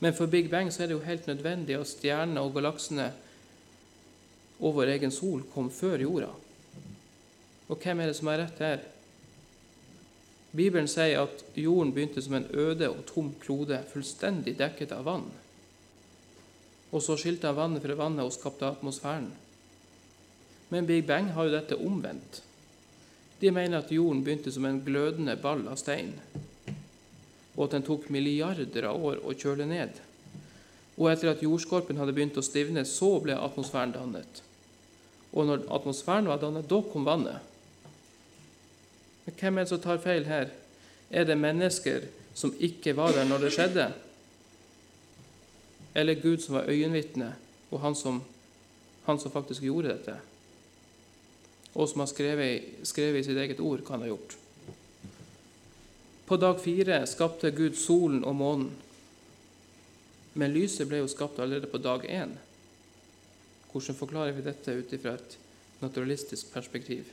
Men 0.00 0.14
for 0.16 0.26
Big 0.32 0.48
Bang 0.50 0.72
så 0.72 0.82
er 0.82 0.90
det 0.90 0.96
jo 0.96 1.04
helt 1.04 1.26
nødvendig 1.28 1.76
at 1.76 1.88
stjernene 1.88 2.40
og 2.40 2.54
galaksene 2.56 3.10
og 4.60 4.76
vår 4.76 4.94
egen 4.96 5.12
sol 5.12 5.44
kom 5.52 5.68
før 5.72 6.00
jorda. 6.04 6.30
Og 7.68 7.76
hvem 7.78 8.00
er 8.00 8.10
det 8.10 8.16
som 8.18 8.30
har 8.32 8.40
rett 8.40 8.64
her? 8.64 8.82
Bibelen 10.56 10.88
sier 10.90 11.22
at 11.22 11.44
jorden 11.54 11.92
begynte 11.94 12.22
som 12.24 12.34
en 12.34 12.48
øde 12.50 12.88
og 12.90 13.04
tom 13.06 13.30
klode, 13.40 13.78
fullstendig 13.92 14.56
dekket 14.58 14.92
av 14.96 15.04
vann. 15.06 15.28
Og 16.90 17.04
så 17.04 17.14
skilte 17.20 17.46
han 17.46 17.58
vannet 17.60 17.84
fra 17.84 17.94
vannet 18.00 18.26
og 18.26 18.34
skapte 18.34 18.66
atmosfæren. 18.66 19.30
Men 20.70 20.86
Big 20.86 21.06
Bang 21.06 21.30
har 21.36 21.46
jo 21.46 21.54
dette 21.54 21.78
omvendt. 21.78 22.42
De 23.40 23.50
mener 23.50 23.78
at 23.78 23.92
jorden 23.92 24.24
begynte 24.24 24.52
som 24.52 24.66
en 24.66 24.82
glødende 24.84 25.36
ball 25.40 25.62
av 25.70 25.78
stein, 25.80 26.16
og 27.56 27.66
at 27.66 27.74
den 27.76 27.86
tok 27.86 28.08
milliarder 28.12 28.86
av 28.88 29.02
år 29.04 29.20
å 29.26 29.34
kjøle 29.34 29.66
ned. 29.68 29.98
Og 31.00 31.08
etter 31.10 31.32
at 31.32 31.42
jordskorpen 31.42 31.98
hadde 32.00 32.14
begynt 32.16 32.38
å 32.38 32.44
stivne, 32.44 32.84
så 32.84 33.14
ble 33.24 33.36
atmosfæren 33.38 33.94
dannet. 33.94 34.42
Og 35.32 35.46
når 35.46 35.66
atmosfæren 35.72 36.28
var 36.28 36.40
dannet, 36.42 36.68
da 36.68 36.80
kom 36.92 37.06
vannet. 37.06 37.46
Men 39.24 39.36
hvem 39.38 39.58
er 39.58 39.66
det 39.66 39.72
som 39.72 39.82
tar 39.82 40.02
feil 40.02 40.26
her? 40.28 40.50
Er 41.10 41.26
det 41.26 41.38
mennesker 41.38 42.06
som 42.34 42.54
ikke 42.62 42.94
var 42.98 43.14
der 43.14 43.28
når 43.28 43.46
det 43.46 43.52
skjedde? 43.54 43.86
Eller 45.94 46.20
Gud 46.22 46.42
som 46.42 46.58
var 46.58 46.70
øyenvitne, 46.70 47.32
og 47.70 47.80
han 47.82 47.96
som, 47.98 48.20
han 49.06 49.18
som 49.18 49.32
faktisk 49.32 49.64
gjorde 49.66 49.94
dette? 49.94 50.18
Og 51.74 51.88
som 51.88 52.02
har 52.02 52.10
skrevet, 52.10 52.86
skrevet 52.86 53.22
i 53.22 53.26
sitt 53.30 53.38
eget 53.38 53.62
ord 53.62 53.82
hva 53.82 53.96
han 53.96 54.06
har 54.06 54.14
gjort. 54.14 54.39
På 56.30 56.36
dag 56.36 56.60
fire 56.60 57.06
skapte 57.10 57.50
Gud 57.50 57.74
solen 57.74 58.20
og 58.22 58.36
månen. 58.38 58.68
Men 60.38 60.52
lyset 60.54 60.86
ble 60.86 61.00
jo 61.00 61.08
skapt 61.10 61.40
allerede 61.42 61.66
på 61.66 61.80
dag 61.82 62.04
én. 62.06 62.36
Hvordan 63.72 63.96
forklarer 63.98 64.36
vi 64.36 64.44
dette 64.46 64.76
ut 64.78 64.94
ifra 64.94 65.16
et 65.18 65.34
naturalistisk 65.82 66.52
perspektiv? 66.54 67.10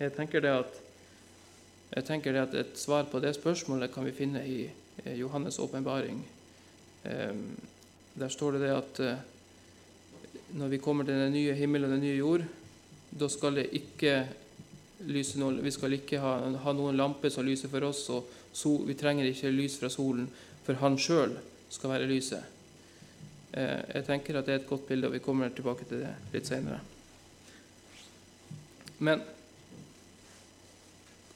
Jeg 0.00 0.16
tenker 0.16 0.42
det 0.42 0.50
at 0.50 0.80
jeg 1.94 2.08
tenker 2.10 2.40
at 2.42 2.58
Et 2.58 2.74
svar 2.74 3.06
på 3.06 3.22
det 3.22 3.36
spørsmålet 3.38 3.94
kan 3.94 4.04
vi 4.04 4.10
finne 4.10 4.42
i 4.42 4.66
Johannes' 5.14 5.60
åpenbaring. 5.62 6.26
Ehm, 7.04 7.54
der 8.18 8.28
står 8.28 8.52
det 8.52 8.60
det 8.66 8.74
at 8.74 9.00
eh, 9.00 9.18
når 10.58 10.68
vi 10.68 10.78
kommer 10.78 11.04
til 11.04 11.14
den 11.14 11.32
nye 11.32 11.54
himmelen 11.54 11.84
og 11.84 11.94
den 11.94 12.06
nye 12.08 12.18
jord, 12.18 12.42
da 13.12 13.28
skal 13.28 13.54
det 13.54 13.70
ikke 13.70 14.26
lyse 15.08 15.38
noen, 15.40 15.60
vi 15.64 15.72
skal 15.74 15.96
ikke 15.96 16.20
ha, 16.22 16.36
ha 16.64 16.74
noen 16.76 16.96
lampe 16.98 17.30
som 17.32 17.46
lyser 17.46 17.72
for 17.72 17.84
oss, 17.88 18.06
og 18.14 18.30
so, 18.52 18.76
vi 18.86 18.96
trenger 18.98 19.28
ikke 19.28 19.52
lys 19.52 19.78
fra 19.80 19.90
solen, 19.92 20.28
for 20.64 20.80
Han 20.80 20.98
sjøl 21.00 21.36
skal 21.72 21.92
være 21.92 22.08
lyset. 22.08 22.50
Eh, 23.52 23.80
jeg 23.96 24.06
tenker 24.08 24.38
at 24.38 24.48
det 24.48 24.56
er 24.56 24.62
et 24.62 24.68
godt 24.70 24.88
bilde, 24.88 25.10
og 25.10 25.16
vi 25.16 25.22
kommer 25.24 25.52
tilbake 25.52 25.86
til 25.88 26.04
det 26.04 26.14
litt 26.32 26.48
senere. 26.48 26.80
Men 29.04 29.22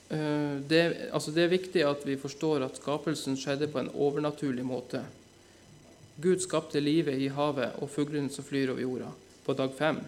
Eh, 0.09 0.57
det, 0.69 0.97
altså 1.13 1.31
det, 1.31 1.43
er 1.45 1.53
viktig 1.53 1.85
at 1.85 2.05
vi 2.09 2.17
forstår 2.17 2.65
at 2.65 2.79
skapelsen 2.81 3.37
skjedde 3.37 3.69
på 3.69 3.83
en 3.83 3.91
overnaturlig 3.93 4.65
måte. 4.65 5.03
Gud 6.19 6.41
skapte 6.43 6.81
livet 6.81 7.21
i 7.21 7.29
havet 7.29 7.77
og 7.83 7.91
fuglene 7.93 8.33
som 8.33 8.47
flyr 8.47 8.73
over 8.73 8.83
jorda, 8.83 9.11
på 9.45 9.57
dag 9.59 9.75
fem. 9.77 10.01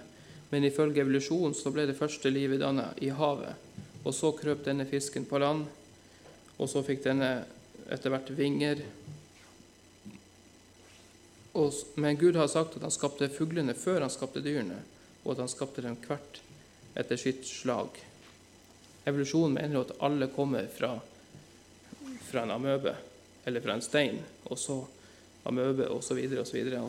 Men 0.50 0.66
ifølge 0.66 1.04
evolusjonen 1.04 1.54
så 1.54 1.70
ble 1.70 1.86
det 1.86 1.98
første 1.98 2.30
livet 2.32 2.62
dannet 2.62 2.98
i 3.02 3.12
havet. 3.14 3.54
Og 4.02 4.14
så 4.16 4.32
krøp 4.34 4.64
denne 4.66 4.86
fisken 4.88 5.26
på 5.28 5.38
land, 5.38 5.66
og 6.58 6.68
så 6.68 6.82
fikk 6.84 7.04
denne 7.04 7.30
etter 7.90 8.12
hvert 8.12 8.30
vinger. 8.34 8.82
Og, 11.58 11.74
men 11.98 12.18
Gud 12.18 12.38
har 12.38 12.50
sagt 12.50 12.76
at 12.78 12.86
han 12.86 12.94
skapte 12.94 13.30
fuglene 13.32 13.74
før 13.78 14.04
han 14.04 14.12
skapte 14.12 14.42
dyrene, 14.44 14.78
og 15.24 15.34
at 15.34 15.44
han 15.44 15.52
skapte 15.52 15.84
dem 15.84 15.98
hvert 16.06 16.40
etter 16.98 17.20
sitt 17.20 17.46
slag. 17.46 17.98
Evolusjonen 19.08 19.56
mener 19.56 19.82
at 19.82 19.94
alle 20.04 20.30
kommer 20.34 20.66
fra, 20.74 20.96
fra 22.28 22.44
en 22.44 22.54
amøbe 22.54 22.94
eller 23.48 23.64
fra 23.64 23.76
en 23.76 23.84
stein, 23.84 24.18
og 24.50 24.58
så 24.60 24.80
amøbe 25.48 25.88
osv. 25.88 26.18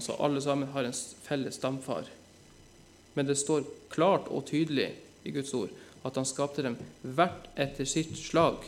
så 0.02 0.18
alle 0.20 0.42
sammen 0.42 0.74
har 0.74 0.84
en 0.84 0.98
felles 1.24 1.56
stamfar. 1.56 2.10
Men 3.14 3.28
det 3.28 3.38
står 3.40 3.66
klart 3.92 4.30
og 4.32 4.46
tydelig 4.50 4.92
i 5.28 5.34
Guds 5.36 5.54
ord 5.58 5.72
at 6.08 6.18
han 6.18 6.26
skapte 6.26 6.64
dem 6.66 6.78
hvert 7.04 7.50
etter 7.60 7.86
sitt 7.86 8.16
slag. 8.18 8.64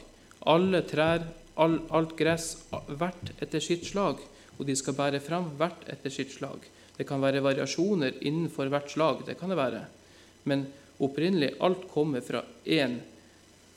Alle 0.46 0.84
trær, 0.86 1.26
all, 1.58 1.80
alt 1.89 2.14
gress, 2.20 2.52
hvert 2.70 3.32
etter 3.39 3.64
sitt 3.64 3.88
slag. 3.89 4.22
Og 4.60 4.68
de 4.68 4.76
skal 4.78 4.98
bære 4.98 5.22
fram 5.24 5.50
hvert 5.58 5.88
etter 5.89 6.14
sitt 6.14 6.36
slag. 6.36 6.62
Det 6.94 7.08
kan 7.10 7.24
være 7.24 7.41
variasjoner 7.41 8.20
innenfor 8.22 8.70
hvert 8.70 8.91
slag, 8.94 9.24
det 9.26 9.39
kan 9.39 9.50
det 9.50 9.58
være. 9.58 9.82
Men 10.46 10.68
opprinnelig 11.02 11.56
alt 11.64 11.88
kommer 11.89 12.22
fra 12.22 12.44
én 12.70 13.00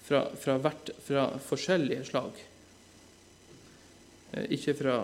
fra, 0.07 0.27
fra, 0.37 0.59
hvert, 0.63 0.91
fra 1.03 1.25
forskjellige 1.43 2.05
slag. 2.07 2.45
Eh, 4.33 4.45
ikke 4.55 4.77
fra 4.79 4.99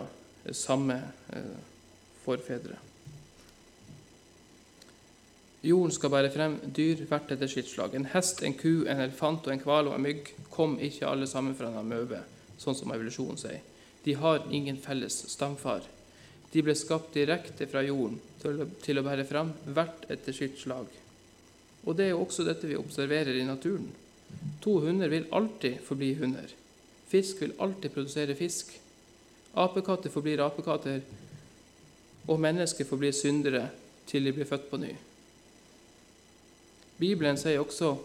samme 0.55 1.01
eh, 1.35 1.57
forfedre. 2.23 2.79
Jorden 5.63 5.95
skal 5.95 6.11
bære 6.11 6.31
frem 6.35 6.57
dyr 6.75 7.05
hvert 7.07 7.31
etter 7.31 7.51
sitt 7.51 7.69
slag. 7.71 7.95
En 7.95 8.09
hest, 8.11 8.41
en 8.43 8.55
ku, 8.59 8.83
en 8.83 8.99
elefant 9.05 9.47
og 9.47 9.53
en 9.55 9.63
hval 9.63 9.91
og 9.91 9.95
en 9.95 10.03
mygg 10.03 10.33
kom 10.51 10.75
ikke 10.83 11.07
alle 11.07 11.29
sammen 11.31 11.55
fra 11.55 11.69
en 11.71 11.79
amøbe, 11.85 12.19
sånn 12.59 12.75
som 12.75 12.91
evolusjonen 12.91 13.39
sier. 13.39 13.61
De 14.03 14.17
har 14.19 14.43
ingen 14.51 14.81
felles 14.83 15.21
stamfar. 15.31 15.87
De 16.53 16.65
ble 16.67 16.75
skapt 16.77 17.15
direkte 17.15 17.69
fra 17.71 17.85
jorden 17.87 18.19
til, 18.43 18.99
å 18.99 19.05
bære 19.07 19.25
fram 19.29 19.53
hvert 19.71 20.03
etter 20.11 20.35
sitt 20.35 20.59
slag. 20.59 20.91
Og 21.87 21.95
det 21.97 22.09
er 22.09 22.13
jo 22.17 22.25
også 22.25 22.45
dette 22.47 22.67
vi 22.67 22.79
observerer 22.79 23.39
i 23.39 23.47
naturen. 23.47 23.87
To 24.67 24.81
hunder 24.83 25.13
vil 25.13 25.31
alltid 25.31 25.79
forbli 25.87 26.11
hunder. 26.19 26.51
Fisk 27.09 27.45
vil 27.45 27.55
alltid 27.63 27.95
produsere 27.95 28.35
fisk. 28.35 28.75
Apekatter 29.63 30.11
forblir 30.11 30.43
apekatter, 30.43 31.01
og 32.27 32.43
mennesker 32.43 32.89
forblir 32.89 33.15
syndere 33.15 33.69
til 34.11 34.27
de 34.27 34.35
blir 34.35 34.49
født 34.49 34.71
på 34.71 34.83
ny. 34.83 34.93
Bibelen 37.03 37.39
sier 37.41 37.63
også 37.63 37.97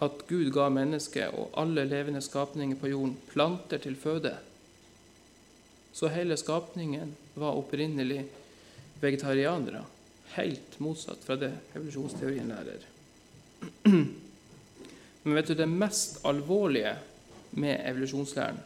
at 0.00 0.22
Gud 0.28 0.48
ga 0.54 0.68
mennesket 0.72 1.34
og 1.36 1.50
alle 1.60 1.84
levende 1.88 2.22
skapninger 2.24 2.78
på 2.80 2.92
jorden 2.92 3.16
planter 3.32 3.82
til 3.82 3.98
føde. 3.98 4.36
Så 5.92 6.08
hele 6.14 6.36
skapningen 6.38 7.16
var 7.34 7.58
opprinnelig 7.58 8.22
vegetarianere, 9.02 9.82
helt 10.36 10.78
motsatt 10.80 11.24
fra 11.26 11.36
det 11.40 11.50
evolusjonsteorien 11.74 12.52
lærer. 12.52 12.86
Men 15.22 15.36
vet 15.36 15.50
du, 15.50 15.54
det 15.58 15.68
mest 15.68 16.22
alvorlige 16.24 16.94
med 17.50 17.82
evolusjonslæren, 17.90 18.60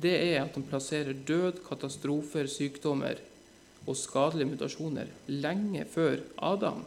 det 0.00 0.14
er 0.14 0.44
at 0.44 0.54
den 0.54 0.64
plasserer 0.68 1.16
død, 1.26 1.64
katastrofer, 1.66 2.46
sykdommer 2.48 3.18
og 3.86 3.96
skadelige 3.98 4.48
mutasjoner 4.52 5.10
lenge 5.28 5.84
før 5.90 6.22
Adam. 6.38 6.84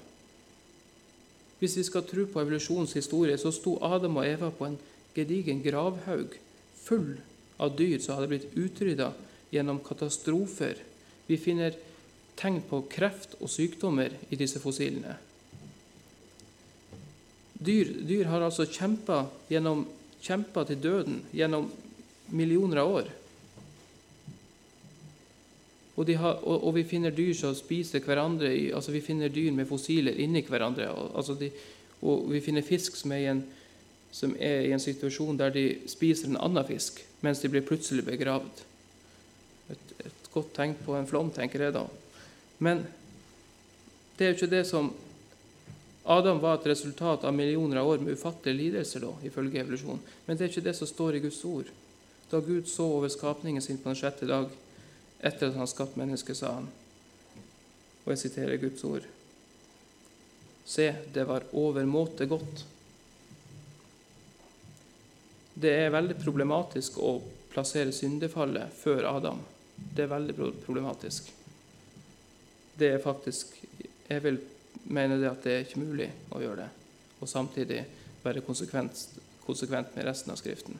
Hvis 1.63 1.77
vi 1.79 1.83
skal 1.87 2.03
tro 2.03 2.25
på 2.27 2.41
evolusjonens 2.41 2.91
historie, 2.97 3.37
så 3.39 3.47
sto 3.55 3.77
Adam 3.79 4.17
og 4.19 4.25
Eva 4.27 4.49
på 4.51 4.67
en 4.67 4.75
gedigen 5.15 5.61
gravhaug 5.63 6.33
full 6.83 7.13
av 7.55 7.77
dyr 7.79 8.01
som 8.03 8.17
hadde 8.17 8.27
blitt 8.33 8.57
utrydda 8.59 9.13
gjennom 9.53 9.79
katastrofer. 9.85 10.81
Vi 11.29 11.37
finner 11.39 11.77
tegn 12.35 12.59
på 12.67 12.81
kreft 12.91 13.37
og 13.39 13.47
sykdommer 13.47 14.11
i 14.27 14.39
disse 14.41 14.59
fossilene. 14.59 15.15
Dyr, 17.63 17.95
dyr 18.11 18.27
har 18.27 18.43
altså 18.43 18.67
kjempa, 18.67 19.23
til 20.67 20.83
døden 20.83 21.21
gjennom 21.31 21.71
millioner 22.35 22.83
av 22.83 22.91
år. 22.99 23.07
Og, 25.95 26.09
har, 26.17 26.39
og, 26.41 26.63
og, 26.63 26.71
vi 26.75 26.83
finner 26.89 27.13
dyr 27.13 27.35
som 27.37 27.53
spiser 27.53 28.01
hverandre 28.01 28.49
altså 28.73 28.91
Vi 28.91 29.01
finner 29.05 29.29
dyr 29.29 29.51
med 29.53 29.67
fossiler 29.69 30.17
inni 30.17 30.41
hverandre. 30.41 30.87
Altså 31.13 31.35
de, 31.37 31.51
og 32.01 32.25
vi 32.33 32.41
finner 32.41 32.65
fisk 32.65 32.97
som 32.97 33.13
er, 33.13 33.27
en, 33.31 33.43
som 34.11 34.33
er, 34.39 34.65
i 34.67 34.73
en, 34.73 34.81
situasjon 34.81 35.37
der 35.37 35.53
de 35.53 35.67
spiser 35.87 36.31
en 36.31 36.41
annen 36.41 36.65
fisk, 36.67 37.03
mens 37.21 37.43
de 37.43 37.51
blir 37.51 37.65
plutselig 37.67 38.05
begravd. 38.07 38.65
Et, 39.69 39.93
et 40.07 40.33
godt 40.33 40.51
tegn 40.57 40.73
på 40.81 40.97
en 40.97 41.07
flom, 41.07 41.29
tenker 41.31 41.67
jeg 41.67 41.75
da. 41.77 41.85
Men 42.57 42.83
det 44.17 44.25
er 44.25 44.33
jo 44.33 44.39
ikke 44.41 44.55
det 44.55 44.65
som 44.67 44.91
Adam 46.03 46.41
var 46.43 46.57
et 46.57 46.67
resultat 46.73 47.23
av 47.23 47.33
millioner 47.33 47.79
av 47.79 47.87
år 47.87 48.01
med 48.03 48.17
ufattelige 48.17 48.59
lidelser, 48.59 49.05
da, 49.05 49.13
ifølge 49.23 49.61
evolusjonen. 49.61 50.01
Men 50.25 50.37
det 50.37 50.45
er 50.45 50.51
ikke 50.51 50.65
det 50.65 50.75
som 50.75 50.89
står 50.89 51.15
i 51.15 51.23
Guds 51.23 51.39
ord. 51.47 51.69
Da 52.31 52.41
Gud 52.43 52.67
så 52.67 52.89
over 52.97 53.11
skapningen 53.13 53.63
sin 53.63 53.79
på 53.79 53.87
den 53.87 53.99
sjette 53.99 54.27
dag, 54.27 54.49
etter 55.23 55.49
at 55.49 55.59
han 55.59 55.69
skapte 55.71 55.99
mennesket, 55.99 56.37
sa 56.37 56.57
han, 56.57 56.69
og 58.03 58.11
jeg 58.11 58.25
siterer 58.25 58.59
Guds 58.61 58.83
ord 58.87 59.07
Se, 60.65 60.85
det 61.13 61.25
var 61.27 61.43
overmåte 61.59 62.23
godt. 62.25 62.61
Det 65.53 65.73
er 65.75 65.91
veldig 65.91 66.15
problematisk 66.21 67.01
å 67.03 67.17
plassere 67.51 67.91
syndefallet 67.91 68.71
før 68.71 69.09
Adam. 69.09 69.41
Det 69.75 70.05
er 70.05 70.13
veldig 70.13 70.35
problematisk. 70.63 71.27
Det 72.79 72.93
er 72.93 73.03
faktisk 73.03 73.59
Jeg 74.07 74.23
vil 74.23 74.39
mene 74.93 75.19
det 75.19 75.29
at 75.29 75.43
det 75.43 75.51
er 75.53 75.61
ikke 75.63 75.83
mulig 75.83 76.09
å 76.35 76.41
gjøre 76.43 76.63
det, 76.63 76.71
og 77.19 77.29
samtidig 77.29 77.83
være 78.23 78.43
konsekvent, 78.45 78.99
konsekvent 79.45 79.95
med 79.95 80.05
resten 80.07 80.33
av 80.33 80.39
Skriften. 80.39 80.75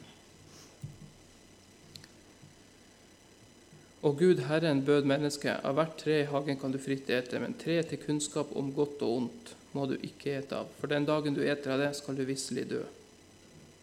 Og 4.04 4.18
Gud 4.20 4.41
Herren 4.49 4.82
bød 4.84 5.06
mennesket, 5.08 5.64
av 5.64 5.78
hvert 5.78 5.95
tre 6.01 6.18
i 6.22 6.28
hagen 6.28 6.58
kan 6.60 6.74
du 6.74 6.80
fritt 6.82 7.08
ete, 7.08 7.39
men 7.39 7.56
tre 7.56 7.78
til 7.88 8.01
kunnskap 8.01 8.49
om 8.60 8.74
godt 8.76 9.04
og 9.06 9.20
ondt 9.22 9.54
må 9.74 9.86
du 9.88 9.95
ikke 9.95 10.36
ete 10.41 10.60
av, 10.60 10.72
for 10.80 10.91
den 10.91 11.08
dagen 11.08 11.36
du 11.38 11.39
eter 11.41 11.72
av 11.72 11.80
det, 11.80 11.93
skal 11.95 12.18
du 12.20 12.26
visselig 12.28 12.66
dø. 12.70 12.82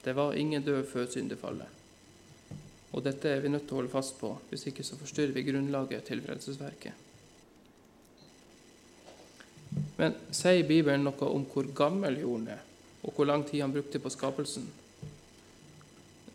Det 0.05 0.13
var 0.17 0.37
ingen 0.37 0.63
død 0.65 0.83
før 0.93 1.09
syndefallet. 1.09 1.79
Og 2.93 3.05
dette 3.07 3.31
er 3.33 3.41
vi 3.41 3.49
nødt 3.49 3.65
til 3.69 3.79
å 3.79 3.81
holde 3.81 3.93
fast 3.93 4.19
på, 4.21 4.35
hvis 4.51 4.67
ikke 4.69 4.85
så 4.85 4.99
forstyrrer 5.01 5.33
vi 5.33 5.47
grunnlaget 5.47 6.05
til 6.11 6.21
frelsesverket. 6.25 7.07
Men 9.97 10.17
sier 10.35 10.67
Bibelen 10.69 11.05
noe 11.07 11.33
om 11.33 11.49
hvor 11.49 11.69
gammel 11.77 12.21
jorden 12.21 12.49
er, 12.59 12.63
og 13.07 13.17
hvor 13.17 13.29
lang 13.31 13.47
tid 13.49 13.65
han 13.65 13.73
brukte 13.73 14.03
på 14.03 14.13
skapelsen? 14.13 14.69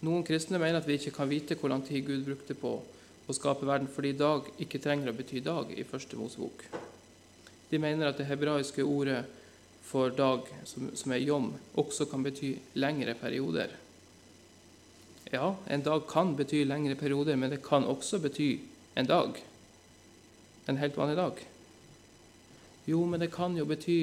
Noen 0.06 0.26
kristne 0.26 0.58
mener 0.62 0.82
at 0.82 0.90
vi 0.90 0.98
ikke 0.98 1.14
kan 1.20 1.30
vite 1.30 1.58
hvor 1.60 1.70
lang 1.70 1.86
tid 1.86 2.06
Gud 2.08 2.26
brukte 2.26 2.58
på 2.58 2.78
å 3.26 3.34
skape 3.34 3.66
verden, 3.66 3.90
fordi 3.90 4.14
dag 4.18 4.48
ikke 4.62 4.82
trenger 4.84 5.10
å 5.12 5.18
bety 5.18 5.42
dag 5.46 5.72
i 5.74 5.86
første 5.88 6.18
Mosebok. 6.20 6.68
De 7.72 7.80
mener 7.82 8.08
at 8.08 8.20
det 8.20 8.28
hebraiske 8.30 8.86
ordet 8.86 9.24
for 9.86 10.14
dag, 10.14 10.46
som 10.66 11.14
er 11.14 11.24
jom, 11.24 11.52
også 11.78 12.08
kan 12.10 12.24
bety 12.26 12.56
lengre 12.78 13.16
perioder. 13.18 13.74
Ja, 15.34 15.56
en 15.68 15.84
dag 15.86 16.06
kan 16.10 16.36
bety 16.38 16.64
lengre 16.66 16.96
perioder, 16.96 17.36
men 17.36 17.54
det 17.54 17.64
kan 17.66 17.86
også 17.90 18.22
bety 18.22 18.52
en 18.96 19.10
dag. 19.10 19.42
En 20.70 20.78
helt 20.78 20.98
vanlig 20.98 21.18
dag. 21.18 21.42
Jo, 22.86 23.02
men 23.10 23.20
det 23.22 23.34
kan 23.34 23.58
jo 23.58 23.66
bety 23.66 24.00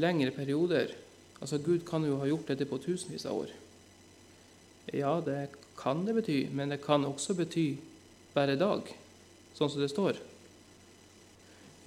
lengre 0.00 0.32
perioder. 0.32 0.94
Altså, 1.40 1.58
Gud 1.58 1.84
kan 1.88 2.04
jo 2.08 2.18
ha 2.20 2.28
gjort 2.28 2.48
dette 2.48 2.68
på 2.68 2.80
tusenvis 2.80 3.26
av 3.28 3.44
år. 3.44 3.52
Ja, 4.92 5.20
det 5.24 5.50
kan 5.78 6.04
det 6.06 6.16
bety, 6.16 6.38
men 6.52 6.72
det 6.72 6.82
kan 6.84 7.04
også 7.04 7.36
bety 7.38 7.66
bare 8.34 8.58
dag, 8.60 8.88
sånn 9.56 9.70
som 9.70 9.82
det 9.82 9.90
står? 9.92 10.20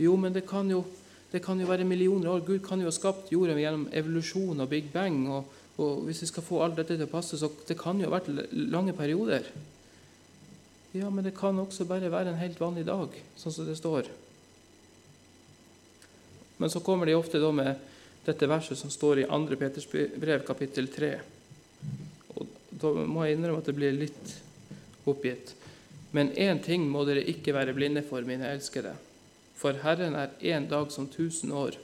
Jo, 0.01 0.15
men 0.19 0.33
det 0.35 0.43
kan 0.47 0.69
jo, 0.69 0.83
det 1.31 1.41
kan 1.43 1.59
jo 1.59 1.67
være 1.69 1.87
millioner 1.87 2.33
år. 2.33 2.43
Gud 2.47 2.63
kan 2.65 2.81
jo 2.81 2.89
ha 2.89 2.95
skapt 2.95 3.31
jorden 3.31 3.59
gjennom 3.59 3.87
evolusjon 3.95 4.59
og 4.59 4.71
big 4.71 4.91
bang. 4.93 5.21
Og, 5.31 5.47
og 5.79 6.03
hvis 6.07 6.25
vi 6.25 6.31
skal 6.31 6.45
få 6.45 6.61
alt 6.65 6.75
dette 6.79 6.97
til 6.97 7.07
å 7.07 7.11
passe, 7.11 7.39
så 7.39 7.51
det 7.67 7.77
kan 7.79 7.99
jo 8.01 8.09
ha 8.09 8.17
vært 8.17 8.29
lange 8.51 8.95
perioder. 8.97 9.47
Ja, 10.95 11.09
men 11.11 11.25
det 11.27 11.35
kan 11.35 11.57
også 11.59 11.87
bare 11.87 12.11
være 12.11 12.31
en 12.31 12.39
helt 12.39 12.59
vanlig 12.59 12.85
dag, 12.87 13.15
sånn 13.39 13.55
som 13.55 13.67
det 13.67 13.75
står. 13.79 14.07
Men 16.57 16.71
så 16.71 16.79
kommer 16.79 17.07
de 17.07 17.17
ofte 17.17 17.39
med 17.51 17.75
dette 18.25 18.47
verset 18.47 18.79
som 18.79 18.91
står 18.91 19.23
i 19.23 19.27
2. 19.27 19.57
Peters 19.59 19.87
brev, 19.91 20.45
kapittel 20.47 20.87
3. 20.91 21.11
Og 22.35 22.47
da 22.71 22.93
må 23.03 23.25
jeg 23.25 23.35
innrømme 23.35 23.59
at 23.59 23.67
det 23.69 23.75
blir 23.75 23.95
litt 23.95 24.35
oppgitt. 25.05 25.51
Men 26.15 26.31
én 26.39 26.61
ting 26.63 26.85
må 26.87 27.03
dere 27.03 27.25
ikke 27.27 27.51
være 27.51 27.73
blinde 27.75 28.03
for, 28.07 28.23
mine 28.23 28.47
elskede. 28.55 28.93
For 29.55 29.75
Herren 29.83 30.15
er 30.15 30.31
én 30.39 30.69
dag 30.71 30.91
som 30.93 31.09
tusen 31.11 31.51
år, 31.51 31.75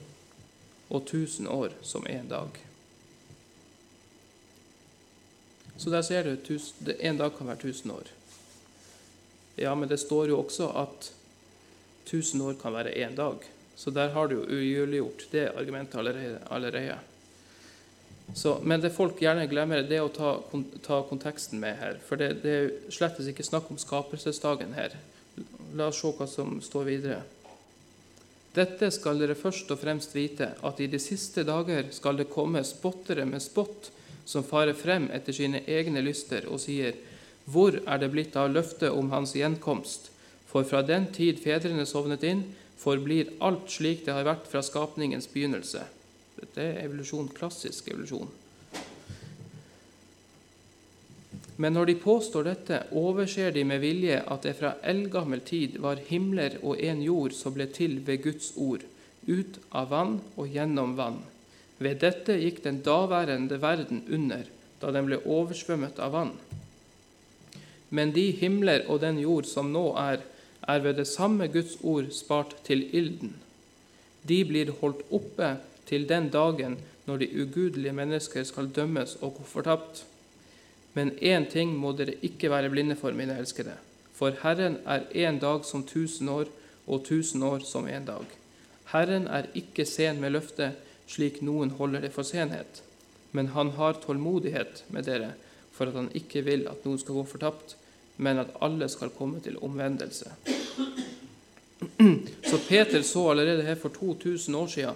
og 0.89 1.03
tusen 1.09 1.49
år 1.51 1.75
som 1.83 2.07
én 2.07 2.29
dag. 2.31 2.55
Så 5.77 5.89
der 5.89 6.01
ser 6.05 6.23
du, 6.23 6.35
en 6.99 7.17
dag 7.17 7.35
kan 7.35 7.47
være 7.47 7.63
tusen 7.65 7.91
år. 7.91 8.07
Ja, 9.57 9.75
men 9.75 9.89
det 9.89 9.99
står 9.99 10.31
jo 10.31 10.39
også 10.39 10.69
at 10.79 11.11
tusen 12.05 12.41
år 12.41 12.55
kan 12.61 12.73
være 12.73 12.95
én 13.03 13.15
dag. 13.15 13.43
Så 13.75 13.91
der 13.91 14.13
har 14.13 14.27
du 14.27 14.35
jo 14.35 14.47
ugyldiggjort 14.47 15.27
det 15.31 15.47
argumentet 15.57 15.99
allerede. 16.51 16.99
Så, 18.33 18.59
men 18.63 18.81
det 18.81 18.93
folk 18.95 19.19
gjerne 19.19 19.47
glemmer, 19.51 19.83
det 19.83 19.97
er 19.99 20.05
å 20.05 20.13
ta, 20.13 20.37
ta 20.85 21.01
konteksten 21.09 21.59
med 21.59 21.75
her. 21.81 21.99
For 22.07 22.19
det, 22.19 22.29
det 22.45 22.55
er 22.55 22.69
slettes 22.93 23.27
ikke 23.27 23.45
snakk 23.45 23.71
om 23.71 23.79
skapelsesdagen 23.81 24.75
her. 24.77 24.95
La 25.75 25.89
oss 25.91 25.99
se 26.01 26.11
hva 26.15 26.27
som 26.29 26.59
står 26.63 26.87
videre. 26.87 27.21
Dette 28.55 28.89
skal 28.91 29.19
dere 29.19 29.37
først 29.39 29.69
og 29.71 29.79
fremst 29.79 30.15
vite, 30.15 30.49
at 30.59 30.79
i 30.83 30.89
de 30.91 30.99
siste 30.99 31.45
dager 31.47 31.87
skal 31.95 32.19
det 32.19 32.31
komme 32.31 32.63
spottere 32.67 33.23
med 33.27 33.43
spott, 33.43 33.91
som 34.27 34.43
farer 34.47 34.75
frem 34.77 35.07
etter 35.15 35.35
sine 35.35 35.63
egne 35.67 36.03
lyster 36.03 36.47
og 36.51 36.59
sier:" 36.63 36.95
Hvor 37.51 37.73
er 37.73 37.97
det 37.97 38.11
blitt 38.13 38.35
av 38.37 38.51
løftet 38.53 38.93
om 38.93 39.09
hans 39.09 39.33
gjenkomst? 39.35 40.11
For 40.47 40.63
fra 40.63 40.83
den 40.85 41.07
tid 41.11 41.39
fedrene 41.41 41.87
sovnet 41.89 42.23
inn, 42.23 42.43
forblir 42.77 43.31
alt 43.41 43.71
slik 43.71 44.05
det 44.05 44.13
har 44.13 44.27
vært 44.27 44.45
fra 44.51 44.61
skapningens 44.61 45.27
begynnelse. 45.31 45.81
Dette 46.41 46.63
er 46.63 46.79
evolusjon, 46.85 47.29
klassisk 47.37 47.91
evolusjon. 47.93 48.29
Men 51.61 51.75
når 51.77 51.91
de 51.91 51.95
påstår 52.01 52.47
dette, 52.47 52.77
overser 52.97 53.51
de 53.53 53.63
med 53.67 53.83
vilje 53.83 54.17
at 54.33 54.47
det 54.47 54.55
fra 54.57 54.71
eldgammel 54.87 55.43
tid 55.45 55.77
var 55.83 56.01
himler 56.07 56.57
og 56.63 56.79
en 56.81 57.03
jord 57.05 57.35
som 57.37 57.53
ble 57.53 57.67
til 57.69 57.99
ved 58.07 58.23
Guds 58.23 58.49
ord, 58.57 58.81
ut 59.27 59.59
av 59.69 59.91
vann 59.91 60.17
og 60.33 60.49
gjennom 60.49 60.95
vann. 60.97 61.19
Ved 61.81 62.01
dette 62.01 62.39
gikk 62.41 62.63
den 62.65 62.81
daværende 62.85 63.61
verden 63.61 64.01
under, 64.09 64.47
da 64.81 64.89
den 64.95 65.05
ble 65.09 65.21
oversvømmet 65.21 66.01
av 66.01 66.15
vann. 66.17 66.33
Men 67.93 68.13
de 68.15 68.31
himler 68.41 68.87
og 68.89 69.03
den 69.03 69.19
jord 69.21 69.45
som 69.49 69.69
nå 69.73 69.91
er, 70.01 70.21
er 70.65 70.81
ved 70.81 70.97
det 70.97 71.09
samme 71.09 71.49
Guds 71.51 71.77
ord 71.81 72.09
spart 72.15 72.55
til 72.65 72.87
ilden. 72.89 73.35
De 74.25 74.41
blir 74.45 74.73
holdt 74.81 75.01
oppe 75.13 75.55
til 75.87 76.09
den 76.09 76.29
dagen 76.29 76.77
når 77.05 77.17
de 77.17 77.41
ugudelige 77.41 77.93
mennesker 77.93 78.43
skal 78.43 78.69
dømmes 78.75 79.15
og 79.21 79.33
gå 79.37 79.43
fortapt. 79.43 80.05
Men 80.93 81.11
én 81.11 81.51
ting 81.51 81.77
må 81.79 81.91
dere 81.95 82.13
ikke 82.21 82.51
være 82.51 82.69
blinde 82.69 82.95
for, 82.95 83.11
mine 83.11 83.37
elskede. 83.39 83.73
For 84.13 84.35
Herren 84.43 84.77
er 84.85 85.07
én 85.15 85.39
dag 85.39 85.65
som 85.65 85.87
tusen 85.87 86.29
år, 86.29 86.45
og 86.87 87.03
tusen 87.03 87.43
år 87.43 87.59
som 87.65 87.87
én 87.87 88.05
dag. 88.05 88.25
Herren 88.91 89.27
er 89.27 89.49
ikke 89.55 89.85
sen 89.85 90.21
med 90.21 90.35
løftet, 90.35 90.71
slik 91.07 91.41
noen 91.41 91.69
holder 91.79 92.05
det 92.05 92.13
for 92.13 92.27
senhet. 92.27 92.83
Men 93.31 93.47
han 93.55 93.71
har 93.77 94.01
tålmodighet 94.03 94.83
med 94.89 95.07
dere, 95.07 95.31
for 95.71 95.87
at 95.87 95.95
han 95.95 96.11
ikke 96.13 96.43
vil 96.43 96.67
at 96.67 96.85
noen 96.85 96.99
skal 96.99 97.15
gå 97.15 97.23
fortapt, 97.23 97.77
men 98.17 98.37
at 98.37 98.51
alle 98.61 98.89
skal 98.91 99.09
komme 99.15 99.39
til 99.39 99.57
omvendelse. 99.63 100.31
Så 102.49 102.57
Peter 102.67 103.01
så 103.01 103.29
allerede 103.31 103.63
her 103.63 103.75
for 103.75 103.89
2000 103.89 104.57
år 104.57 104.67
siden 104.67 104.95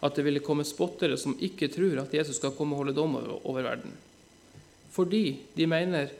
at 0.00 0.16
det 0.16 0.24
ville 0.24 0.42
komme 0.44 0.64
spottere 0.64 1.18
som 1.20 1.36
ikke 1.40 1.68
tror 1.72 2.00
at 2.02 2.14
Jesus 2.14 2.40
skal 2.40 2.54
komme 2.56 2.76
og 2.76 2.84
holde 2.84 2.96
dom 2.96 3.18
over 3.20 3.62
verden. 3.62 3.92
Fordi 4.90 5.40
de 5.56 5.66
mener 5.70 6.12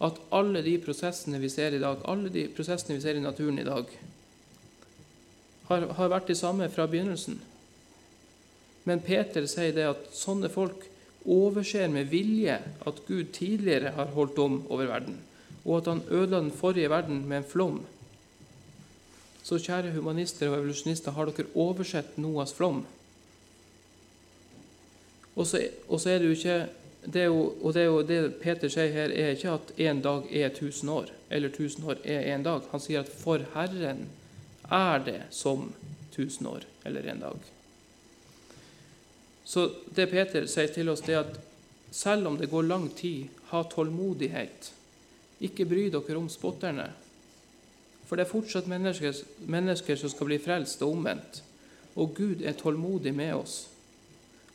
at 0.00 0.20
alle 0.32 0.62
de 0.64 0.78
prosessene 0.82 1.40
vi 1.40 1.50
ser 1.52 1.76
i 1.76 1.82
dag, 1.82 2.00
alle 2.08 2.32
de 2.32 2.48
prosessene 2.54 2.96
vi 2.96 3.04
ser 3.04 3.18
i 3.18 3.22
naturen 3.24 3.60
i 3.60 3.66
dag, 3.66 3.90
har, 5.68 5.86
har 5.96 6.12
vært 6.12 6.30
de 6.30 6.36
samme 6.38 6.68
fra 6.72 6.88
begynnelsen. 6.90 7.38
Men 8.88 9.02
Peter 9.04 9.46
sier 9.46 9.74
det 9.76 9.86
at 9.86 10.08
sånne 10.16 10.50
folk 10.50 10.86
overser 11.28 11.90
med 11.92 12.08
vilje 12.10 12.56
at 12.58 13.02
Gud 13.06 13.34
tidligere 13.36 13.92
har 13.96 14.14
holdt 14.16 14.38
dom 14.38 14.62
over 14.72 14.88
verden, 14.88 15.18
og 15.66 15.82
at 15.82 15.90
han 15.92 16.04
ødela 16.08 16.40
den 16.40 16.54
forrige 16.56 16.90
verden 16.90 17.26
med 17.28 17.42
en 17.42 17.50
flom. 17.50 17.82
Så 19.44 19.60
kjære 19.60 19.92
humanister 19.94 20.48
og 20.48 20.58
evolusjonister, 20.58 21.12
har 21.12 21.28
dere 21.28 21.52
oversett 21.54 22.16
Noas 22.20 22.52
flom? 22.56 22.82
Og 25.36 25.46
så, 25.46 25.60
er 26.10 26.18
det 26.18 26.26
jo 26.26 26.36
ikke 26.36 26.58
det 27.00 27.24
jo, 27.24 27.54
og 27.62 27.74
det, 27.74 27.84
jo, 27.84 28.00
det 28.04 28.18
Peter 28.42 28.68
sier 28.68 28.90
her, 28.92 29.12
er 29.14 29.32
ikke 29.32 29.54
at 29.56 29.70
én 29.80 30.02
dag 30.04 30.26
er 30.28 30.50
1000 30.50 30.90
år, 30.92 31.12
eller 31.30 31.48
1000 31.48 31.86
år 31.88 32.02
er 32.04 32.26
én 32.34 32.44
dag. 32.44 32.66
Han 32.72 32.82
sier 32.82 33.00
at 33.00 33.08
for 33.08 33.40
Herren 33.54 34.04
er 34.70 35.04
det 35.06 35.22
som 35.30 35.70
1000 36.12 36.48
år 36.48 36.66
eller 36.84 37.08
en 37.08 37.22
dag. 37.24 37.48
Så 39.44 39.70
det 39.96 40.10
Peter 40.10 40.44
sier 40.46 40.68
til 40.74 40.92
oss, 40.92 41.00
det 41.06 41.16
er 41.16 41.24
at 41.24 41.40
selv 41.90 42.28
om 42.28 42.36
det 42.38 42.50
går 42.50 42.68
lang 42.68 42.90
tid, 42.96 43.32
ha 43.50 43.64
tålmodighet. 43.66 44.72
Ikke 45.40 45.66
bry 45.66 45.88
dere 45.90 46.20
om 46.20 46.28
spotterne. 46.30 46.90
For 48.06 48.18
det 48.18 48.26
er 48.26 48.30
fortsatt 48.30 48.68
mennesker, 48.70 49.16
mennesker 49.50 49.96
som 49.96 50.12
skal 50.12 50.28
bli 50.28 50.38
frelst 50.42 50.82
og 50.84 50.94
omvendt. 50.98 51.42
Og 51.96 52.14
Gud 52.14 52.44
er 52.46 52.58
tålmodig 52.58 53.14
med 53.14 53.34
oss. 53.34 53.69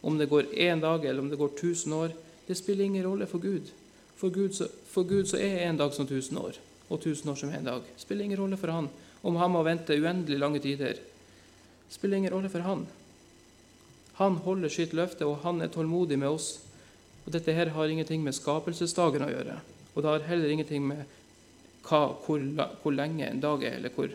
Om 0.05 0.19
det 0.21 0.29
går 0.29 0.53
én 0.53 0.81
dag 0.81 1.05
eller 1.05 1.23
om 1.23 1.29
det 1.31 1.39
går 1.41 1.55
tusen 1.57 1.93
år, 1.97 2.13
det 2.45 2.57
spiller 2.57 2.85
ingen 2.85 3.05
rolle 3.05 3.25
for 3.25 3.41
Gud. 3.41 3.71
For 4.15 4.29
Gud 4.29 4.53
så, 4.55 4.67
for 4.87 5.03
Gud 5.03 5.27
så 5.27 5.39
er 5.41 5.65
en 5.65 5.79
dag 5.81 5.93
som 5.93 6.07
tusen 6.07 6.37
år, 6.37 6.59
og 6.89 7.01
tusen 7.01 7.29
år 7.31 7.39
som 7.41 7.49
en 7.49 7.65
dag. 7.65 7.81
Det 7.81 8.05
spiller 8.05 8.27
ingen 8.27 8.39
rolle 8.39 8.59
for 8.61 8.71
han 8.71 8.89
om 9.25 9.39
han 9.41 9.51
må 9.51 9.63
vente 9.65 9.97
uendelig 9.97 10.37
lange 10.39 10.61
tider. 10.61 10.99
Det 11.01 11.95
spiller 11.97 12.21
ingen 12.21 12.33
rolle 12.33 12.49
for 12.53 12.61
han. 12.61 12.85
Han 14.19 14.37
holder 14.45 14.69
sitt 14.71 14.93
løfte, 14.93 15.25
og 15.25 15.41
han 15.43 15.61
er 15.61 15.71
tålmodig 15.73 16.19
med 16.21 16.29
oss. 16.29 16.51
Og 17.25 17.33
Dette 17.33 17.55
her 17.57 17.73
har 17.73 17.89
ingenting 17.89 18.21
med 18.23 18.37
skapelsesdagen 18.37 19.25
å 19.25 19.31
gjøre. 19.31 19.57
Og 19.95 20.03
det 20.03 20.11
har 20.11 20.27
heller 20.29 20.53
ingenting 20.53 20.85
med 20.85 21.01
hva, 21.85 22.03
hvor, 22.25 22.43
hvor, 22.83 22.93
lenge 22.93 23.25
en 23.27 23.41
dag 23.41 23.65
er, 23.65 23.79
eller 23.79 23.93
hvor, 23.95 24.13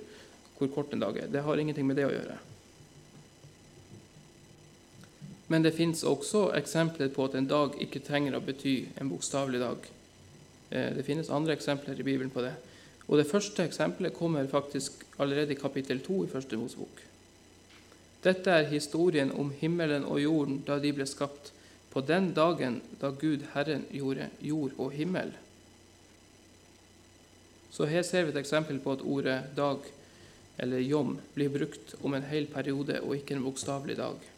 hvor 0.59 0.71
kort 0.75 0.95
en 0.95 1.03
dag 1.03 1.19
er. 1.19 1.29
Det 1.33 1.43
har 1.43 1.59
ingenting 1.59 1.87
med 1.91 1.99
det 1.99 2.07
å 2.07 2.15
gjøre. 2.15 2.39
Men 5.51 5.65
det 5.67 5.75
fins 5.75 6.05
også 6.07 6.53
eksempler 6.55 7.11
på 7.11 7.27
at 7.27 7.35
en 7.35 7.49
dag 7.51 7.75
ikke 7.83 8.05
trenger 8.07 8.37
å 8.39 8.43
bety 8.45 8.75
en 9.03 9.11
bokstavelig 9.11 9.61
dag. 9.61 9.89
Eh, 10.71 10.93
det 10.95 11.03
finnes 11.03 11.31
andre 11.35 11.57
eksempler 11.59 11.99
i 11.99 12.07
Bibelen 12.07 12.31
på 12.31 12.45
det. 12.45 12.55
Og 13.11 13.19
Det 13.19 13.27
første 13.27 13.65
eksempelet 13.67 14.15
kommer 14.15 14.47
faktisk 14.47 15.03
allerede 15.19 15.53
i 15.53 15.59
kapittel 15.59 15.99
2 16.01 16.25
i 16.25 16.31
Første 16.31 16.57
Mosebok. 16.57 17.03
Dette 18.23 18.51
er 18.51 18.71
historien 18.71 19.33
om 19.33 19.51
himmelen 19.51 20.05
og 20.05 20.21
jorden 20.23 20.63
da 20.67 20.79
de 20.79 20.93
ble 20.95 21.07
skapt, 21.07 21.51
på 21.91 22.01
den 22.07 22.31
dagen 22.37 22.81
da 23.01 23.11
Gud 23.11 23.43
Herren 23.55 23.89
gjorde 23.91 24.29
jord 24.41 24.77
og 24.79 24.93
himmel. 24.95 25.33
Så 27.71 27.89
her 27.91 28.07
ser 28.07 28.29
vi 28.29 28.31
et 28.31 28.39
eksempel 28.45 28.79
på 28.79 28.93
at 28.93 29.03
ordet 29.03 29.43
'dag' 29.57 29.91
eller 30.59 30.79
'jom' 30.79 31.19
blir 31.35 31.49
brukt 31.49 31.95
om 32.03 32.15
en 32.15 32.23
hel 32.23 32.47
periode 32.47 33.01
og 33.01 33.17
ikke 33.17 33.35
en 33.35 33.43
bokstavelig 33.43 33.97
dag. 33.97 34.30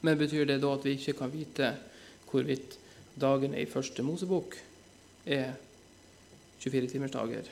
Men 0.00 0.18
betyr 0.18 0.46
det 0.46 0.60
da 0.62 0.74
at 0.74 0.84
vi 0.86 0.94
ikke 0.94 1.16
kan 1.18 1.32
vite 1.32 1.72
hvorvidt 2.28 2.76
dagene 3.18 3.58
i 3.58 3.66
første 3.66 4.04
Mosebok 4.06 4.54
er 5.26 5.56
24-timersdager? 6.62 7.48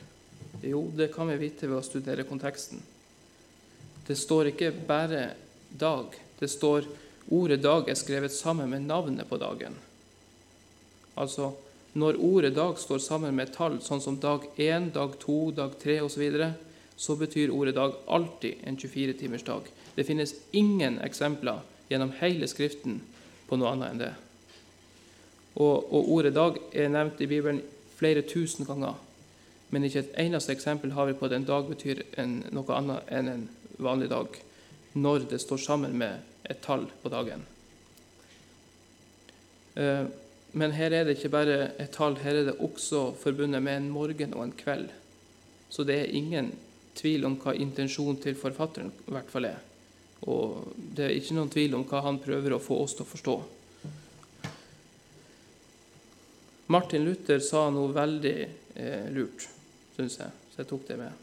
Jo, 0.63 0.87
det 0.97 1.11
kan 1.15 1.29
vi 1.31 1.41
vite 1.41 1.67
ved 1.67 1.81
å 1.81 1.85
studere 1.85 2.27
konteksten. 2.29 2.83
Det 4.07 4.15
står 4.15 4.53
ikke 4.53 4.71
bare 4.87 5.35
'dag'. 5.75 6.15
Det 6.39 6.51
står 6.51 6.87
ordet 7.31 7.61
'dag' 7.63 7.89
er 7.91 7.95
skrevet 7.95 8.33
sammen 8.33 8.71
med 8.71 8.87
navnet 8.87 9.29
på 9.29 9.37
dagen. 9.37 9.75
Altså, 11.17 11.53
når 11.95 12.21
ordet 12.21 12.55
'dag' 12.55 12.79
står 12.79 12.99
sammen 12.99 13.35
med 13.35 13.53
tall, 13.53 13.81
sånn 13.81 14.01
som 14.01 14.21
dag 14.21 14.47
1, 14.57 14.95
dag 14.95 15.19
2, 15.19 15.51
dag 15.51 15.79
3 15.79 16.01
osv., 16.01 16.15
så, 16.15 16.21
videre, 16.21 16.55
så 16.97 17.17
betyr 17.17 17.51
ordet 17.51 17.75
'dag' 17.75 17.99
alltid 18.07 18.55
en 18.65 18.77
24-timersdag. 18.77 19.63
Det 19.97 20.07
finnes 20.07 20.35
ingen 20.53 20.99
eksempler 20.99 21.61
gjennom 21.91 22.13
hele 22.21 22.49
Skriften 22.51 23.01
på 23.47 23.59
noe 23.59 23.73
annet 23.75 23.93
enn 23.93 24.03
det. 24.03 24.13
Og, 25.57 25.93
og, 25.93 26.11
ordet 26.13 26.35
'dag' 26.35 26.61
er 26.73 26.93
nevnt 26.93 27.21
i 27.21 27.29
Bibelen 27.31 27.63
flere 27.97 28.23
tusen 28.23 28.67
ganger, 28.69 28.99
men 29.71 29.85
ikke 29.85 30.05
et 30.05 30.19
eneste 30.27 30.53
eksempel 30.53 30.93
har 30.93 31.07
vi 31.07 31.17
på 31.17 31.27
at 31.27 31.33
en 31.33 31.49
dag 31.49 31.69
betyr 31.69 32.03
en, 32.21 32.43
noe 32.53 32.77
annet 32.77 33.09
enn 33.09 33.29
en 33.29 33.49
vanlig 33.79 34.11
dag, 34.11 34.29
når 34.95 35.29
det 35.31 35.41
står 35.41 35.57
sammen 35.57 35.97
med 35.99 36.21
et 36.45 36.61
tall 36.63 36.87
på 37.03 37.09
dagen. 37.09 37.43
Eh, 39.77 40.05
men 40.53 40.73
her 40.73 40.93
er 40.93 41.05
det 41.05 41.17
ikke 41.17 41.33
bare 41.33 41.57
et 41.81 41.91
tall, 41.93 42.17
her 42.17 42.37
er 42.37 42.45
det 42.51 42.61
også 42.61 43.11
forbundet 43.21 43.63
med 43.63 43.77
en 43.77 43.91
morgen 43.91 44.35
og 44.35 44.45
en 44.45 44.55
kveld. 44.57 44.89
Så 45.69 45.85
det 45.85 45.99
er 46.01 46.15
ingen 46.17 46.53
tvil 46.97 47.27
om 47.29 47.37
hva 47.41 47.53
intensjonen 47.53 48.21
til 48.23 48.39
forfatteren 48.39 48.93
i 48.93 49.13
hvert 49.13 49.33
fall 49.33 49.49
er. 49.51 49.59
Og 50.25 50.73
det 50.77 51.05
er 51.05 51.19
ikke 51.19 51.37
noen 51.37 51.53
tvil 51.53 51.77
om 51.77 51.85
hva 51.87 52.01
han 52.07 52.19
prøver 52.23 52.57
å 52.57 52.63
få 52.63 52.81
oss 52.87 52.97
til 52.97 53.05
å 53.05 53.11
forstå. 53.11 53.37
Martin 56.73 57.05
Luther 57.07 57.39
sa 57.45 57.69
noe 57.71 57.93
veldig 57.95 58.39
eh, 58.75 59.07
lurt, 59.15 59.45
syns 59.95 60.19
jeg, 60.19 60.33
så 60.51 60.63
jeg 60.65 60.71
tok 60.73 60.89
det 60.89 60.97
med. 60.99 61.23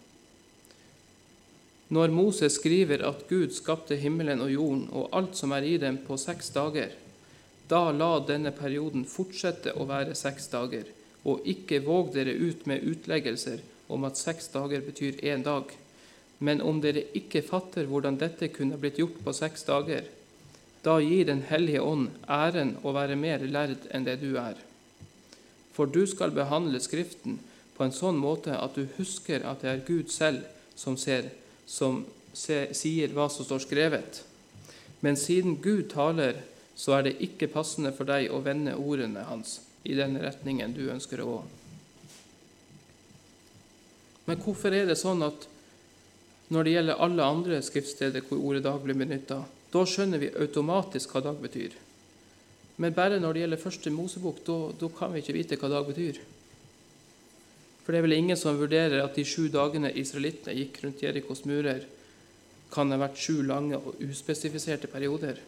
Når 1.94 2.14
Moses 2.16 2.56
skriver 2.56 3.04
at 3.06 3.26
Gud 3.30 3.52
skapte 3.54 3.98
himmelen 4.00 4.42
og 4.42 4.54
jorden 4.54 4.86
og 4.96 5.10
alt 5.14 5.36
som 5.38 5.52
er 5.54 5.68
i 5.68 5.76
dem, 5.82 6.00
på 6.08 6.16
seks 6.18 6.54
dager, 6.56 6.96
da 7.70 7.92
la 7.92 8.18
denne 8.24 8.54
perioden 8.56 9.04
fortsette 9.10 9.76
å 9.76 9.86
være 9.90 10.16
seks 10.18 10.48
dager, 10.54 10.88
og 11.28 11.46
ikke 11.48 11.84
våg 11.84 12.14
dere 12.16 12.34
ut 12.34 12.66
med 12.68 12.88
utleggelser 12.88 13.62
om 13.94 14.08
at 14.08 14.20
seks 14.20 14.50
dager 14.54 14.84
betyr 14.84 15.20
én 15.28 15.44
dag. 15.46 15.68
Men 16.44 16.60
om 16.62 16.82
dere 16.84 17.06
ikke 17.16 17.44
fatter 17.46 17.88
hvordan 17.88 18.20
dette 18.20 18.50
kunne 18.52 18.80
blitt 18.80 19.00
gjort 19.00 19.22
på 19.24 19.34
seks 19.36 19.64
dager, 19.70 20.10
da 20.84 20.98
gir 21.00 21.26
Den 21.26 21.46
hellige 21.48 21.82
ånd 21.82 22.10
æren 22.28 22.76
å 22.84 22.92
være 22.92 23.16
mer 23.16 23.46
lærd 23.48 23.88
enn 23.96 24.04
det 24.04 24.18
du 24.20 24.36
er. 24.36 24.58
For 25.72 25.88
du 25.88 26.04
skal 26.08 26.36
behandle 26.36 26.82
Skriften 26.84 27.40
på 27.78 27.86
en 27.86 27.96
sånn 27.96 28.20
måte 28.20 28.58
at 28.60 28.76
du 28.76 28.90
husker 28.98 29.46
at 29.48 29.64
det 29.64 29.72
er 29.72 29.86
Gud 29.88 30.12
selv 30.12 30.44
som, 30.76 30.98
ser, 31.00 31.32
som 31.66 32.04
ser, 32.34 32.74
sier 32.76 33.14
hva 33.16 33.30
som 33.32 33.48
står 33.48 33.64
skrevet. 33.64 34.22
Men 35.00 35.18
siden 35.18 35.58
Gud 35.64 35.90
taler, 35.94 36.44
så 36.76 36.98
er 36.98 37.08
det 37.08 37.20
ikke 37.24 37.52
passende 37.54 37.94
for 37.96 38.10
deg 38.10 38.32
å 38.34 38.42
vende 38.44 38.76
ordene 38.76 39.26
hans 39.30 39.62
i 39.84 39.96
den 39.96 40.18
retningen 40.20 40.74
du 40.76 40.88
ønsker 40.92 41.22
å 41.22 41.30
gå. 41.30 41.42
Men 44.26 44.40
hvorfor 44.44 44.74
er 44.76 44.88
det 44.88 45.00
sånn 45.00 45.24
at 45.26 45.48
når 46.52 46.64
det 46.64 46.76
gjelder 46.76 47.02
alle 47.06 47.24
andre 47.24 47.62
skriftsteder 47.64 48.26
hvor 48.28 48.42
ordet 48.42 48.66
dag 48.66 48.82
blir 48.84 48.98
benytta, 49.00 49.44
da 49.74 49.86
skjønner 49.88 50.22
vi 50.22 50.34
automatisk 50.36 51.16
hva 51.16 51.24
dag 51.26 51.40
betyr. 51.42 51.76
Men 52.82 52.94
bare 52.94 53.20
når 53.22 53.34
det 53.34 53.44
gjelder 53.44 53.62
første 53.62 53.94
Mosebok, 53.94 54.42
da, 54.46 54.90
kan 54.98 55.14
vi 55.14 55.22
ikke 55.24 55.36
vite 55.38 55.58
hva 55.62 55.70
dag 55.72 55.88
betyr. 55.88 56.20
For 57.84 57.92
det 57.92 58.00
er 58.00 58.06
vel 58.06 58.18
ingen 58.18 58.40
som 58.40 58.58
vurderer 58.58 59.04
at 59.04 59.18
de 59.18 59.26
sju 59.28 59.50
dagene 59.54 59.92
israelittene 60.00 60.56
gikk 60.58 60.80
rundt 60.84 61.04
Jerikos 61.04 61.44
murer, 61.50 61.84
kan 62.74 62.90
ha 62.90 62.98
vært 62.98 63.20
sju 63.22 63.44
lange 63.46 63.78
og 63.78 64.00
uspesifiserte 64.02 64.90
perioder, 64.90 65.42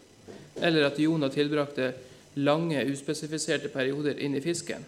eller 0.62 0.90
at 0.90 1.00
Jonah 1.02 1.32
tilbrakte 1.34 1.94
lange, 2.36 2.84
uspesifiserte 2.92 3.72
perioder 3.74 4.20
inn 4.22 4.36
i 4.38 4.44
fisken. 4.44 4.84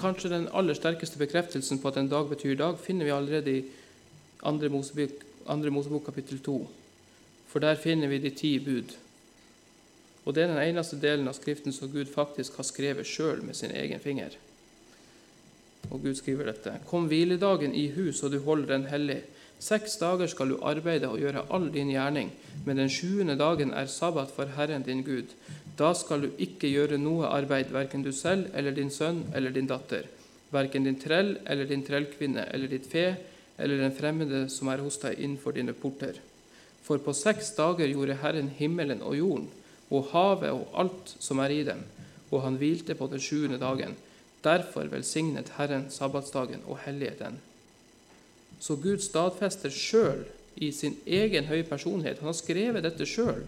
Kanskje 0.00 0.32
den 0.32 0.48
aller 0.56 0.76
sterkeste 0.76 1.20
bekreftelsen 1.20 1.80
på 1.80 1.88
at 1.90 2.00
en 2.00 2.10
dag 2.10 2.28
betyr 2.28 2.58
dag, 2.58 2.78
finner 2.80 3.08
vi 3.08 3.14
allerede 3.14 3.54
i 3.54 3.64
2. 4.40 4.68
Mosebok, 4.72 5.24
andre 5.46 5.70
Mosebok 5.70 6.04
kapittel 6.04 6.40
2. 6.44 6.58
For 7.50 7.62
der 7.62 7.80
finner 7.80 8.08
vi 8.08 8.18
de 8.18 8.30
ti 8.30 8.58
bud. 8.58 8.94
Og 10.24 10.34
det 10.34 10.44
er 10.44 10.52
den 10.52 10.62
eneste 10.62 10.98
delen 11.00 11.28
av 11.28 11.36
Skriften 11.38 11.72
som 11.72 11.90
Gud 11.92 12.10
faktisk 12.12 12.60
har 12.60 12.68
skrevet 12.68 13.08
sjøl 13.08 13.42
med 13.44 13.56
sin 13.56 13.74
egen 13.74 14.00
finger. 14.00 14.36
Og 15.90 16.02
Gud 16.04 16.14
skriver 16.14 16.50
dette.: 16.50 16.76
Kom 16.86 17.08
hviledagen 17.08 17.74
i 17.74 17.88
hus, 17.96 18.22
og 18.22 18.32
du 18.32 18.40
holder 18.44 18.76
den 18.76 18.86
hellig. 18.92 19.22
Seks 19.60 19.98
dager 20.00 20.28
skal 20.30 20.48
du 20.48 20.60
arbeide 20.64 21.08
og 21.08 21.18
gjøre 21.20 21.44
all 21.52 21.66
din 21.72 21.90
gjerning, 21.92 22.30
men 22.64 22.78
den 22.80 22.88
sjuende 22.88 23.36
dagen 23.36 23.74
er 23.76 23.90
sabbat 23.92 24.30
for 24.32 24.48
Herren 24.56 24.86
din 24.86 25.02
Gud. 25.04 25.34
Da 25.76 25.92
skal 25.92 26.24
du 26.24 26.30
ikke 26.38 26.70
gjøre 26.70 26.96
noe 27.00 27.28
arbeid, 27.28 27.68
verken 27.72 28.02
du 28.02 28.12
selv 28.12 28.48
eller 28.54 28.72
din 28.72 28.90
sønn 28.90 29.26
eller 29.34 29.52
din 29.52 29.68
datter, 29.68 30.08
verken 30.50 30.88
din 30.88 30.96
trell 31.00 31.36
eller 31.44 31.68
din 31.68 31.84
trellkvinne 31.84 32.46
eller 32.54 32.72
ditt 32.72 32.88
fe 32.88 33.04
eller 33.60 33.82
den 33.82 33.94
fremmede 33.94 34.46
som 34.52 34.70
er 34.72 34.82
hos 34.82 34.98
deg 35.02 35.18
innenfor 35.20 35.54
dine 35.56 35.74
porter. 35.76 36.18
For 36.82 36.98
på 36.98 37.14
seks 37.14 37.52
dager 37.58 37.90
gjorde 37.92 38.18
Herren 38.22 38.48
himmelen 38.58 39.02
og 39.04 39.18
jorden, 39.18 39.48
og 39.90 40.10
havet 40.14 40.54
og 40.54 40.68
alt 40.80 41.14
som 41.18 41.42
er 41.42 41.52
i 41.54 41.62
dem, 41.66 41.84
og 42.30 42.44
han 42.44 42.58
hvilte 42.60 42.96
på 42.96 43.08
den 43.10 43.22
sjuende 43.22 43.58
dagen. 43.60 43.96
Derfor 44.44 44.88
velsignet 44.88 45.52
Herren 45.58 45.90
sabbatsdagen 45.92 46.62
og 46.66 46.80
hellige 46.86 47.16
den. 47.18 47.40
Så 48.60 48.76
Gud 48.76 49.00
stadfester 49.04 49.72
sjøl 49.72 50.24
i 50.56 50.70
sin 50.72 50.96
egen 51.06 51.48
høye 51.48 51.64
personlighet. 51.64 52.20
Han 52.20 52.30
har 52.30 52.38
skrevet 52.38 52.84
dette 52.84 53.06
sjøl. 53.08 53.46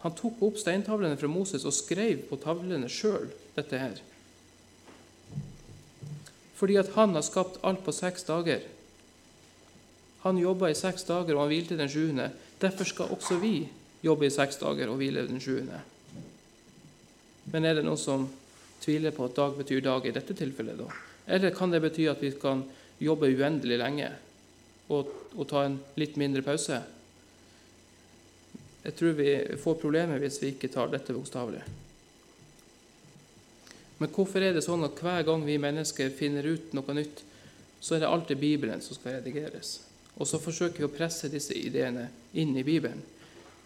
Han 0.00 0.14
tok 0.16 0.40
opp 0.42 0.58
steintavlene 0.58 1.18
fra 1.20 1.28
Moses 1.28 1.66
og 1.68 1.76
skrev 1.76 2.24
på 2.30 2.38
tavlene 2.40 2.88
sjøl 2.88 3.28
dette 3.56 3.78
her. 3.78 4.00
Fordi 6.56 6.76
at 6.80 6.92
han 6.96 7.14
har 7.16 7.24
skapt 7.24 7.60
alt 7.64 7.84
på 7.84 7.92
seks 7.94 8.26
dager. 8.28 8.64
Han 10.24 10.38
jobba 10.38 10.68
i 10.70 10.76
seks 10.76 11.06
dager, 11.08 11.34
og 11.34 11.46
han 11.46 11.52
hvilte 11.52 11.78
den 11.78 11.88
sjuende. 11.88 12.28
Derfor 12.60 12.88
skal 12.88 13.14
også 13.14 13.38
vi 13.40 13.54
jobbe 14.04 14.28
i 14.28 14.32
seks 14.32 14.60
dager 14.60 14.90
og 14.90 15.00
hvile 15.00 15.24
den 15.28 15.40
sjuende. 15.40 15.80
Men 17.50 17.66
er 17.66 17.78
det 17.78 17.86
noen 17.86 18.00
som 18.00 18.28
tviler 18.80 19.14
på 19.16 19.26
at 19.26 19.36
dag 19.36 19.56
betyr 19.58 19.82
dag 19.84 20.06
i 20.06 20.14
dette 20.14 20.36
tilfellet, 20.36 20.78
da? 20.80 20.88
Eller 21.30 21.54
kan 21.54 21.72
det 21.72 21.82
bety 21.84 22.06
at 22.10 22.22
vi 22.22 22.32
kan 22.40 22.64
jobbe 23.00 23.30
uendelig 23.30 23.78
lenge 23.80 24.08
og, 24.90 25.10
og 25.36 25.44
ta 25.48 25.64
en 25.66 25.78
litt 26.00 26.16
mindre 26.20 26.44
pause? 26.44 26.80
Jeg 28.80 28.96
tror 28.96 29.16
vi 29.18 29.34
får 29.60 29.80
problemer 29.82 30.20
hvis 30.22 30.40
vi 30.42 30.54
ikke 30.54 30.72
tar 30.72 30.88
dette 30.92 31.14
bokstavelig. 31.16 31.62
Men 34.00 34.12
hvorfor 34.14 34.40
er 34.40 34.56
det 34.56 34.64
sånn 34.64 34.86
at 34.86 35.00
hver 35.04 35.26
gang 35.28 35.44
vi 35.44 35.60
mennesker 35.60 36.12
finner 36.16 36.46
ut 36.48 36.72
noe 36.76 36.96
nytt, 36.96 37.20
så 37.80 37.96
er 37.96 38.02
det 38.02 38.08
alltid 38.08 38.40
Bibelen 38.40 38.80
som 38.84 38.96
skal 38.96 39.18
redigeres? 39.18 39.89
Og 40.20 40.28
så 40.28 40.40
forsøker 40.40 40.82
vi 40.82 40.88
å 40.88 40.92
presse 40.92 41.30
disse 41.32 41.56
ideene 41.56 42.10
inn 42.36 42.52
i 42.60 42.64
Bibelen. 42.66 43.00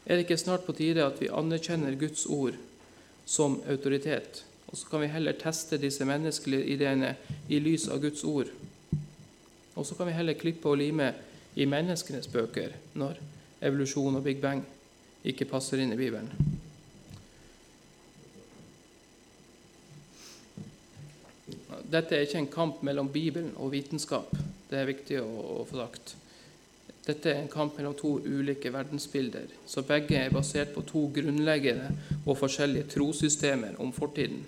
Er 0.06 0.16
det 0.16 0.26
ikke 0.26 0.38
snart 0.38 0.66
på 0.66 0.76
tide 0.76 1.02
at 1.02 1.18
vi 1.18 1.32
anerkjenner 1.32 1.96
Guds 1.98 2.26
ord 2.30 2.58
som 3.26 3.58
autoritet, 3.72 4.44
og 4.68 4.78
så 4.78 4.90
kan 4.90 5.02
vi 5.02 5.10
heller 5.10 5.36
teste 5.38 5.78
disse 5.80 6.04
menneskelige 6.06 6.76
ideene 6.76 7.14
i 7.48 7.58
lys 7.62 7.88
av 7.90 8.02
Guds 8.04 8.22
ord? 8.28 8.50
Og 9.74 9.86
så 9.86 9.96
kan 9.98 10.06
vi 10.06 10.14
heller 10.14 10.38
klippe 10.38 10.70
og 10.70 10.78
lime 10.78 11.10
i 11.58 11.66
menneskenes 11.66 12.28
bøker 12.30 12.74
når 12.98 13.18
evolusjon 13.64 14.18
og 14.18 14.26
Big 14.26 14.42
Bang 14.42 14.62
ikke 15.24 15.48
passer 15.48 15.80
inn 15.80 15.94
i 15.94 15.98
Bibelen. 15.98 16.30
Dette 21.94 22.16
er 22.16 22.26
ikke 22.26 22.40
en 22.42 22.50
kamp 22.50 22.82
mellom 22.86 23.08
Bibelen 23.12 23.52
og 23.56 23.72
vitenskap. 23.72 24.30
Det 24.70 24.80
er 24.80 24.88
viktig 24.90 25.20
å, 25.22 25.62
få 25.68 25.78
sagt. 25.78 26.14
Dette 27.04 27.28
er 27.28 27.42
en 27.42 27.50
kamp 27.52 27.76
mellom 27.76 27.92
to 27.98 28.14
ulike 28.24 28.70
verdensbilder, 28.72 29.50
så 29.68 29.82
begge 29.84 30.16
er 30.16 30.32
basert 30.32 30.70
på 30.72 30.86
to 30.88 31.02
grunnleggende 31.12 31.90
og 32.24 32.38
forskjellige 32.40 32.94
trossystemer 32.94 33.76
om 33.84 33.92
fortiden. 33.92 34.40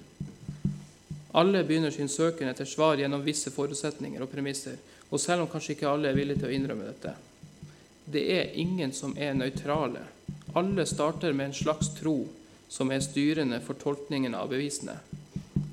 Alle 1.37 1.61
begynner 1.69 1.93
sin 1.93 2.09
søken 2.09 2.49
etter 2.49 2.65
svar 2.65 2.97
gjennom 2.97 3.27
visse 3.27 3.53
forutsetninger 3.53 4.25
og 4.25 4.33
premisser, 4.33 4.81
og 5.11 5.21
selv 5.21 5.45
om 5.45 5.53
kanskje 5.53 5.77
ikke 5.77 5.91
alle 5.91 6.09
er 6.09 6.17
villige 6.17 6.41
til 6.41 6.49
å 6.49 6.57
innrømme 6.57 6.89
dette. 6.89 7.13
Det 8.09 8.25
er 8.39 8.57
ingen 8.57 8.97
som 8.97 9.13
er 9.21 9.37
nøytrale. 9.37 10.07
Alle 10.57 10.89
starter 10.89 11.37
med 11.37 11.51
en 11.51 11.61
slags 11.61 11.93
tro 12.01 12.23
som 12.73 12.89
er 12.89 13.05
styrende 13.05 13.61
for 13.61 13.77
tolkningen 13.77 14.33
av 14.35 14.49
bevisene. 14.55 14.97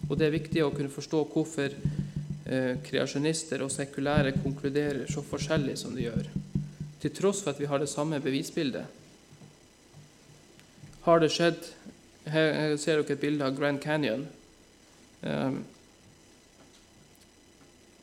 Og 0.10 0.18
det 0.20 0.28
er 0.28 0.36
viktig 0.36 0.66
å 0.66 0.74
kunne 0.76 0.92
forstå 0.92 1.28
hvorfor 1.32 1.72
eh, 1.72 2.74
kreasjonister 2.84 3.64
og 3.64 3.72
sekulære 3.72 4.36
konkluderer 4.42 5.08
så 5.08 5.24
forskjellig 5.24 5.80
som 5.80 5.96
de 5.96 6.10
gjør 6.10 6.34
til 7.04 7.12
tross 7.12 7.44
for 7.44 7.52
at 7.52 7.60
vi 7.60 7.68
har 7.68 7.82
det 7.84 7.92
samme 7.92 8.22
bevisbildet. 8.24 8.88
Har 11.04 11.20
det 11.20 11.34
skjedd 11.36 11.72
Her 12.32 12.78
ser 12.80 13.02
dere 13.02 13.18
et 13.18 13.20
bilde 13.20 13.44
av 13.44 13.56
Grand 13.58 13.82
Canyon. 13.84 14.22
Um, 15.28 15.58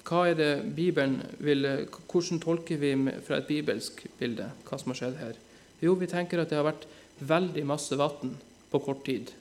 hva 0.05 0.26
er 0.28 0.34
det 0.36 0.74
Bibelen 0.76 1.22
vil, 1.40 1.64
Hvordan 2.05 2.42
tolker 2.42 2.76
vi 2.76 2.90
fra 3.24 3.38
et 3.40 3.48
bibelsk 3.48 4.03
bilde 4.18 4.51
hva 4.66 4.76
som 4.76 4.92
har 4.92 4.98
skjedd 4.98 5.16
her? 5.22 5.38
Jo, 5.80 5.94
vi 5.96 6.11
tenker 6.11 6.42
at 6.42 6.53
det 6.53 6.59
har 6.59 6.68
vært 6.68 6.84
veldig 7.24 7.64
masse 7.64 7.96
vann 7.96 8.36
på 8.68 8.82
kort 8.84 9.07
tid. 9.09 9.32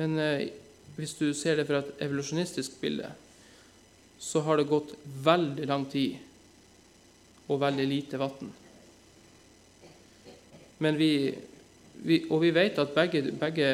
Men 0.00 0.16
eh, 0.18 0.48
hvis 0.96 1.18
du 1.20 1.34
ser 1.36 1.60
det 1.60 1.68
fra 1.68 1.82
et 1.82 2.06
evolusjonistisk 2.06 2.80
bilde, 2.80 3.12
så 4.16 4.40
har 4.46 4.56
det 4.56 4.70
gått 4.72 4.96
veldig 5.04 5.68
lang 5.68 5.84
tid 5.92 6.16
og 7.48 7.60
veldig 7.60 7.86
lite 7.88 8.20
vann. 8.20 8.52
Men 10.84 10.98
vi, 10.98 11.10
vi, 12.02 12.20
og 12.30 12.40
vi 12.42 12.52
vet 12.54 12.78
at 12.80 12.94
begge, 12.96 13.22
begge, 13.40 13.66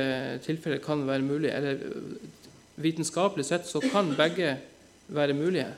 tilfeller 0.45 0.83
kan 0.83 1.07
være 1.07 1.27
mulige. 1.27 1.55
Eller 1.55 1.79
vitenskapelig 2.81 3.47
sett 3.47 3.69
så 3.69 3.83
kan 3.83 4.13
begge 4.19 4.57
være 5.09 5.37
mulige. 5.37 5.69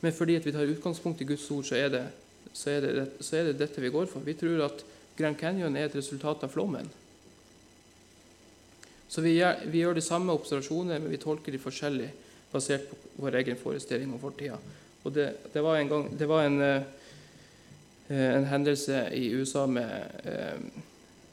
Men 0.00 0.12
fordi 0.16 0.38
vi 0.44 0.52
tar 0.52 0.70
utgangspunkt 0.70 1.20
i 1.20 1.28
Guds 1.28 1.50
ord, 1.50 1.64
så 1.64 1.76
er, 1.76 1.88
det, 1.88 2.06
så, 2.52 2.70
er 2.70 2.80
det, 2.80 3.06
så 3.20 3.36
er, 3.36 3.50
det, 3.50 3.58
dette 3.60 3.82
vi 3.82 3.92
går 3.92 4.08
for. 4.10 4.24
Vi 4.24 4.34
tror 4.38 4.66
at 4.68 4.84
Grand 5.18 5.36
Canyon 5.36 5.76
er 5.76 5.88
et 5.88 5.96
resultat 5.96 6.44
av 6.46 6.52
flommen. 6.52 6.88
Så 9.10 9.22
vi 9.24 9.34
gjør, 9.34 9.64
vi 9.66 9.82
gjør 9.82 9.98
de 9.98 10.06
samme 10.06 10.32
observasjoner, 10.32 11.00
men 11.02 11.10
vi 11.10 11.18
tolker 11.20 11.52
de 11.52 11.58
forskjellig 11.60 12.12
basert 12.52 12.86
på 12.88 13.24
vår 13.24 13.40
egen 13.42 13.58
forestilling 13.58 14.12
om 14.14 14.22
fortida. 14.22 14.56
Og 15.02 15.12
det, 15.14 15.26
det, 15.52 15.62
var 15.64 15.80
en, 15.80 15.90
gang, 15.90 16.06
det 16.18 16.28
var 16.28 16.46
en 16.46 16.62
Eh, 16.62 16.82
en 18.10 18.46
hendelse 18.50 19.04
i 19.14 19.28
USA 19.34 19.66
med 19.66 19.90
eh, 20.24 20.58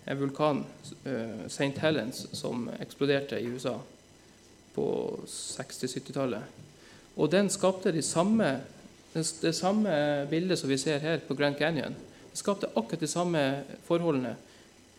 en 0.06 0.20
vulkan, 0.20 0.66
eh, 1.06 1.46
St. 1.46 1.74
Helens, 1.82 2.28
som 2.38 2.70
eksploderte 2.80 3.40
i 3.40 3.48
USA 3.50 3.80
på 4.76 4.86
60-70-tallet. 5.26 6.44
Og 7.18 7.32
den 7.32 7.50
skapte 7.50 7.92
de 7.92 8.02
samme, 8.06 8.60
det 9.14 9.56
samme 9.56 10.28
bildet 10.30 10.60
som 10.60 10.70
vi 10.70 10.78
ser 10.78 11.02
her 11.02 11.18
på 11.28 11.34
Grand 11.34 11.58
Canyon. 11.58 11.98
Den 12.30 12.38
skapte 12.38 12.70
akkurat 12.76 13.02
de 13.02 13.10
samme 13.10 13.42
forholdene. 13.88 14.36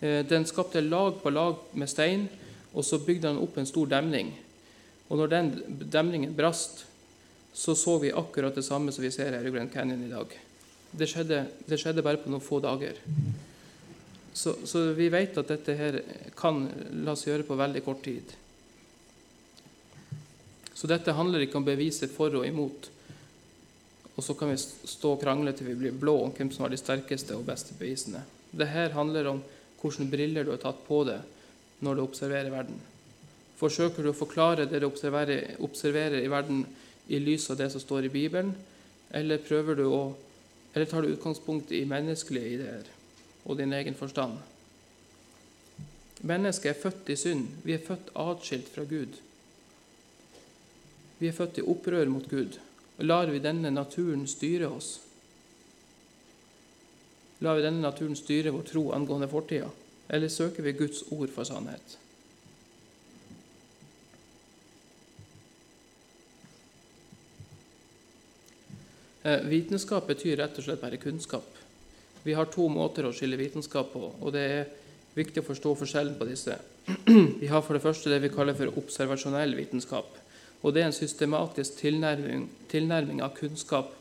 Den 0.00 0.46
skapte 0.46 0.80
lag 0.80 1.22
på 1.22 1.30
lag 1.30 1.54
med 1.74 1.86
stein, 1.86 2.26
og 2.74 2.84
så 2.84 2.98
bygde 2.98 3.30
han 3.30 3.38
opp 3.38 3.58
en 3.58 3.70
stor 3.70 3.86
demning. 3.86 4.34
Og 5.08 5.18
når 5.18 5.26
den 5.26 5.54
demningen 5.92 6.34
brast, 6.36 6.86
så 7.54 7.74
så 7.74 7.98
vi 7.98 8.10
akkurat 8.10 8.54
det 8.54 8.66
samme 8.66 8.92
som 8.92 9.04
vi 9.04 9.10
ser 9.14 9.30
her 9.30 9.46
i 9.46 9.54
Grand 9.54 9.70
Canyon 9.72 10.04
i 10.04 10.10
dag. 10.10 10.47
Det 10.90 11.08
skjedde, 11.10 11.44
det 11.68 11.78
skjedde, 11.80 12.04
bare 12.04 12.20
på 12.22 12.30
noen 12.32 12.44
få 12.44 12.60
dager. 12.64 12.98
Så, 14.32 14.54
så, 14.64 14.84
vi 14.96 15.08
vet 15.12 15.36
at 15.40 15.50
dette 15.50 15.74
her 15.76 15.98
kan 16.38 16.62
la 17.04 17.16
seg 17.18 17.32
gjøre 17.32 17.48
på 17.48 17.58
veldig 17.58 17.82
kort 17.84 18.04
tid. 18.06 18.34
Så 20.78 20.86
dette 20.86 21.16
handler 21.16 21.42
ikke 21.42 21.58
om 21.58 21.66
beviset 21.66 22.12
for 22.14 22.36
og 22.38 22.46
imot. 22.46 22.90
Og 24.14 24.24
så 24.24 24.34
kan 24.38 24.52
vi 24.52 24.58
stå 24.58 25.14
og 25.14 25.22
krangle 25.22 25.52
til 25.54 25.72
vi 25.72 25.78
blir 25.78 25.94
blå 25.94 26.16
om 26.24 26.34
hvem 26.34 26.52
som 26.54 26.64
har 26.64 26.72
de 26.72 26.78
sterkeste 26.78 27.34
og 27.34 27.46
beste 27.46 27.74
bevisene. 27.78 28.22
Dette 28.50 28.88
handler 28.94 29.32
om 29.32 29.42
hvilke 29.82 30.06
briller 30.10 30.46
du 30.46 30.54
har 30.54 30.62
tatt 30.62 30.80
på 30.86 31.02
deg 31.06 31.82
når 31.86 31.98
du 31.98 32.02
observerer 32.02 32.50
verden. 32.50 32.78
Forsøker 33.58 34.06
du 34.06 34.12
å 34.12 34.16
forklare 34.16 34.66
det 34.70 34.80
du 34.82 34.86
observerer, 34.86 35.56
observerer 35.66 36.22
i 36.22 36.30
verden 36.30 36.64
i 37.10 37.18
lys 37.22 37.48
av 37.50 37.58
det 37.58 37.70
som 37.74 37.82
står 37.82 38.06
i 38.06 38.12
Bibelen, 38.12 38.52
eller 39.10 39.42
prøver 39.42 39.78
du 39.78 39.86
å 39.86 40.02
eller 40.74 40.86
tar 40.86 41.02
du 41.02 41.08
utgangspunkt 41.08 41.72
i 41.72 41.84
menneskelige 41.88 42.54
ideer 42.58 42.88
og 43.44 43.58
din 43.58 43.72
egen 43.72 43.94
forstand? 43.94 44.38
Mennesket 46.20 46.70
er 46.70 46.80
født 46.82 47.08
i 47.08 47.16
synd. 47.16 47.46
Vi 47.64 47.72
er 47.72 47.84
født 47.86 48.10
atskilt 48.18 48.68
fra 48.74 48.84
Gud. 48.84 49.20
Vi 51.18 51.28
er 51.28 51.32
født 51.32 51.58
i 51.58 51.66
opprør 51.66 52.10
mot 52.10 52.26
Gud. 52.30 52.58
Og 52.98 53.04
Lar 53.04 53.30
vi 53.30 53.38
denne 53.38 53.70
naturen 53.70 54.26
styre 54.26 54.68
oss? 54.68 54.98
Lar 57.40 57.54
vi 57.54 57.62
denne 57.62 57.82
naturen 57.82 58.18
styre 58.18 58.50
vår 58.50 58.66
tro 58.66 58.84
angående 58.92 59.28
fortida, 59.30 59.70
eller 60.08 60.28
søker 60.28 60.62
vi 60.66 60.72
Guds 60.72 61.04
ord 61.14 61.30
for 61.30 61.46
sannhet? 61.46 61.98
Vitenskap 69.48 70.06
betyr 70.08 70.38
rett 70.40 70.58
og 70.58 70.66
slett 70.66 70.82
bare 70.82 71.00
kunnskap. 71.00 71.46
Vi 72.24 72.34
har 72.36 72.50
to 72.52 72.66
måter 72.68 73.06
å 73.08 73.14
skille 73.14 73.38
vitenskap 73.40 73.92
på, 73.94 74.10
og 74.20 74.34
det 74.34 74.44
er 74.52 74.66
viktig 75.18 75.42
å 75.42 75.48
forstå 75.48 75.74
forskjellen 75.82 76.18
på 76.18 76.28
disse. 76.28 76.56
Vi 77.42 77.50
har 77.50 77.62
for 77.64 77.76
det 77.76 77.84
første 77.84 78.10
det 78.10 78.22
vi 78.24 78.30
kaller 78.32 78.56
for 78.56 78.78
observasjonell 78.80 79.52
vitenskap. 79.58 80.08
og 80.62 80.74
Det 80.74 80.82
er 80.82 80.86
en 80.88 80.96
systematisk 80.96 81.76
tilnærming, 81.82 82.48
tilnærming 82.72 83.20
av 83.22 83.34
kunnskap 83.36 83.92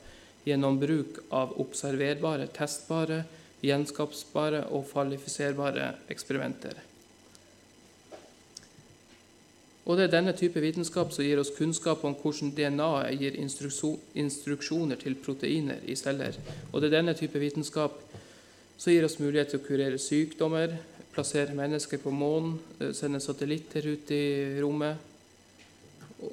gjennom 0.48 0.80
bruk 0.80 1.20
av 1.36 1.58
observerbare, 1.60 2.48
testbare, 2.56 3.26
gjenskapsbare 3.66 4.64
og 4.72 4.88
kvalifiserbare 4.92 5.92
eksperimenter. 6.14 6.78
Og 9.88 9.98
Det 9.98 10.04
er 10.04 10.12
denne 10.12 10.34
type 10.36 10.60
vitenskap 10.60 11.14
som 11.16 11.24
gir 11.24 11.40
oss 11.40 11.54
kunnskap 11.56 12.02
om 12.04 12.16
hvordan 12.20 12.52
DNA-et 12.52 13.22
gir 13.22 13.38
instruksjoner 13.40 15.00
til 15.00 15.16
proteiner 15.16 15.80
i 15.88 15.96
celler. 15.96 16.36
Og 16.74 16.82
det 16.82 16.90
er 16.90 16.98
denne 16.98 17.16
type 17.16 17.40
vitenskap 17.40 17.96
som 18.78 18.92
gir 18.92 19.08
oss 19.08 19.16
mulighet 19.22 19.54
til 19.54 19.62
å 19.62 19.64
kurere 19.64 20.02
sykdommer, 20.02 20.76
plassere 21.16 21.56
mennesker 21.56 22.04
på 22.04 22.12
månen, 22.12 22.60
eh, 22.82 22.92
sende 22.92 23.24
satellitter 23.24 23.88
ut 23.88 24.12
i 24.12 24.60
rommet. 24.62 24.98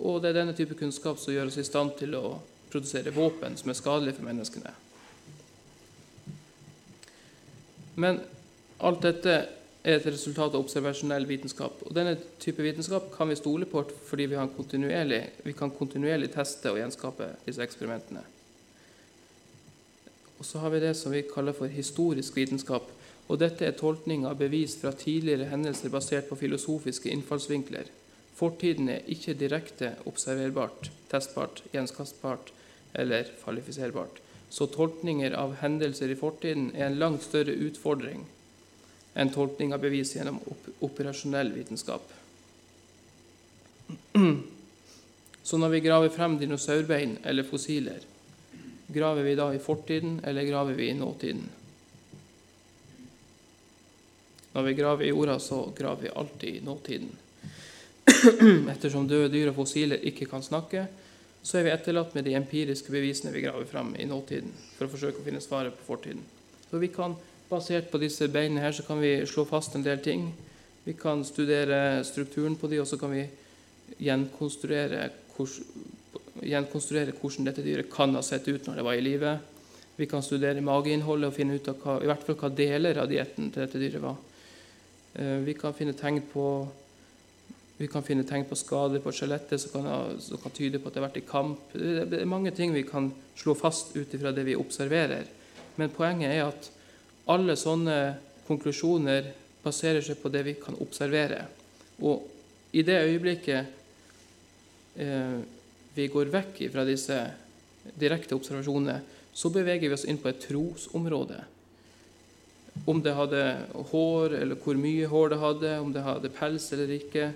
Og 0.02 0.20
det 0.22 0.32
er 0.32 0.40
denne 0.40 0.57
type 0.57 0.74
kunnskap 0.74 1.18
som 1.18 1.32
gjør 1.32 1.46
oss 1.46 1.59
i 1.59 1.64
stand 1.64 1.94
til 1.98 2.14
å 2.18 2.40
produsere 2.70 3.14
våpen 3.14 3.57
som 3.57 3.70
er 3.70 3.78
skadelige 3.78 4.18
for 4.18 4.26
menneskene. 4.26 4.74
Men 7.96 8.20
alt 8.80 9.02
dette 9.02 9.46
er 9.85 9.99
et 9.99 10.07
resultat 10.09 10.55
av 10.55 10.62
observasjonell 10.64 11.26
vitenskap. 11.28 11.82
Og 11.85 11.93
Denne 11.97 12.16
type 12.41 12.64
vitenskap 12.64 13.11
kan 13.12 13.28
vi 13.28 13.37
stole 13.37 13.68
på 13.68 13.82
fordi 14.09 14.30
vi, 14.32 14.39
kontinuerlig, 14.57 15.20
vi 15.45 15.53
kan 15.57 15.72
kontinuerlig 15.72 16.30
teste 16.32 16.72
og 16.72 16.80
gjenskape 16.80 17.35
disse 17.45 17.62
eksperimentene. 17.62 18.24
Og 20.39 20.45
Så 20.45 20.59
har 20.59 20.72
vi 20.72 20.80
det 20.80 20.95
som 20.97 21.12
vi 21.12 21.22
kaller 21.28 21.53
for 21.53 21.68
historisk 21.68 22.37
vitenskap. 22.37 22.89
og 23.28 23.39
Dette 23.39 23.64
er 23.64 23.76
tolkning 23.76 24.26
av 24.26 24.37
bevis 24.37 24.76
fra 24.76 24.93
tidligere 24.93 25.49
hendelser 25.49 25.89
basert 25.89 26.28
på 26.28 26.37
filosofiske 26.37 27.09
innfallsvinkler. 27.09 27.85
Fortiden 28.35 28.89
er 28.89 29.07
ikke 29.07 29.35
direkte 29.35 29.95
observerbart, 30.07 30.91
testbart, 31.11 31.62
gjenskapsbart 31.72 32.53
eller 32.95 33.24
kvalifiserbart. 33.45 34.20
Så 34.51 34.66
tolkninger 34.66 35.32
av 35.32 35.57
hendelser 35.61 36.11
i 36.11 36.16
fortiden 36.16 36.72
er 36.74 36.87
en 36.87 36.99
langt 36.99 37.22
større 37.22 37.55
utfordring 37.55 38.26
en 39.15 39.31
tolkning 39.31 39.75
av 39.75 39.81
bevis 39.81 40.17
gjennom 40.17 40.41
operasjonell 40.81 41.53
vitenskap. 41.53 42.12
Så 45.43 45.59
når 45.61 45.69
vi 45.69 45.81
graver 45.85 46.09
frem 46.09 46.39
dinosaurbein 46.41 47.19
eller 47.23 47.45
fossiler, 47.45 48.01
graver 48.87 49.23
vi 49.23 49.35
da 49.37 49.51
i 49.55 49.61
fortiden, 49.61 50.21
eller 50.25 50.43
graver 50.49 50.75
vi 50.75 50.89
i 50.89 50.97
nåtiden? 50.97 51.43
Når 54.55 54.62
vi 54.62 54.75
graver 54.75 55.05
i 55.05 55.09
jorda, 55.09 55.39
så 55.39 55.73
graver 55.77 56.03
vi 56.03 56.09
alltid 56.15 56.57
i 56.57 56.61
nåtiden. 56.65 57.09
Ettersom 58.73 59.09
døde 59.11 59.29
dyr 59.33 59.51
og 59.51 59.59
fossiler 59.59 60.01
ikke 60.07 60.29
kan 60.31 60.43
snakke, 60.47 60.87
så 61.43 61.59
er 61.59 61.67
vi 61.67 61.73
etterlatt 61.75 62.15
med 62.17 62.25
de 62.25 62.37
empiriske 62.39 62.93
bevisene 62.95 63.35
vi 63.35 63.43
graver 63.45 63.67
frem 63.69 63.93
i 64.01 64.07
nåtiden, 64.09 64.53
for 64.79 64.87
å 64.87 64.93
forsøke 64.95 65.21
å 65.21 65.27
finne 65.27 65.43
svaret 65.45 65.77
på 65.77 65.89
fortiden. 65.91 66.23
Så 66.71 66.81
vi 66.81 66.89
kan 66.95 67.19
Basert 67.51 67.90
på 67.92 68.01
disse 68.01 68.28
beina 68.32 68.62
her 68.64 68.72
så 68.72 68.84
kan 68.86 69.01
vi 69.03 69.16
slå 69.28 69.45
fast 69.49 69.74
en 69.76 69.84
del 69.84 70.01
ting. 70.05 70.28
Vi 70.84 70.95
kan 70.97 71.24
studere 71.24 72.05
strukturen 72.05 72.57
på 72.57 72.68
de, 72.68 72.80
og 72.80 72.88
så 72.88 72.99
kan 73.01 73.12
vi 73.12 73.24
gjenkonstruere, 74.05 75.09
gjenkonstruere 76.45 77.16
hvordan 77.16 77.49
dette 77.49 77.64
dyret 77.64 77.90
kan 77.92 78.14
ha 78.16 78.22
sett 78.24 78.49
ut 78.49 78.66
når 78.66 78.80
det 78.80 78.86
var 78.86 78.99
i 78.99 79.05
live. 79.05 79.34
Vi 79.97 80.09
kan 80.11 80.24
studere 80.26 80.64
mageinnholdet 80.64 81.30
og 81.30 81.36
finne 81.36 81.59
ut 81.59 81.68
av 81.70 81.78
hva, 81.82 81.99
i 82.03 82.09
hvert 82.11 82.24
fall 82.26 82.38
hva 82.40 82.51
deler 82.51 82.99
av 82.99 83.11
dietten 83.11 83.53
til 83.53 83.62
dette 83.62 83.80
dyret 83.80 84.03
var. 84.03 84.16
Eh, 85.14 85.38
vi 85.47 85.55
kan 85.59 85.76
finne 85.76 85.95
tegn 85.97 86.24
på 86.32 86.47
vi 87.76 87.88
kan 87.90 88.05
finne 88.07 88.22
tegn 88.22 88.45
på 88.47 88.55
skader 88.55 89.03
på 89.03 89.11
skjelettet 89.11 89.59
som 89.59 89.72
kan, 89.74 90.18
som 90.22 90.38
kan, 90.38 90.53
tyde 90.55 90.78
på 90.78 90.88
at 90.88 90.95
det 90.95 91.01
har 91.01 91.09
vært 91.09 91.18
i 91.18 91.26
kamp. 91.26 91.72
Det 91.74 92.20
er 92.20 92.28
mange 92.30 92.53
ting 92.55 92.70
vi 92.70 92.84
kan 92.86 93.09
slå 93.34 93.57
fast 93.59 93.97
ut 93.97 94.14
ifra 94.14 94.30
det 94.34 94.45
vi 94.47 94.55
observerer. 94.55 95.26
Men 95.74 95.90
poenget 95.90 96.30
er 96.30 96.45
at 96.47 96.68
alle 97.33 97.57
sånne 97.57 97.99
konklusjoner 98.45 99.33
baserer 99.64 100.05
seg 100.05 100.20
på 100.20 100.29
det 100.33 100.43
vi 100.45 100.55
kan 100.61 100.77
observere. 100.83 101.47
Og 102.05 102.29
i 102.77 102.83
det 102.85 102.99
øyeblikket 103.07 103.66
eh, 105.01 105.39
vi 105.95 106.09
går 106.11 106.33
vekk 106.35 106.61
fra 106.75 106.85
disse 106.87 107.16
direkte 108.01 108.35
observasjonene, 108.37 109.01
så 109.35 109.51
beveger 109.51 109.89
vi 109.89 109.97
oss 109.97 110.07
inn 110.09 110.20
på 110.20 110.31
et 110.31 110.43
trosområde. 110.43 111.41
Om 112.91 113.01
det 113.03 113.14
hadde 113.14 113.43
hår, 113.91 114.35
eller 114.43 114.59
hvor 114.61 114.79
mye 114.79 115.09
hår 115.11 115.33
det 115.33 115.41
hadde, 115.43 115.75
om 115.81 115.93
det 115.95 116.03
hadde 116.05 116.33
pels 116.35 116.66
eller 116.75 116.91
ikke. 116.97 117.29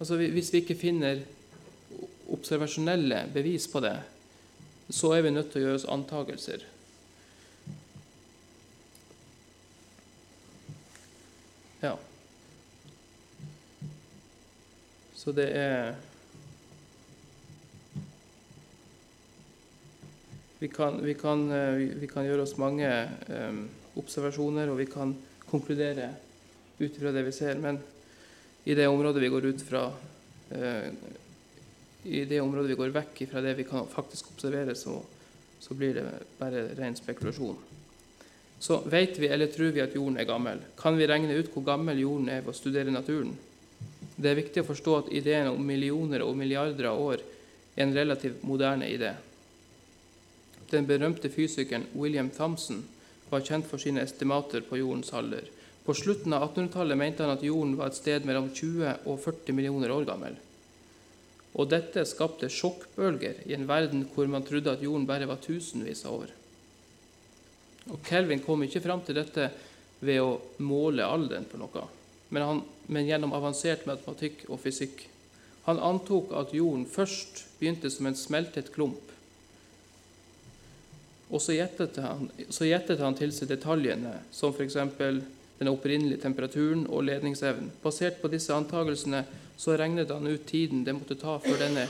Altså, 0.00 0.16
hvis 0.16 0.52
vi 0.52 0.62
ikke 0.64 0.78
finner 0.80 1.22
observasjonelle 2.32 3.26
bevis 3.34 3.68
på 3.70 3.80
det, 3.84 3.96
så 4.90 5.12
er 5.16 5.26
vi 5.26 5.34
nødt 5.34 5.52
til 5.52 5.62
å 5.62 5.66
gjøre 5.66 5.80
oss 5.80 5.88
antakelser. 5.92 6.64
Ja. 11.82 11.96
Så 15.26 15.32
det 15.34 15.48
er 15.58 15.96
Vi 20.58 20.68
kan, 20.72 20.94
vi 21.04 21.12
kan, 21.14 21.42
eh, 21.52 21.82
vi 22.00 22.06
kan 22.08 22.24
gjøre 22.24 22.46
oss 22.46 22.54
mange 22.56 22.88
um, 23.28 23.58
observasjoner, 24.00 24.70
og 24.72 24.78
vi 24.78 24.86
kan 24.88 25.12
konkludere 25.50 26.06
ut 26.78 26.96
fra 26.96 27.12
det 27.12 27.26
vi 27.26 27.34
ser. 27.36 27.60
Men 27.60 27.76
i 28.64 28.74
det 28.74 28.86
området 28.88 29.20
vi 29.20 29.28
går 29.28 29.50
ut 29.50 29.64
fra 29.66 29.82
uh, 29.92 30.88
I 32.08 32.24
det 32.24 32.40
området 32.40 32.72
vi 32.72 32.78
går 32.80 32.94
vekk 32.96 33.26
fra 33.28 33.42
det 33.44 33.52
vi 33.58 33.68
kan 33.68 33.84
faktisk 33.86 34.32
observere, 34.32 34.74
så, 34.74 34.96
så 35.60 35.74
blir 35.74 36.00
det 36.00 36.06
bare 36.38 36.70
ren 36.78 36.96
spekulasjon 36.96 37.58
så 38.58 38.78
vet 38.88 39.18
vi 39.18 39.28
eller 39.28 39.50
tror 39.52 39.74
vi 39.74 39.82
at 39.84 39.94
jorden 39.94 40.16
er 40.16 40.24
gammel. 40.24 40.60
Kan 40.80 40.96
vi 40.96 41.06
regne 41.06 41.34
ut 41.36 41.50
hvor 41.52 41.64
gammel 41.66 41.98
jorden 42.00 42.30
er 42.32 42.40
ved 42.40 42.54
å 42.54 42.56
studere 42.56 42.94
naturen? 42.94 43.34
Det 44.16 44.30
er 44.30 44.38
viktig 44.38 44.62
å 44.62 44.68
forstå 44.70 44.92
at 44.96 45.12
ideen 45.12 45.50
om 45.50 45.60
millioner 45.60 46.24
og 46.24 46.36
milliarder 46.38 46.88
av 46.88 47.00
år 47.00 47.22
er 47.76 47.82
en 47.84 47.94
relativt 47.94 48.44
moderne 48.48 48.88
idé. 48.88 49.12
Den 50.70 50.86
berømte 50.88 51.28
fysikeren 51.30 51.84
William 51.94 52.30
Thompson 52.32 52.80
var 53.30 53.44
kjent 53.44 53.68
for 53.68 53.82
sine 53.82 54.02
estimater 54.02 54.64
på 54.66 54.80
jordens 54.80 55.12
alder. 55.14 55.44
På 55.86 55.94
slutten 55.94 56.34
av 56.34 56.48
1800-tallet 56.48 56.98
mente 56.98 57.22
han 57.22 57.36
at 57.36 57.44
jorden 57.46 57.76
var 57.78 57.92
et 57.92 57.98
sted 57.98 58.24
mellom 58.26 58.48
20 58.50 59.06
og 59.06 59.20
40 59.22 59.54
millioner 59.54 59.92
år 59.94 60.08
gammel. 60.08 60.38
Og 61.56 61.68
dette 61.70 62.02
skapte 62.08 62.50
sjokkbølger 62.52 63.44
i 63.46 63.54
en 63.56 63.68
verden 63.68 64.02
hvor 64.14 64.26
man 64.32 64.44
trodde 64.46 64.72
at 64.72 64.82
jorden 64.82 65.06
bare 65.08 65.28
var 65.28 65.38
tusenvis 65.44 66.02
av 66.08 66.24
år. 66.24 66.32
Og 67.92 68.00
Kelvin 68.08 68.42
kom 68.42 68.64
ikke 68.66 68.82
fram 68.82 69.04
til 69.06 69.20
dette 69.20 69.50
ved 70.02 70.18
å 70.20 70.40
måle 70.66 71.06
alderen 71.06 71.46
på 71.48 71.60
noe, 71.60 71.84
men, 72.28 72.42
han, 72.42 72.62
men 72.86 73.06
gjennom 73.06 73.34
avansert 73.36 73.86
matematikk 73.86 74.46
og 74.48 74.60
fysikk. 74.62 75.06
Han 75.66 75.80
antok 75.82 76.32
at 76.38 76.54
jorden 76.54 76.86
først 76.86 77.44
begynte 77.58 77.90
som 77.90 78.06
en 78.06 78.18
smeltet 78.18 78.72
klump. 78.74 79.12
Og 81.26 81.42
så 81.42 81.56
gjettet 81.56 81.98
han, 81.98 82.28
så 82.54 82.68
gjettet 82.68 83.02
han 83.02 83.16
til 83.18 83.32
seg 83.34 83.50
detaljene, 83.50 84.20
som 84.30 84.54
f.eks. 84.54 84.76
den 85.58 85.72
opprinnelige 85.72 86.22
temperaturen 86.22 86.84
og 86.86 87.02
ledningsevnen. 87.08 87.72
Basert 87.82 88.20
på 88.22 88.30
disse 88.30 88.54
antakelsene 88.54 89.24
så 89.58 89.74
regnet 89.78 90.12
han 90.12 90.26
ut 90.28 90.46
tiden 90.46 90.84
det 90.86 90.94
måtte 90.94 91.18
ta 91.18 91.38
før 91.42 91.58
denne 91.64 91.88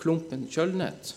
klumpen 0.00 0.44
kjølnet. 0.52 1.14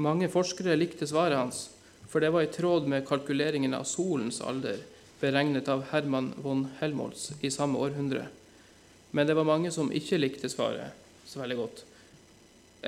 Mange 0.00 0.28
forskere 0.32 0.76
likte 0.76 1.08
svaret 1.08 1.38
hans, 1.38 1.68
for 2.10 2.20
det 2.20 2.32
var 2.34 2.44
i 2.44 2.52
tråd 2.52 2.88
med 2.90 3.06
kalkuleringen 3.08 3.74
av 3.76 3.86
solens 3.88 4.40
alder, 4.44 4.82
beregnet 5.20 5.68
av 5.68 5.84
Herman 5.90 6.32
von 6.40 6.66
Helmholtz 6.80 7.30
i 7.40 7.50
samme 7.52 7.78
århundre. 7.78 8.26
Men 9.10 9.26
det 9.26 9.36
var 9.36 9.48
mange 9.48 9.72
som 9.74 9.92
ikke 9.92 10.20
likte 10.20 10.48
svaret 10.48 10.96
så 11.28 11.42
veldig 11.42 11.56
godt. 11.58 11.82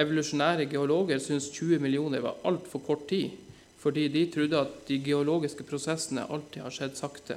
Evolusjonære 0.03 0.67
geologer 0.73 1.21
syntes 1.21 1.51
20 1.53 1.83
millioner 1.85 2.23
var 2.25 2.41
altfor 2.49 2.81
kort 2.87 3.05
tid, 3.11 3.35
fordi 3.83 4.07
de 4.09 4.25
trodde 4.33 4.61
at 4.61 4.79
de 4.89 5.01
geologiske 5.05 5.67
prosessene 5.69 6.25
alltid 6.31 6.63
har 6.65 6.75
skjedd 6.75 6.97
sakte. 6.97 7.37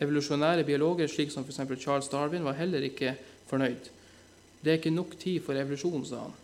Evolusjonære 0.00 0.66
biologer, 0.68 1.08
slik 1.08 1.32
som 1.32 1.46
f.eks. 1.46 1.62
Charles 1.80 2.10
Darwin, 2.12 2.44
var 2.44 2.58
heller 2.58 2.84
ikke 2.84 3.14
fornøyd. 3.48 3.90
Det 4.60 4.72
er 4.72 4.80
ikke 4.80 4.92
nok 4.92 5.16
tid 5.18 5.40
for 5.44 5.56
evolusjon, 5.56 6.04
sa 6.04 6.26
han. 6.26 6.39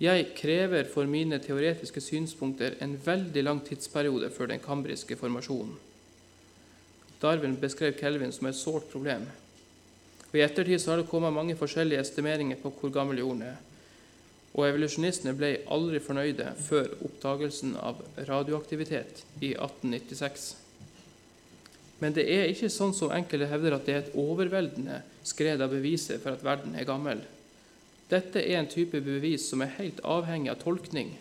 Jeg 0.00 0.30
krever 0.32 0.86
for 0.88 1.04
mine 1.04 1.36
teoretiske 1.44 2.00
synspunkter 2.00 2.78
en 2.80 2.94
veldig 3.04 3.42
lang 3.44 3.58
tidsperiode 3.66 4.30
før 4.32 4.48
den 4.48 4.62
kambriske 4.64 5.16
formasjonen. 5.20 5.74
Darwin 7.20 7.58
beskrev 7.60 7.98
Kelvin 7.98 8.32
som 8.32 8.48
et 8.48 8.56
sårt 8.56 8.86
problem. 8.88 9.26
Og 10.30 10.38
I 10.38 10.44
ettertid 10.46 10.86
har 10.88 11.02
det 11.02 11.08
kommet 11.10 11.34
mange 11.36 11.56
forskjellige 11.58 12.00
estimeringer 12.00 12.56
på 12.62 12.72
hvor 12.80 12.94
gammel 12.94 13.18
jorden 13.18 13.42
er. 13.42 13.58
og 14.54 14.64
evolusjonistene 14.66 15.30
ble 15.38 15.50
aldri 15.70 16.00
fornøyde 16.02 16.48
før 16.58 16.88
oppdagelsen 17.06 17.76
av 17.78 18.00
radioaktivitet 18.26 19.22
i 19.38 19.52
1896. 19.52 20.46
Men 22.00 22.16
det 22.16 22.24
er 22.34 22.48
ikke 22.50 22.72
sånn 22.72 22.94
som 22.96 23.12
enkelte 23.14 23.46
hevder 23.46 23.76
at 23.76 23.86
det 23.86 23.94
er 23.94 24.02
et 24.02 24.16
overveldende 24.18 25.02
skred 25.22 25.62
av 25.62 25.70
beviser 25.70 26.18
for 26.18 26.34
at 26.34 26.42
verden 26.42 26.74
er 26.74 26.88
gammel. 26.88 27.22
Dette 28.10 28.42
er 28.42 28.58
en 28.58 28.70
type 28.70 29.00
bevis 29.04 29.48
som 29.50 29.62
er 29.62 29.76
helt 29.78 30.00
avhengig 30.02 30.50
av 30.50 30.58
tolkning. 30.62 31.12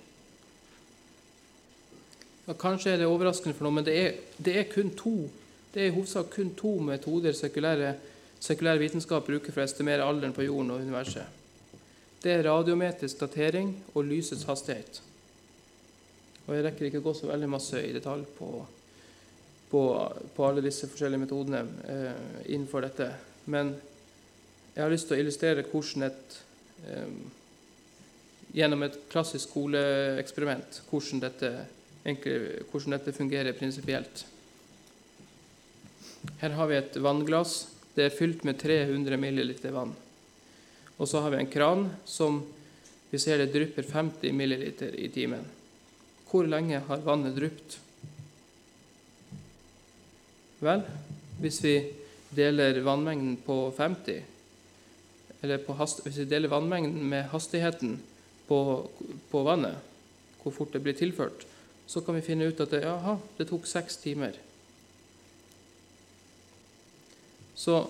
Ja, 2.47 2.55
kanskje 2.57 2.95
er 2.95 3.03
det 3.03 3.09
overraskende 3.09 3.53
for 3.53 3.67
noen, 3.67 3.81
men 3.81 3.85
det 3.85 3.97
er, 3.99 4.15
det 4.41 4.55
er 4.57 4.71
kun 4.71 4.89
to 4.97 5.17
det 5.73 5.83
er 5.83 5.91
i 5.91 5.93
hovedsak 5.93 6.31
kun 6.33 6.55
to 6.57 6.71
metoder 6.81 7.35
sekulære, 7.37 7.93
sekulær 8.41 8.79
vitenskap 8.81 9.27
bruker 9.27 9.53
for 9.53 9.61
å 9.61 9.67
estimere 9.67 10.05
alderen 10.05 10.33
på 10.33 10.47
jorden 10.47 10.73
og 10.73 10.81
universet. 10.81 11.37
Det 12.23 12.33
er 12.33 12.47
radiometrisk 12.47 13.21
datering 13.21 13.75
og 13.93 14.07
lysets 14.09 14.47
hastighet. 14.49 15.01
Og 16.47 16.55
Jeg 16.55 16.65
rekker 16.65 16.87
ikke 16.87 17.03
å 17.03 17.05
gå 17.05 17.13
så 17.13 17.29
veldig 17.29 17.51
masse 17.53 17.83
i 17.85 17.93
detalj 17.93 18.25
på, 18.39 18.49
på, 19.69 19.83
på 20.35 20.47
alle 20.47 20.65
disse 20.65 20.89
forskjellige 20.89 21.21
metodene 21.27 21.61
eh, 21.85 22.23
innenfor 22.49 22.87
dette. 22.87 23.11
Men 23.53 23.75
jeg 24.73 24.81
har 24.83 24.89
lyst 24.89 25.11
til 25.11 25.19
å 25.19 25.21
illustrere 25.21 25.67
hvordan 25.69 26.07
et 26.09 26.39
gjennom 28.55 28.83
et 28.85 28.97
klassisk 29.11 29.49
skoleeksperiment 29.51 30.81
hvordan 30.89 31.23
dette, 31.23 31.51
hvordan 32.03 32.95
dette 32.95 33.15
fungerer 33.15 33.57
prinsipielt. 33.57 34.25
Her 36.39 36.55
har 36.57 36.69
vi 36.69 36.77
et 36.79 36.97
vannglass. 36.99 37.67
Det 37.95 38.07
er 38.07 38.15
fylt 38.15 38.45
med 38.47 38.59
300 38.61 39.17
ml 39.19 39.53
vann. 39.73 39.93
Og 40.99 41.07
så 41.07 41.21
har 41.23 41.31
vi 41.31 41.39
en 41.39 41.51
kran 41.51 41.89
som 42.05 42.41
vi 43.09 43.19
ser 43.19 43.39
det 43.41 43.53
drypper 43.53 43.83
50 43.83 44.33
ml 44.35 44.53
i 44.93 45.07
timen. 45.13 45.45
Hvor 46.29 46.45
lenge 46.45 46.81
har 46.85 47.05
vannet 47.05 47.37
drypt? 47.37 47.79
Vel, 50.59 50.83
hvis 51.39 51.61
vi 51.63 51.73
deler 52.35 52.81
vannmengden 52.85 53.39
på 53.41 53.71
50, 53.77 54.19
eller 54.19 54.27
på 54.27 54.38
hast, 55.41 56.03
hvis 56.03 56.17
vi 56.17 56.25
deler 56.25 56.51
vannmengden 56.51 57.03
med 57.09 57.29
hastigheten 57.31 57.99
på, 58.47 58.89
på, 59.31 59.43
vannet, 59.43 59.77
hvor 60.43 60.51
fort 60.51 60.73
det 60.73 60.81
blir 60.83 60.93
tilført, 60.93 61.45
så 61.87 62.01
kan 62.01 62.15
vi 62.15 62.25
finne 62.25 62.49
ut 62.49 62.59
at 62.59 62.71
det, 62.71 62.83
aha, 62.85 63.17
det 63.37 63.47
tok 63.49 63.65
seks 63.67 63.97
timer. 63.97 64.35
Så 67.55 67.89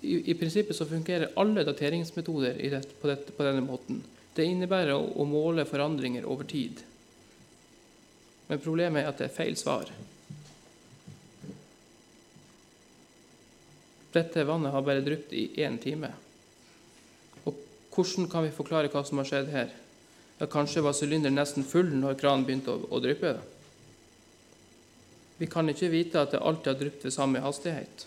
i, 0.00 0.30
i, 0.30 0.34
prinsippet 0.34 0.76
så 0.76 0.86
fungerer 0.86 1.32
alle 1.36 1.64
dateringsmetoder 1.64 2.58
det, 2.58 2.82
på, 3.00 3.08
dette, 3.08 3.32
på, 3.32 3.44
denne 3.46 3.62
måten. 3.64 4.02
Det 4.34 4.44
innebærer 4.48 4.96
å, 4.96 5.04
å, 5.22 5.28
måle 5.28 5.64
forandringer 5.68 6.26
over 6.26 6.48
tid. 6.48 6.82
Men 8.48 8.60
problemet 8.60 9.02
er 9.04 9.12
at 9.12 9.20
det 9.20 9.28
er 9.28 9.36
feil 9.36 9.56
svar. 9.56 9.92
Dette 14.12 14.44
vannet 14.44 14.74
har 14.74 14.84
bare 14.84 15.04
drypt 15.04 15.32
i 15.32 15.46
én 15.64 15.78
time. 15.80 16.10
Hvordan 17.92 18.28
kan 18.32 18.46
vi 18.46 18.54
forklare 18.54 18.90
hva 18.92 19.02
som 19.04 19.20
har 19.20 19.28
skjedd 19.28 19.50
her? 19.52 19.72
Ja, 20.38 20.48
kanskje 20.50 20.84
var 20.84 20.96
sylinderen 20.96 21.36
nesten 21.36 21.66
full 21.66 21.90
når 21.92 22.16
kranen 22.20 22.46
begynte 22.48 22.72
å, 22.72 22.86
å 22.88 23.00
dryppe? 23.02 23.36
Vi 25.38 25.48
kan 25.50 25.68
ikke 25.68 25.90
vite 25.92 26.22
at 26.22 26.32
det 26.32 26.40
alltid 26.40 26.72
har 26.72 26.80
dryppet 26.80 27.04
ved 27.08 27.14
samme 27.14 27.42
hastighet. 27.44 28.06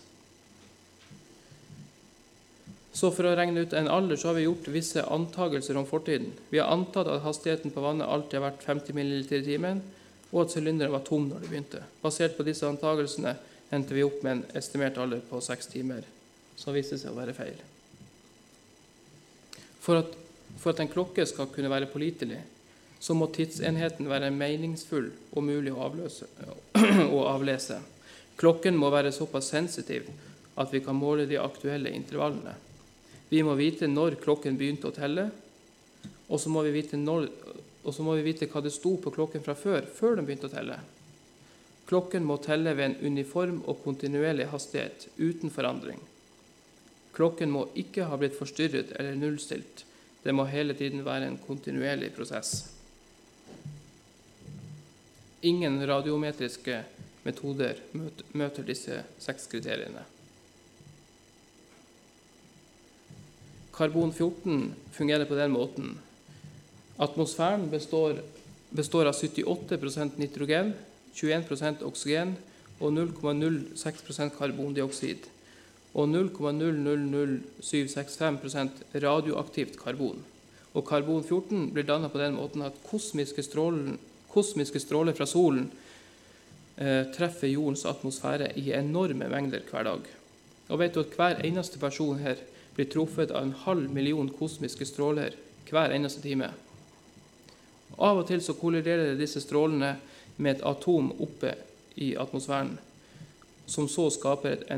Så 2.96 3.10
for 3.12 3.28
å 3.28 3.34
regne 3.36 3.66
ut 3.66 3.74
en 3.76 3.90
alder 3.92 4.16
så 4.16 4.30
har 4.30 4.38
vi 4.38 4.46
gjort 4.46 4.70
visse 4.72 5.02
antagelser 5.12 5.76
om 5.76 5.84
fortiden. 5.84 6.30
Vi 6.48 6.62
har 6.62 6.72
antatt 6.72 7.10
at 7.12 7.22
hastigheten 7.26 7.74
på 7.74 7.84
vannet 7.84 8.08
alltid 8.08 8.38
har 8.38 8.46
vært 8.46 8.64
50 8.64 8.96
ml 8.96 9.12
i 9.20 9.42
timen, 9.44 9.84
og 10.32 10.46
at 10.46 10.56
sylinderen 10.56 10.96
var 10.96 11.04
tom 11.04 11.28
når 11.28 11.44
det 11.44 11.52
begynte. 11.52 11.84
Basert 12.00 12.38
på 12.38 12.46
disse 12.48 12.66
antagelsene 12.66 13.36
endte 13.76 13.94
vi 13.94 14.04
opp 14.06 14.22
med 14.24 14.38
en 14.38 14.44
estimert 14.56 14.96
alder 15.02 15.20
på 15.28 15.44
seks 15.44 15.68
timer, 15.76 16.08
som 16.56 16.76
viste 16.76 16.96
seg 16.96 17.12
å 17.12 17.20
være 17.20 17.36
feil. 17.36 17.75
For 19.86 20.02
at, 20.02 20.14
for 20.58 20.74
at 20.74 20.82
en 20.82 20.90
klokke 20.90 21.22
skal 21.30 21.46
kunne 21.54 21.70
være 21.70 21.86
pålitelig, 21.92 22.40
så 22.98 23.14
må 23.14 23.28
tidsenheten 23.30 24.08
være 24.10 24.32
meningsfull 24.34 25.12
og 25.36 25.44
mulig 25.46 25.70
å, 25.70 25.82
avløse, 25.86 26.26
å 27.16 27.20
avlese. 27.30 27.78
Klokken 28.40 28.74
må 28.76 28.90
være 28.90 29.14
såpass 29.14 29.52
sensitiv 29.52 30.08
at 30.58 30.72
vi 30.72 30.80
kan 30.82 30.96
måle 30.98 31.28
de 31.28 31.38
aktuelle 31.38 31.92
intervallene. 31.94 32.56
Vi 33.30 33.42
må 33.46 33.54
vite 33.58 33.86
når 33.90 34.18
klokken 34.22 34.58
begynte 34.58 34.90
å 34.90 34.96
telle, 34.96 35.28
og 36.26 36.40
så 36.42 36.50
må 36.50 36.64
vi 36.66 36.74
vite, 36.74 36.98
når, 36.98 37.28
må 38.02 38.18
vi 38.18 38.26
vite 38.26 38.50
hva 38.50 38.62
det 38.64 38.74
sto 38.74 38.96
på 39.02 39.12
klokken 39.14 39.44
fra 39.46 39.54
før, 39.58 39.86
før 39.86 40.18
den 40.18 40.26
begynte 40.26 40.50
å 40.50 40.54
telle. 40.56 40.80
Klokken 41.86 42.26
må 42.26 42.40
telle 42.42 42.74
ved 42.74 42.88
en 42.88 43.12
uniform 43.12 43.60
og 43.70 43.84
kontinuerlig 43.84 44.48
hastighet 44.50 45.06
uten 45.22 45.52
forandring. 45.54 46.00
Klokken 47.16 47.52
må 47.52 47.66
ikke 47.78 48.06
ha 48.10 48.16
blitt 48.20 48.36
forstyrret 48.36 48.92
eller 48.98 49.16
nullstilt. 49.16 49.84
Det 50.22 50.34
må 50.34 50.44
hele 50.50 50.74
tiden 50.76 51.04
være 51.06 51.30
en 51.30 51.38
kontinuerlig 51.40 52.10
prosess. 52.16 52.66
Ingen 55.46 55.78
radiometriske 55.88 56.80
metoder 57.24 57.80
møter 58.36 58.66
disse 58.66 58.98
seks 59.22 59.46
kriteriene. 59.52 60.02
Karbon-14 63.76 64.70
fungerer 64.96 65.28
på 65.28 65.36
den 65.36 65.52
måten. 65.52 65.94
Atmosfæren 66.98 67.68
består, 67.70 68.22
består 68.72 69.10
av 69.10 69.16
78% 69.16 70.16
nitrogen, 70.20 70.72
21% 71.14 71.84
oksygen 71.84 72.36
og 72.80 72.92
0,06% 72.96 74.32
karbondioksid. 74.38 75.28
Og 75.96 76.04
0,000765% 76.12 79.00
radioaktivt 79.00 79.80
karbon. 79.80 80.20
Og 80.76 80.84
karbon-14 80.84 81.72
blir 81.72 81.88
dannet 81.88 82.12
på 82.12 82.20
den 82.20 82.36
måten 82.36 82.60
at 82.66 82.76
kosmiske 82.84 83.40
stråler, 83.42 83.96
kosmiske 84.32 84.80
stråler 84.82 85.12
fra 85.16 85.26
solen 85.28 85.70
eh, 86.76 87.04
treffer 87.16 87.48
jordens 87.48 87.84
atmosfære 87.88 88.52
i 88.60 88.72
enorme 88.76 89.28
mengder 89.32 89.60
hver 89.70 89.84
dag. 89.88 90.00
Og 90.68 90.78
vet 90.82 90.94
du 90.94 91.00
at 91.00 91.16
hver 91.16 91.40
eneste 91.46 91.78
person 91.80 92.18
her 92.20 92.36
blir 92.76 92.90
truffet 92.92 93.30
av 93.32 93.42
en 93.46 93.56
halv 93.64 93.92
million 93.92 94.28
kosmiske 94.28 94.84
stråler 94.84 95.30
hver 95.70 95.90
eneste 95.96 96.20
time. 96.20 96.50
Av 97.96 98.18
og 98.20 98.26
til 98.28 98.42
så 98.44 98.52
kolliderer 98.58 99.16
disse 99.16 99.40
strålene 99.40 99.96
med 100.36 100.56
et 100.56 100.66
atom 100.66 101.12
oppe 101.22 101.54
i 101.96 102.16
atmosfæren, 102.20 102.78
som 103.66 103.88
så 103.88 104.10
skaper 104.12 104.52
et 104.52 104.68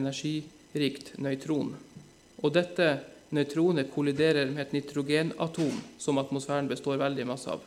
energirikt 0.69 1.19
nøytron. 1.19 1.73
Og 2.43 2.55
dette 2.55 3.01
nøytronet 3.35 3.91
kolliderer 3.93 4.51
med 4.53 4.67
et 4.67 4.77
nitrogenatom 4.77 5.81
som 5.99 6.19
atmosfæren 6.19 6.69
består 6.69 7.01
veldig 7.01 7.27
masse 7.27 7.51
av. 7.51 7.65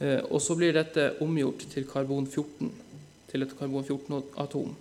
Eh, 0.00 0.20
og 0.30 0.42
så 0.42 0.56
blir 0.56 0.74
dette 0.74 1.14
omgjort 1.24 1.64
til 1.72 1.86
karbon-14, 1.88 2.70
til 3.30 3.42
et 3.42 3.56
karbon-14-atom. 3.58 4.76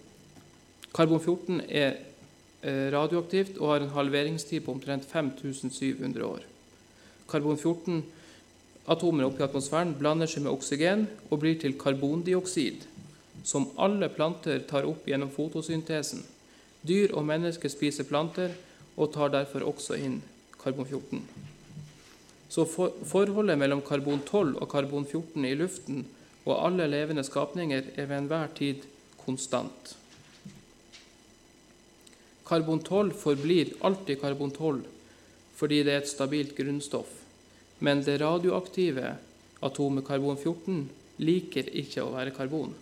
Karbon-14 0.94 1.64
er 1.68 1.98
Eh, 2.62 2.90
radioaktivt 2.90 3.60
og 3.62 3.70
har 3.70 3.84
en 3.86 3.94
halveringstid 3.94 4.64
på 4.66 4.74
omtrent 4.74 5.06
5700 5.06 6.26
år. 6.26 6.42
Karbon-14-atomene 7.30 9.28
oppi 9.28 9.46
atmosfæren 9.46 9.94
blander 10.00 10.28
seg 10.28 10.44
med 10.44 10.56
oksygen 10.56 11.06
og 11.30 11.44
blir 11.44 11.60
til 11.62 11.78
karbondioksid, 11.78 12.88
som 13.46 13.70
alle 13.78 14.10
planter 14.10 14.66
tar 14.66 14.90
opp 14.90 15.06
gjennom 15.06 15.30
fotosyntesen. 15.30 16.26
Dyr 16.88 17.14
og 17.18 17.26
mennesker 17.28 17.72
spiser 17.72 18.08
planter 18.08 18.56
og 18.96 19.12
tar 19.14 19.34
derfor 19.34 19.66
også 19.68 19.98
inn 20.00 20.22
karbon-14. 20.62 21.22
Så 22.50 22.64
for, 22.70 22.96
forholdet 23.06 23.60
mellom 23.60 23.84
karbon-12 23.86 24.56
og 24.56 24.68
karbon-14 24.72 25.48
i 25.50 25.56
luften 25.60 26.06
og 26.48 26.56
alle 26.56 26.88
levende 26.90 27.26
skapninger 27.28 27.92
er 27.96 28.08
ved 28.08 28.22
enhver 28.22 28.52
tid 28.56 28.86
konstant. 29.20 29.96
Karbon-12 32.48 33.12
forblir 33.20 33.76
alltid 33.84 34.22
karbon-12 34.24 34.86
fordi 35.58 35.82
det 35.84 35.94
er 35.94 36.04
et 36.04 36.10
stabilt 36.10 36.54
grunnstoff, 36.54 37.10
men 37.82 38.04
det 38.06 38.20
radioaktive 38.22 39.16
atomet 39.66 40.06
karbon-14 40.06 40.84
liker 41.26 41.72
ikke 41.82 42.04
å 42.06 42.12
være 42.14 42.36
karbon. 42.36 42.76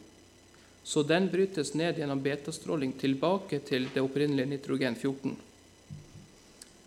Så 0.86 1.02
den 1.04 1.32
brytes 1.34 1.74
ned 1.74 1.98
gjennom 1.98 2.22
betastråling 2.22 2.92
tilbake 3.02 3.58
til 3.66 3.88
det 3.94 4.04
opprinnelige 4.06 4.52
nitrogen-14. 4.52 5.32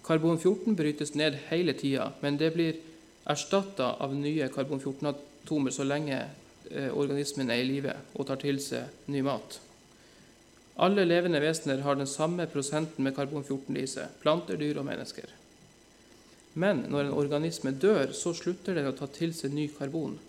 Karbon-14 0.07 0.77
brytes 0.79 1.17
ned 1.19 1.35
hele 1.49 1.75
tida, 1.75 2.13
men 2.21 2.39
det 2.39 2.53
blir 2.55 2.79
erstatta 3.27 3.97
av 3.99 4.15
nye 4.15 4.47
karbon-14-atomer 4.55 5.75
så 5.75 5.85
lenge 5.85 6.21
eh, 6.71 6.93
organismen 6.95 7.51
er 7.51 7.65
i 7.65 7.67
live 7.67 7.97
og 8.15 8.29
tar 8.31 8.39
til 8.41 8.63
seg 8.63 9.11
ny 9.11 9.25
mat. 9.27 9.59
Alle 10.79 11.03
levende 11.03 11.43
vesener 11.43 11.83
har 11.83 11.99
den 11.99 12.07
samme 12.07 12.47
prosenten 12.47 13.03
med 13.03 13.19
karbon-14 13.19 13.83
i 13.83 13.87
seg, 13.91 14.15
planter, 14.23 14.63
dyr 14.63 14.79
og 14.79 14.87
mennesker. 14.87 15.35
Men 16.55 16.87
når 16.87 17.09
en 17.09 17.19
organisme 17.19 17.75
dør, 17.75 18.15
så 18.15 18.31
slutter 18.31 18.79
den 18.79 18.87
å 18.93 18.95
ta 18.95 19.11
til 19.11 19.35
seg 19.35 19.59
ny 19.59 19.67
karbon. 19.75 20.21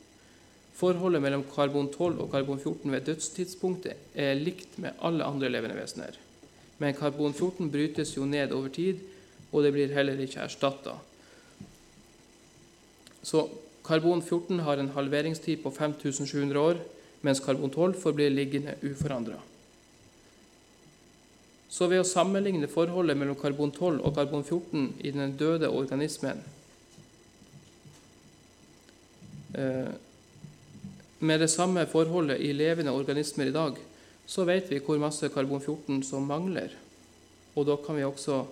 Forholdet 0.79 1.21
mellom 1.21 1.43
karbon 1.43 1.89
12 1.91 2.21
og 2.23 2.31
karbon 2.31 2.59
14 2.59 2.91
ved 2.93 3.07
dødstidspunktet 3.09 4.15
er 4.15 4.39
likt 4.39 4.77
med 4.79 4.95
alle 5.03 5.27
andre 5.27 5.49
levende 5.51 5.75
vesener. 5.75 6.15
Men 6.79 6.95
karbon 6.95 7.33
14 7.33 7.67
brytes 7.71 8.15
jo 8.15 8.25
ned 8.25 8.53
over 8.55 8.71
tid, 8.71 9.01
og 9.51 9.65
det 9.65 9.73
blir 9.75 9.91
heller 9.91 10.19
ikke 10.23 10.45
erstatta. 10.45 10.95
Så 13.23 13.49
karbon 13.83 14.21
14 14.21 14.63
har 14.63 14.79
en 14.79 14.93
halveringstid 14.95 15.59
på 15.63 15.73
5700 15.75 16.59
år, 16.59 16.79
mens 17.21 17.43
karbon 17.43 17.69
12 17.69 17.99
forblir 17.99 18.31
liggende 18.31 18.77
uforandra. 18.83 19.41
Så 21.69 21.89
ved 21.91 22.01
å 22.01 22.07
sammenligne 22.07 22.71
forholdet 22.71 23.17
mellom 23.19 23.37
karbon 23.37 23.71
12 23.75 23.99
og 23.99 24.15
karbon 24.15 24.45
14 24.47 24.93
i 25.03 25.11
den 25.11 25.35
døde 25.37 25.69
organismen 25.69 26.39
eh, 29.53 29.91
med 31.19 31.39
det 31.39 31.49
samme 31.51 31.85
forholdet 31.89 32.39
i 32.41 32.53
levende 32.53 32.91
organismer 32.95 33.49
i 33.49 33.55
dag, 33.55 33.77
så 34.29 34.45
vet 34.47 34.69
vi 34.71 34.79
hvor 34.83 34.99
masse 35.01 35.29
karbon 35.33 35.61
14 35.61 36.03
som 36.05 36.27
mangler. 36.27 36.75
Og 37.55 37.65
da 37.67 37.75
kan 37.81 37.97
vi 37.97 38.05
også 38.07 38.43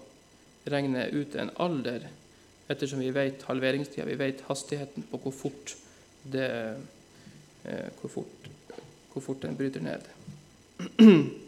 regne 0.68 1.06
ut 1.14 1.36
en 1.40 1.52
alder, 1.64 2.08
ettersom 2.68 3.00
vi 3.00 3.14
vet 3.16 3.46
halveringstida, 3.48 4.08
vi 4.08 4.20
vet 4.20 4.44
hastigheten 4.50 5.06
på 5.08 5.20
hvor 5.24 5.36
fort, 5.36 5.76
det, 6.28 6.50
eh, 7.64 7.88
hvor 8.02 8.12
fort, 8.12 8.50
hvor 9.14 9.24
fort 9.24 9.42
den 9.46 9.56
bryter 9.56 9.84
ned. 9.86 10.02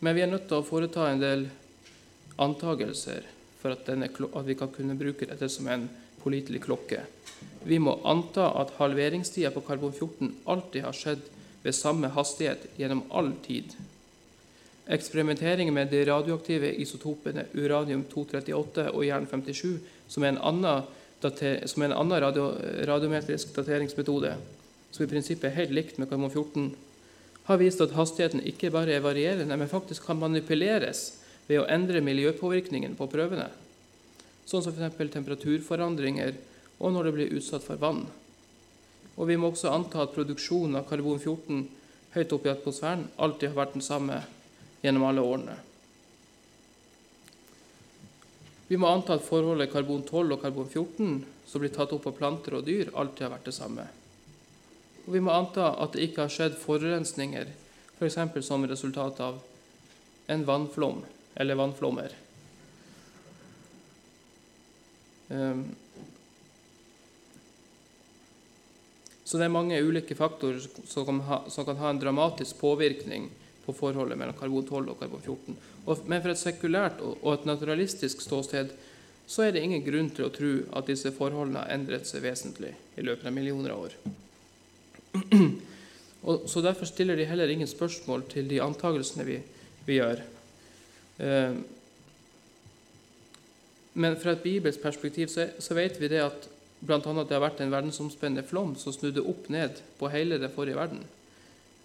Men 0.00 0.14
vi 0.14 0.22
er 0.22 0.30
nødt 0.30 0.48
til 0.48 0.58
å 0.58 0.66
foreta 0.66 1.06
en 1.10 1.22
del 1.22 1.48
antagelser 2.38 3.26
for 3.58 3.74
at, 3.74 3.86
denne, 3.86 4.08
at 4.08 4.46
vi 4.46 4.56
kan 4.58 4.70
kunne 4.74 4.98
bruke 4.98 5.26
dette 5.26 5.48
som 5.50 5.66
en 5.70 5.88
pålitelig 6.22 6.62
klokke. 6.66 7.02
Vi 7.64 7.78
må 7.82 7.98
anta 8.06 8.50
at 8.60 8.74
halveringstida 8.78 9.50
på 9.54 9.64
karbon 9.66 9.92
14 9.92 10.34
alltid 10.44 10.84
har 10.86 10.96
skjedd 10.96 11.24
ved 11.62 11.74
samme 11.74 12.10
hastighet 12.14 12.68
gjennom 12.78 13.02
all 13.10 13.32
tid. 13.44 13.74
Eksperimentering 14.88 15.72
med 15.74 15.90
de 15.92 16.04
radioaktive 16.08 16.70
isotopene 16.80 17.44
uranium-238 17.52 18.86
og 18.88 19.02
jern-57, 19.04 19.74
som 20.08 20.24
er 20.24 20.32
en 20.32 20.42
annen, 20.50 20.86
som 21.20 21.82
er 21.82 21.90
en 21.90 21.98
annen 21.98 22.22
radio, 22.24 22.52
radiometrisk 22.88 23.52
dateringsmetode, 23.56 24.32
som 24.90 25.04
i 25.04 25.10
prinsippet 25.10 25.50
er 25.50 25.58
helt 25.58 25.74
likt 25.76 25.98
med 26.00 26.08
karbon 26.08 26.32
14, 26.32 26.70
har 27.48 27.60
vist 27.60 27.80
at 27.84 27.94
hastigheten 27.96 28.44
ikke 28.44 28.70
bare 28.72 28.96
er 28.96 29.04
varierende, 29.04 29.56
men 29.56 29.68
faktisk 29.68 30.06
kan 30.08 30.20
manipuleres 30.20 31.18
ved 31.48 31.62
å 31.62 31.68
endre 31.68 32.00
miljøpåvirkningen 32.04 32.96
på 32.96 33.08
prøvene, 33.12 33.48
sånn 34.48 34.64
som 34.64 34.72
f.eks. 34.72 35.12
temperaturforandringer 35.14 36.36
og 36.78 36.92
når 36.94 37.08
det 37.08 37.14
blir 37.16 37.36
utsatt 37.38 37.64
for 37.66 37.80
vann. 37.80 38.06
Og 39.18 39.26
Vi 39.26 39.36
må 39.36 39.50
også 39.50 39.72
anta 39.74 40.04
at 40.04 40.14
produksjonen 40.14 40.78
av 40.78 40.86
karbon-14 40.88 41.64
høyt 42.14 42.32
oppe 42.32 42.48
i 42.48 42.52
atmosfæren 42.52 43.08
alltid 43.18 43.50
har 43.50 43.58
vært 43.58 43.74
den 43.74 43.84
samme 43.84 44.20
gjennom 44.82 45.08
alle 45.08 45.24
årene. 45.26 45.56
Vi 48.68 48.76
må 48.76 48.86
anta 48.86 49.16
at 49.16 49.24
forholdet 49.26 49.72
karbon-12 49.72 50.34
og 50.36 50.42
karbon-14 50.42 51.18
som 51.48 51.62
blir 51.62 51.72
tatt 51.72 51.92
opp 51.96 52.06
av 52.06 52.18
planter 52.18 52.58
og 52.58 52.66
dyr, 52.66 52.92
alltid 52.94 53.24
har 53.26 53.34
vært 53.38 53.48
det 53.48 53.56
samme. 53.56 53.86
Og 55.06 55.14
vi 55.14 55.22
må 55.24 55.32
anta 55.32 55.72
at 55.80 55.96
det 55.96 56.04
ikke 56.04 56.26
har 56.26 56.32
skjedd 56.32 56.58
forurensninger, 56.60 57.48
f.eks. 57.96 58.18
For 58.34 58.44
som 58.44 58.66
resultat 58.68 59.22
av 59.24 59.40
en 60.28 60.44
vannflom 60.44 61.00
eller 61.40 61.56
vannflommer. 61.56 62.12
Um, 65.28 65.64
så 69.28 69.36
det 69.36 69.44
er 69.44 69.52
mange 69.52 69.76
ulike 69.84 70.16
faktorer 70.16 70.62
som 70.88 71.04
kan, 71.04 71.18
ha, 71.28 71.42
som 71.52 71.66
kan 71.68 71.76
ha 71.76 71.90
en 71.92 71.98
dramatisk 72.00 72.56
påvirkning 72.62 73.26
på 73.66 73.74
forholdet 73.76 74.16
mellom 74.16 74.36
karbon 74.38 74.64
12 74.64 74.94
og 74.94 75.02
karbon 75.02 75.20
14. 75.20 75.58
Og, 75.84 76.06
men 76.08 76.22
for 76.24 76.32
et 76.32 76.40
sekulært 76.40 77.02
og, 77.04 77.18
og 77.20 77.34
et 77.34 77.44
naturalistisk 77.50 78.24
ståsted 78.24 78.72
så 79.28 79.44
er 79.44 79.52
det 79.52 79.66
ingen 79.66 79.84
grunn 79.84 80.08
til 80.16 80.24
å 80.24 80.32
tro 80.32 80.54
at 80.80 80.88
disse 80.88 81.12
forholdene 81.12 81.60
har 81.60 81.74
endret 81.76 82.08
seg 82.08 82.24
vesentlig 82.24 82.72
i 82.96 83.04
løpet 83.04 83.28
av 83.28 83.36
millioner 83.36 83.74
av 83.74 83.84
år. 83.84 83.98
Og, 86.28 86.48
så 86.48 86.64
Derfor 86.64 86.88
stiller 86.88 87.20
de 87.20 87.28
heller 87.28 87.52
ingen 87.52 87.68
spørsmål 87.68 88.24
til 88.32 88.48
de 88.48 88.62
antakelsene 88.64 89.28
vi, 89.28 89.36
vi 89.86 90.00
gjør. 90.00 90.24
Eh, 91.20 91.60
men 93.92 94.16
fra 94.18 94.32
et 94.32 94.42
bibelsk 94.42 94.80
perspektiv 94.82 95.28
så, 95.32 95.50
så 95.60 95.76
vet 95.76 96.00
vi 96.00 96.08
det 96.10 96.24
at 96.24 96.48
bl.a. 96.80 96.98
det 97.00 97.34
har 97.34 97.42
vært 97.42 97.60
en 97.64 97.72
verdensomspennende 97.74 98.46
flom 98.46 98.74
som 98.78 98.94
snudde 98.94 99.24
opp 99.26 99.48
ned 99.50 99.80
på 99.98 100.10
hele 100.12 100.38
den 100.38 100.52
forrige 100.54 100.78
verden. 100.78 101.04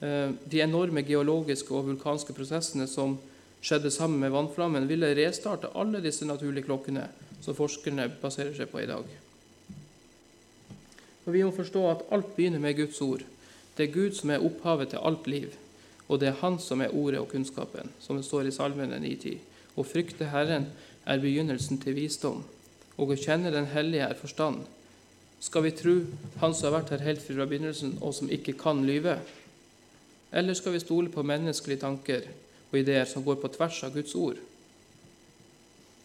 Eh, 0.03 0.29
de 0.49 0.61
enorme 0.61 1.01
geologiske 1.07 1.73
og 1.73 1.87
vulkanske 1.89 2.35
prosessene 2.37 2.87
som 2.89 3.17
skjedde 3.63 3.91
sammen 3.91 4.19
med 4.19 4.33
vannflammen, 4.33 4.87
ville 4.87 5.13
restarte 5.15 5.71
alle 5.79 6.01
disse 6.03 6.27
naturlige 6.27 6.67
klokkene 6.67 7.07
som 7.41 7.55
forskerne 7.55 8.09
baserer 8.21 8.53
seg 8.57 8.69
på 8.71 8.81
i 8.83 8.89
dag. 8.89 9.07
Og 11.23 11.31
Vi 11.33 11.43
må 11.43 11.51
forstå 11.55 11.83
at 11.89 12.03
alt 12.11 12.35
begynner 12.35 12.59
med 12.59 12.75
Guds 12.75 12.99
ord. 13.01 13.23
Det 13.77 13.87
er 13.87 13.93
Gud 13.93 14.17
som 14.17 14.29
er 14.29 14.43
opphavet 14.43 14.91
til 14.91 14.99
alt 14.99 15.27
liv, 15.27 15.55
og 16.07 16.19
det 16.19 16.27
er 16.27 16.41
Han 16.41 16.59
som 16.59 16.81
er 16.81 16.93
ordet 16.93 17.19
og 17.19 17.29
kunnskapen, 17.31 17.89
som 17.99 18.17
det 18.17 18.25
står 18.25 18.47
i 18.47 18.51
Salmene 18.51 18.99
9.10. 18.99 19.39
Å 19.77 19.83
frykte 19.87 20.29
Herren 20.29 20.67
er 21.05 21.23
begynnelsen 21.23 21.79
til 21.81 21.95
visdom, 21.95 22.43
og 22.97 23.09
å 23.09 23.15
kjenne 23.15 23.51
Den 23.51 23.71
hellige 23.71 24.11
er 24.11 24.19
forstand. 24.19 24.67
Skal 25.43 25.65
vi 25.65 25.73
tro 25.75 25.95
Han 26.39 26.53
som 26.55 26.69
har 26.69 26.77
vært 26.79 26.93
her 26.95 27.03
helt 27.03 27.23
fra 27.23 27.45
begynnelsen, 27.47 27.97
og 28.01 28.15
som 28.15 28.31
ikke 28.31 28.55
kan 28.59 28.85
lyve? 28.87 29.17
Eller 30.33 30.55
skal 30.57 30.73
vi 30.73 30.81
stole 30.81 31.11
på 31.11 31.25
menneskelige 31.25 31.83
tanker 31.83 32.29
og 32.71 32.79
ideer 32.79 33.05
som 33.05 33.25
går 33.25 33.41
på 33.41 33.51
tvers 33.53 33.83
av 33.85 33.93
Guds 33.93 34.15
ord? 34.15 34.39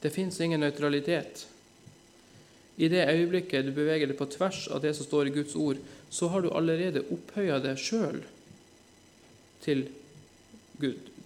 Det 0.02 0.10
fins 0.14 0.40
ingen 0.40 0.60
nøytralitet. 0.60 1.46
I 2.78 2.90
det 2.90 3.08
øyeblikket 3.10 3.66
du 3.66 3.72
beveger 3.74 4.06
deg 4.10 4.18
på 4.18 4.28
tvers 4.30 4.66
av 4.70 4.82
det 4.84 4.92
som 4.94 5.06
står 5.06 5.30
i 5.30 5.34
Guds 5.34 5.56
ord, 5.58 5.78
så 6.10 6.28
har 6.30 6.44
du 6.44 6.52
allerede 6.54 7.06
opphøya 7.10 7.58
deg 7.62 7.80
sjøl 7.82 8.20
til. 9.64 9.88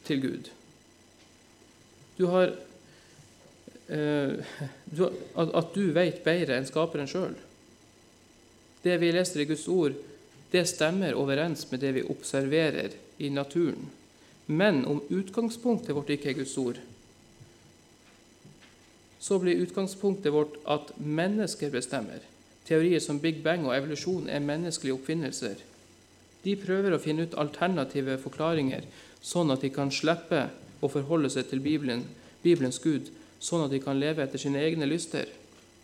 Til 0.07 0.23
Gud. 0.23 0.49
Du 2.17 2.25
har 2.33 2.55
eh, 3.93 4.55
du, 4.97 5.05
at, 5.09 5.53
at, 5.53 5.75
du 5.75 5.93
vet 5.93 6.23
bedre 6.25 6.57
enn 6.57 6.69
skaperen 6.69 7.11
sjøl. 7.11 7.37
Det 8.83 8.99
vi 8.99 9.13
leser 9.13 9.41
i 9.41 9.49
Guds 9.51 9.69
ord, 9.69 9.95
det 10.53 10.67
stemmer 10.69 11.17
overens 11.17 11.65
med 11.71 11.81
det 11.81 11.93
vi 11.97 12.03
observerer 12.03 12.95
i 13.19 13.31
naturen. 13.31 13.91
Men 14.47 14.85
om 14.85 15.01
utgangspunktet 15.09 15.95
vårt 15.97 16.11
ikke 16.11 16.33
er 16.33 16.41
Guds 16.43 16.57
ord, 16.59 16.81
så 19.23 19.39
blir 19.39 19.63
utgangspunktet 19.63 20.35
vårt 20.35 20.59
at 20.67 20.91
mennesker 20.99 21.71
bestemmer. 21.71 22.25
Teorier 22.67 23.01
som 23.01 23.21
Big 23.23 23.39
Bang 23.43 23.63
og 23.69 23.77
evolusjon 23.77 24.27
er 24.29 24.43
menneskelige 24.43 24.97
oppfinnelser. 24.97 25.63
De 26.43 26.57
prøver 26.59 26.95
å 26.95 27.01
finne 27.03 27.29
ut 27.29 27.39
alternative 27.39 28.19
forklaringer, 28.19 28.83
sånn 29.23 29.55
at 29.55 29.63
de 29.63 29.71
kan 29.71 29.95
slippe 29.95 30.49
å 30.83 30.91
forholde 30.91 31.31
seg 31.31 31.47
til 31.51 31.63
Bibelen, 31.63 32.03
Bibelens 32.43 32.83
Gud, 32.83 33.13
sånn 33.39 33.63
at 33.67 33.71
de 33.71 33.79
kan 33.83 34.03
leve 34.03 34.27
etter 34.27 34.43
sine 34.43 34.63
egne 34.63 34.91
lyster, 34.91 35.31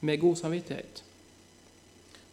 med 0.02 0.18
god 0.22 0.38
samvittighet. 0.42 1.04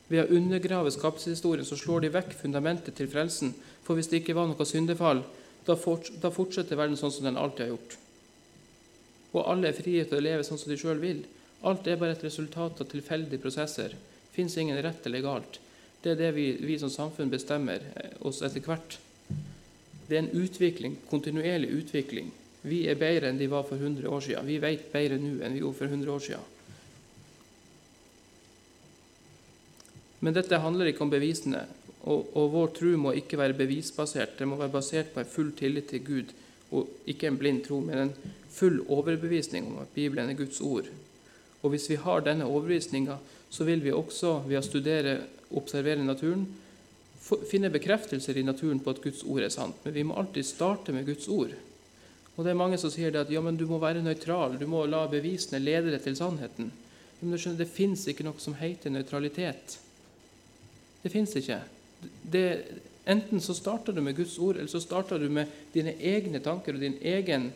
Ved 0.08 0.24
å 0.24 0.38
undergrave 0.38 0.94
skapelseshistorien 0.94 1.66
så 1.66 1.78
slår 1.80 2.06
de 2.06 2.14
vekk 2.14 2.36
fundamentet 2.44 2.98
til 2.98 3.10
frelsen, 3.10 3.56
for 3.84 3.98
hvis 3.98 4.12
det 4.12 4.22
ikke 4.22 4.38
var 4.38 4.50
noe 4.52 4.68
syndefall, 4.70 5.24
da 5.66 5.76
fortsetter 5.78 6.78
verden 6.78 6.98
sånn 7.00 7.14
som 7.14 7.26
den 7.26 7.40
alltid 7.42 7.66
har 7.66 7.74
gjort 7.74 7.96
og 9.36 9.50
alle 9.52 9.70
er 9.70 9.78
frie 9.78 10.04
til 10.08 10.20
å 10.20 10.24
leve 10.24 10.46
sånn 10.48 10.60
som 10.60 10.72
de 10.72 10.80
sjøl 10.80 11.02
vil. 11.02 11.24
Alt 11.68 11.88
er 11.90 12.00
bare 12.00 12.16
et 12.16 12.24
resultat 12.24 12.80
av 12.82 12.90
tilfeldige 12.92 13.42
prosesser. 13.44 13.96
Fins 14.36 14.56
ingen 14.60 14.80
rett 14.84 15.06
eller 15.08 15.24
galt. 15.26 15.60
Det 16.02 16.14
er 16.14 16.20
det 16.20 16.32
vi, 16.38 16.48
vi 16.64 16.78
som 16.80 16.92
samfunn 16.94 17.32
bestemmer 17.34 17.84
eh, 17.96 18.16
oss 18.28 18.44
etter 18.46 18.64
hvert. 18.64 19.00
Det 20.06 20.16
er 20.16 20.22
en 20.22 20.44
utvikling, 20.44 21.00
kontinuerlig 21.10 21.72
utvikling. 21.82 22.30
Vi 22.66 22.84
er 22.90 23.00
bedre 23.00 23.32
enn 23.32 23.40
de 23.40 23.50
var 23.50 23.66
for 23.68 23.82
100 23.82 24.08
år 24.08 24.24
siden. 24.24 24.48
Vi 24.48 24.60
vet 24.62 24.92
bedre 24.94 25.18
nå 25.20 25.40
enn 25.44 25.58
vi 25.58 25.64
gjorde 25.64 25.80
for 25.82 25.92
100 25.92 26.14
år 26.14 26.24
siden. 26.28 26.52
Men 30.26 30.34
dette 30.34 30.58
handler 30.58 30.90
ikke 30.90 31.06
om 31.06 31.14
bevisene, 31.14 31.62
og, 32.06 32.32
og 32.34 32.50
vår 32.54 32.74
tro 32.80 32.96
må 32.98 33.14
ikke 33.18 33.38
være 33.38 33.58
bevisbasert. 33.58 34.40
Det 34.40 34.48
må 34.50 34.58
være 34.58 34.74
basert 34.74 35.14
på 35.14 35.22
en 35.22 35.30
full 35.30 35.52
tillit 35.58 35.92
til 35.92 36.02
Gud, 36.06 36.34
og 36.74 36.90
ikke 37.10 37.30
en 37.30 37.38
blind 37.38 37.62
tro, 37.68 37.78
men 37.86 38.08
en 38.08 38.34
full 38.50 38.80
overbevisning 38.90 39.70
om 39.70 39.84
at 39.84 39.94
Bibelen 39.94 40.32
er 40.32 40.40
Guds 40.40 40.62
ord. 40.66 40.90
Og 41.62 41.70
Hvis 41.70 41.90
vi 41.90 42.02
har 42.02 42.26
denne 42.26 42.46
overbevisninga, 42.50 43.18
så 43.50 43.64
vil 43.70 43.84
vi 43.84 43.94
også 43.94 44.40
ved 44.48 44.60
å 44.60 44.66
studere 44.66 45.16
og 45.52 45.62
observere 45.62 46.04
naturen 46.04 46.48
finne 47.50 47.72
bekreftelser 47.74 48.38
i 48.38 48.44
naturen 48.46 48.82
på 48.84 48.94
at 48.94 49.02
Guds 49.02 49.24
ord 49.26 49.46
er 49.46 49.54
sant. 49.54 49.78
Men 49.86 49.94
vi 49.96 50.04
må 50.06 50.18
alltid 50.18 50.46
starte 50.46 50.94
med 50.94 51.08
Guds 51.08 51.28
ord. 51.32 51.54
Og 52.36 52.44
det 52.44 52.52
er 52.52 52.60
Mange 52.60 52.78
som 52.78 52.92
sier 52.94 53.16
at 53.18 53.32
ja, 53.32 53.42
men 53.42 53.58
du 53.58 53.66
må 53.70 53.80
være 53.82 54.04
nøytral, 54.06 54.58
du 54.60 54.68
må 54.70 54.84
la 54.90 55.06
bevisene 55.10 55.62
lede 55.64 55.94
deg 55.94 56.04
til 56.04 56.18
sannheten. 56.20 56.70
Men 57.22 57.32
du 57.32 57.40
skjønner, 57.40 57.64
det 57.64 57.72
fins 57.72 58.06
ikke 58.12 58.26
noe 58.28 58.42
som 58.44 58.58
heter 58.60 58.94
nøytralitet. 58.94 59.80
Det 61.06 61.12
fins 61.14 61.36
ikke. 61.38 61.60
Det, 62.34 62.46
enten 63.06 63.42
så 63.42 63.54
starter 63.54 63.94
du 63.94 64.02
med 64.02 64.18
Guds 64.18 64.34
ord, 64.42 64.58
eller 64.58 64.72
så 64.72 64.82
starter 64.82 65.22
du 65.22 65.30
med 65.30 65.52
dine 65.74 65.94
egne 66.02 66.42
tanker 66.42 66.74
og 66.74 66.82
din 66.82 66.98
egen, 67.06 67.52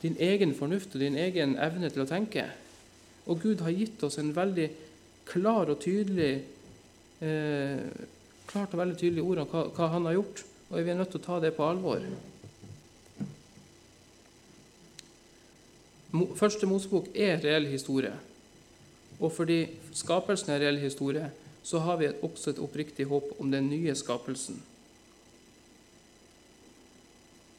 din 0.00 0.16
egen 0.16 0.56
fornuft 0.56 0.96
og 0.96 1.04
din 1.04 1.20
egen 1.20 1.58
evne 1.60 1.92
til 1.92 2.06
å 2.06 2.08
tenke. 2.08 2.48
Og 3.28 3.44
Gud 3.44 3.60
har 3.64 3.76
gitt 3.76 4.00
oss 4.04 4.16
en 4.20 4.32
veldig 4.36 4.70
klar 5.28 5.68
og 5.72 5.80
tydelig 5.84 6.32
eh, 7.24 7.84
klart 8.48 8.74
og 8.74 8.80
veldig 8.80 8.98
tydelig 9.00 9.24
ord 9.24 9.42
om 9.44 9.50
hva, 9.50 9.64
hva, 9.74 9.90
han 9.94 10.08
har 10.08 10.18
gjort, 10.18 10.44
og 10.70 10.78
vi 10.78 10.92
er 10.92 10.98
nødt 10.98 11.12
til 11.14 11.20
å 11.20 11.26
ta 11.26 11.40
det 11.42 11.52
på 11.56 11.66
alvor. 11.66 12.04
Første 16.38 16.68
Mosebok 16.70 17.08
er 17.12 17.40
reell 17.42 17.66
historie, 17.66 18.12
og 19.18 19.32
fordi 19.34 19.64
skapelsen 19.96 20.54
er 20.54 20.62
reell 20.62 20.78
historie, 20.82 21.26
så 21.64 21.80
har 21.80 21.96
vi 21.96 22.12
også 22.12 22.52
et 22.52 22.60
oppriktig 22.60 23.08
håp 23.08 23.32
om 23.40 23.50
den 23.50 23.70
nye 23.72 23.94
skapelsen. 23.96 24.60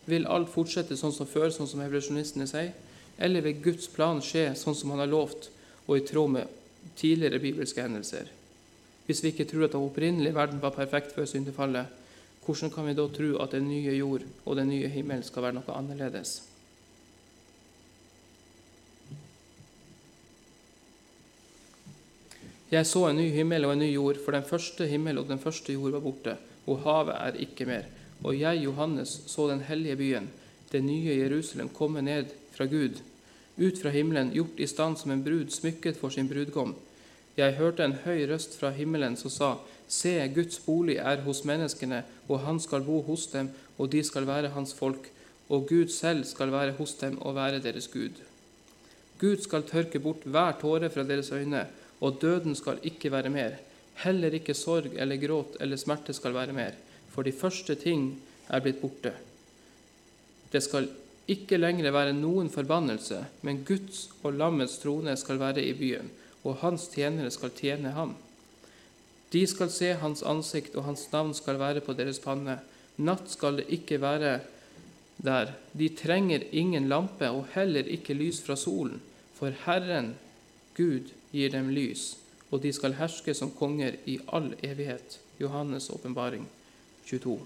Vil 0.05 0.27
alt 0.29 0.51
fortsette 0.53 0.97
sånn 0.97 1.13
som 1.15 1.25
før, 1.25 1.49
sånn 1.49 1.69
som 1.69 1.81
evolusjonistene 1.81 2.45
sier, 2.49 2.75
eller 3.17 3.41
vil 3.41 3.61
Guds 3.65 3.89
plan 3.89 4.21
skje 4.21 4.51
sånn 4.59 4.77
som 4.77 4.93
han 4.93 5.01
har 5.01 5.09
lovt, 5.09 5.49
og 5.87 5.97
i 5.97 6.05
tråd 6.05 6.35
med 6.35 6.61
tidligere 6.97 7.41
bibelske 7.41 7.81
hendelser. 7.81 8.29
Hvis 9.05 9.23
vi 9.23 9.33
ikke 9.33 9.47
tror 9.49 9.65
at 9.65 9.73
den 9.73 9.85
opprinnelige 9.85 10.37
verden 10.37 10.61
var 10.61 10.75
perfekt 10.77 11.13
før 11.15 11.25
syndefallet, 11.29 11.89
hvordan 12.45 12.71
kan 12.73 12.85
vi 12.85 12.93
da 12.97 13.07
tro 13.09 13.31
at 13.41 13.53
den 13.57 13.69
nye 13.69 13.93
jord 13.97 14.25
og 14.45 14.57
den 14.57 14.69
nye 14.69 14.89
himmel 14.93 15.23
skal 15.25 15.47
være 15.47 15.57
noe 15.57 15.77
annerledes? 15.77 16.43
Jeg 22.71 22.87
så 22.89 23.03
en 23.07 23.19
ny 23.19 23.27
himmel 23.29 23.65
og 23.67 23.75
en 23.75 23.83
ny 23.83 23.91
jord, 23.93 24.17
for 24.25 24.33
den 24.33 24.45
første 24.47 24.87
himmel 24.89 25.19
og 25.21 25.27
den 25.29 25.39
første 25.39 25.73
jord 25.73 25.93
var 25.93 26.01
borte, 26.01 26.37
og 26.65 26.81
havet 26.81 27.13
er 27.19 27.37
ikke 27.45 27.67
mer. 27.69 27.85
Og 28.23 28.39
jeg, 28.39 28.63
Johannes, 28.63 29.19
så 29.29 29.45
den 29.51 29.61
hellige 29.67 29.95
byen, 29.99 30.29
det 30.71 30.81
nye 30.83 31.19
Jerusalem, 31.19 31.69
komme 31.69 32.01
ned 32.01 32.33
fra 32.55 32.65
Gud, 32.65 32.97
ut 33.57 33.77
fra 33.81 33.93
himmelen, 33.93 34.33
gjort 34.33 34.57
i 34.59 34.67
stand 34.67 34.97
som 34.97 35.13
en 35.13 35.23
brud 35.23 35.53
smykket 35.53 35.99
for 36.01 36.09
sin 36.09 36.29
brudgom. 36.29 36.73
Jeg 37.37 37.53
hørte 37.59 37.85
en 37.85 37.97
høy 38.05 38.25
røst 38.31 38.57
fra 38.59 38.71
himmelen 38.71 39.15
som 39.15 39.29
sa:" 39.31 39.53
Se, 39.87 40.17
Guds 40.33 40.59
bolig 40.65 40.95
er 40.97 41.21
hos 41.21 41.43
menneskene, 41.45 42.03
og 42.27 42.39
han 42.39 42.59
skal 42.59 42.81
bo 42.81 43.01
hos 43.01 43.27
dem, 43.27 43.51
og 43.77 43.91
de 43.91 44.03
skal 44.03 44.25
være 44.25 44.49
hans 44.49 44.73
folk, 44.73 45.11
og 45.49 45.67
Gud 45.69 45.87
selv 45.93 46.23
skal 46.25 46.51
være 46.51 46.71
hos 46.71 46.93
dem 46.93 47.21
og 47.21 47.35
være 47.35 47.59
deres 47.59 47.87
Gud. 47.87 48.17
Gud 49.19 49.37
skal 49.37 49.63
tørke 49.63 49.99
bort 49.99 50.25
hver 50.25 50.57
tåre 50.61 50.89
fra 50.89 51.03
deres 51.03 51.31
øyne, 51.31 51.67
og 52.05 52.19
døden 52.21 52.55
skal 52.57 52.81
ikke 52.85 53.11
være 53.13 53.31
mer. 53.33 53.57
Heller 54.03 54.35
ikke 54.37 54.53
sorg 54.57 54.93
eller 54.99 55.19
gråt 55.21 55.57
eller 55.63 55.79
smerte 55.79 56.13
skal 56.13 56.35
være 56.35 56.53
mer, 56.53 56.75
for 57.09 57.25
de 57.25 57.33
første 57.33 57.75
ting 57.79 58.11
er 58.49 58.61
blitt 58.61 58.81
borte. 58.81 59.13
Det 60.51 60.61
skal 60.63 60.89
ikke 61.31 61.57
lenger 61.57 61.89
være 61.91 62.13
noen 62.13 62.51
forbannelse, 62.53 63.23
men 63.41 63.63
Guds 63.65 64.09
og 64.21 64.37
lammets 64.37 64.77
trone 64.83 65.15
skal 65.17 65.41
være 65.41 65.63
i 65.65 65.73
byen, 65.73 66.11
og 66.45 66.61
hans 66.61 66.85
tjenere 66.93 67.31
skal 67.33 67.53
tjene 67.57 67.95
ham. 67.95 68.13
De 69.33 69.41
skal 69.49 69.71
se 69.73 69.95
hans 69.99 70.21
ansikt, 70.23 70.75
og 70.77 70.85
hans 70.85 71.07
navn 71.11 71.33
skal 71.33 71.57
være 71.59 71.81
på 71.83 71.95
deres 71.97 72.21
panne. 72.21 72.59
Natt 73.01 73.31
skal 73.33 73.57
det 73.59 73.65
ikke 73.73 73.97
være 74.03 74.37
der. 75.17 75.55
De 75.73 75.89
trenger 75.97 76.45
ingen 76.51 76.87
lampe 76.91 77.27
og 77.31 77.49
heller 77.55 77.87
ikke 77.89 78.15
lys 78.15 78.43
fra 78.45 78.55
solen, 78.55 79.01
for 79.35 79.51
Herren, 79.65 80.13
Gud, 80.77 81.11
gir 81.35 81.51
dem 81.51 81.69
lys, 81.75 82.15
og 82.51 82.63
de 82.63 82.71
skal 82.73 82.95
herske 82.95 83.35
som 83.35 83.51
konger 83.51 83.99
i 84.07 84.19
all 84.31 84.53
evighet. 84.63 85.19
Johannes' 85.39 85.91
åpenbaring 85.91 86.47
22. 87.09 87.39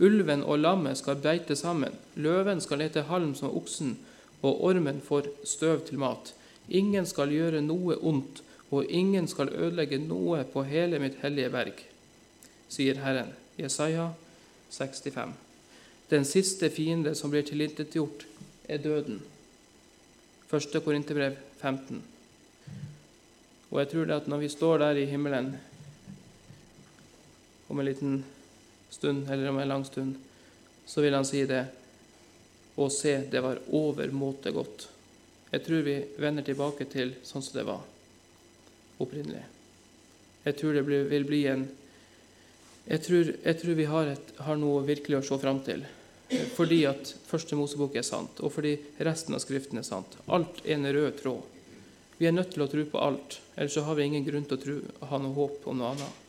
Ulven 0.00 0.42
og 0.42 0.58
lammet 0.58 0.98
skal 1.00 1.16
beite 1.20 1.56
sammen, 1.56 1.96
løven 2.14 2.60
skal 2.60 2.84
ete 2.84 3.06
halm 3.08 3.32
som 3.34 3.56
oksen, 3.56 3.96
og 4.42 4.62
ormen 4.64 5.00
får 5.04 5.28
støv 5.44 5.86
til 5.88 5.98
mat. 6.00 6.34
Ingen 6.68 7.06
skal 7.06 7.32
gjøre 7.32 7.64
noe 7.64 7.96
ondt, 7.96 8.42
og 8.70 8.86
ingen 8.86 9.26
skal 9.28 9.50
ødelegge 9.50 9.98
noe 9.98 10.44
på 10.52 10.62
hele 10.68 11.00
mitt 11.02 11.18
hellige 11.24 11.50
berg, 11.50 11.84
sier 12.68 13.00
Herren. 13.02 13.34
Jesaja 13.58 14.12
65. 14.70 15.34
Den 16.10 16.24
siste 16.24 16.70
fiende 16.70 17.14
som 17.14 17.32
blir 17.32 17.44
tilintetgjort, 17.44 18.24
er 18.70 18.78
døden. 18.78 19.20
1. 20.52 20.80
Korinterbrev 20.84 21.36
15. 21.60 22.00
Og 23.70 23.78
jeg 23.82 23.90
tror 23.92 24.08
det 24.08 24.16
at 24.18 24.30
når 24.30 24.42
vi 24.42 24.50
står 24.50 24.82
der 24.82 24.98
i 24.98 25.08
himmelen 25.10 25.52
om 27.70 27.78
en 27.78 27.86
liten 27.86 28.24
stund, 28.90 29.30
eller 29.30 29.48
om 29.48 29.58
en 29.58 29.68
lang 29.68 29.84
stund, 29.86 30.16
så 30.86 31.00
vil 31.00 31.14
han 31.14 31.24
si 31.24 31.44
det. 31.46 31.64
Og 32.74 32.90
se, 32.92 33.12
det 33.30 33.42
var 33.44 33.60
overmåte 33.76 34.50
godt. 34.54 34.88
Jeg 35.50 35.62
tror 35.66 35.86
vi 35.86 35.96
vender 36.18 36.46
tilbake 36.46 36.86
til 36.90 37.14
sånn 37.26 37.42
som 37.42 37.58
det 37.58 37.66
var 37.66 37.82
opprinnelig. 39.02 39.42
Jeg 40.46 40.56
tror 40.58 40.74
det 40.74 40.84
vil 41.10 41.28
bli 41.28 41.44
en 41.50 41.68
Jeg 42.90 43.02
tror, 43.04 43.28
jeg 43.44 43.58
tror 43.60 43.74
vi 43.76 43.84
har, 43.84 44.06
et, 44.08 44.30
har, 44.40 44.56
noe 44.56 44.80
virkelig 44.82 45.18
å 45.18 45.22
se 45.22 45.36
fram 45.38 45.60
til. 45.62 45.84
Fordi 46.56 46.78
at 46.88 47.12
Første 47.28 47.54
Mosebok 47.54 47.94
er 47.94 48.02
sant, 48.02 48.40
og 48.40 48.50
fordi 48.50 48.72
resten 48.98 49.36
av 49.36 49.42
Skriften 49.44 49.78
er 49.78 49.86
sant. 49.86 50.16
Alt 50.26 50.62
er 50.64 50.74
en 50.74 50.88
rød 50.88 51.12
tråd. 51.20 51.59
Vi 52.20 52.28
er 52.28 52.34
nødt 52.36 52.50
til 52.52 52.60
å 52.60 52.68
tro 52.68 52.82
på 52.84 53.00
alt, 53.00 53.38
ellers 53.56 53.72
så 53.78 53.86
har 53.86 53.96
vi 53.96 54.04
ingen 54.04 54.26
grunn 54.26 54.44
til 54.44 54.58
å 54.58 54.60
tro, 54.60 54.74
ha 55.08 55.18
noe 55.22 55.32
håp 55.38 55.64
om 55.72 55.78
noe 55.80 55.94
annet. 55.94 56.19